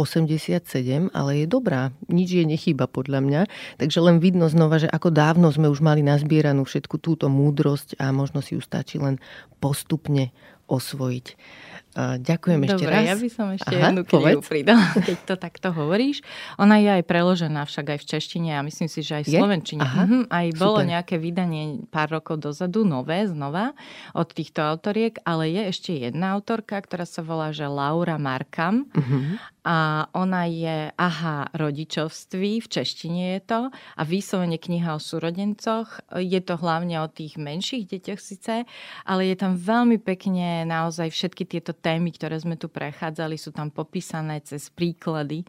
ale 1.16 1.30
je 1.40 1.46
dobrá. 1.48 1.96
Nič 2.12 2.36
je 2.36 2.44
nechýba 2.44 2.84
podľa 2.84 3.24
mňa. 3.24 3.40
Takže 3.80 3.98
len 4.04 4.20
vidno 4.20 4.52
znova, 4.52 4.76
že 4.76 4.92
ako 4.92 5.08
dávno 5.08 5.48
sme 5.48 5.72
už 5.72 5.80
mali 5.80 6.04
nazbieranú 6.04 6.68
všetku 6.68 7.00
túto 7.00 7.32
múdrosť 7.32 7.96
a 7.96 8.12
možno 8.12 8.44
si 8.44 8.58
ju 8.58 8.60
stačí 8.60 9.00
len 9.00 9.16
postupne 9.64 10.28
osvojiť. 10.68 11.26
Ďakujem 11.94 12.66
Dobre, 12.66 12.74
ešte 12.74 12.84
raz. 12.90 13.02
ja 13.06 13.14
by 13.14 13.28
som 13.30 13.46
ešte 13.54 13.74
Aha, 13.78 13.86
jednu 13.86 14.02
knihu 14.02 14.42
pridala, 14.42 14.82
keď 15.06 15.18
to 15.30 15.34
takto 15.38 15.68
hovoríš. 15.70 16.26
Ona 16.58 16.82
je 16.82 16.90
aj 16.90 17.02
preložená 17.06 17.62
však 17.70 17.94
aj 17.94 17.98
v 18.02 18.06
češtine 18.18 18.50
a 18.58 18.66
myslím 18.66 18.90
si, 18.90 19.06
že 19.06 19.22
aj 19.22 19.24
v 19.24 19.30
je? 19.30 19.38
slovenčine. 19.38 19.82
Aha, 19.86 20.02
mhm, 20.02 20.20
aj 20.26 20.46
super. 20.50 20.58
bolo 20.58 20.80
nejaké 20.82 21.22
vydanie 21.22 21.86
pár 21.94 22.18
rokov 22.18 22.42
dozadu, 22.42 22.82
nové, 22.82 23.30
znova, 23.30 23.78
od 24.10 24.26
týchto 24.26 24.66
autoriek, 24.66 25.22
ale 25.22 25.54
je 25.54 25.62
ešte 25.70 25.90
jedna 25.94 26.34
autorka, 26.34 26.82
ktorá 26.82 27.06
sa 27.06 27.22
volá, 27.22 27.54
že 27.54 27.70
Laura 27.70 28.18
Markam 28.18 28.90
uh-huh. 28.90 29.38
a 29.62 30.10
ona 30.18 30.50
je 30.50 30.90
aha 30.98 31.46
rodičovství, 31.54 32.58
v 32.58 32.66
češtine 32.66 33.38
je 33.38 33.40
to 33.46 33.60
a 33.70 34.02
vyslovene 34.02 34.58
kniha 34.58 34.98
o 34.98 35.00
súrodencoch. 35.00 36.02
Je 36.18 36.42
to 36.42 36.58
hlavne 36.58 36.98
o 36.98 37.06
tých 37.06 37.38
menších 37.38 37.86
deťoch 37.86 38.18
síce, 38.18 38.66
ale 39.06 39.22
je 39.30 39.36
tam 39.38 39.54
veľmi 39.54 40.02
pekne 40.02 40.66
naozaj 40.66 41.14
všetky 41.14 41.46
tieto 41.46 41.70
témy, 41.84 42.16
ktoré 42.16 42.40
sme 42.40 42.56
tu 42.56 42.72
prechádzali, 42.72 43.36
sú 43.36 43.52
tam 43.52 43.68
popísané 43.68 44.40
cez 44.40 44.72
príklady. 44.72 45.44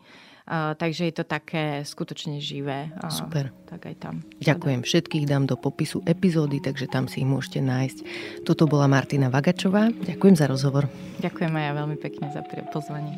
Uh, 0.45 0.77
takže 0.77 1.09
je 1.09 1.15
to 1.17 1.25
také 1.25 1.81
skutočne 1.81 2.37
živé. 2.37 2.93
Uh, 3.01 3.09
Super. 3.09 3.49
Tak 3.65 3.81
aj 3.89 3.95
tam. 3.97 4.15
Ďakujem. 4.37 4.85
Všetkých 4.85 5.25
dám 5.25 5.49
do 5.49 5.57
popisu 5.57 6.05
epizódy, 6.05 6.61
takže 6.61 6.85
tam 6.85 7.09
si 7.09 7.25
ich 7.25 7.29
môžete 7.29 7.65
nájsť. 7.65 7.97
Toto 8.45 8.69
bola 8.69 8.85
Martina 8.85 9.33
Vagačová. 9.33 9.89
Ďakujem 9.89 10.35
za 10.37 10.45
rozhovor. 10.45 10.85
Ďakujem 11.17 11.49
aj 11.49 11.63
ja 11.65 11.71
veľmi 11.73 11.97
pekne 11.97 12.29
za 12.29 12.45
pozvanie. 12.69 13.17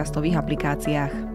podcastových 0.01 0.41
aplikáciách. 0.41 1.30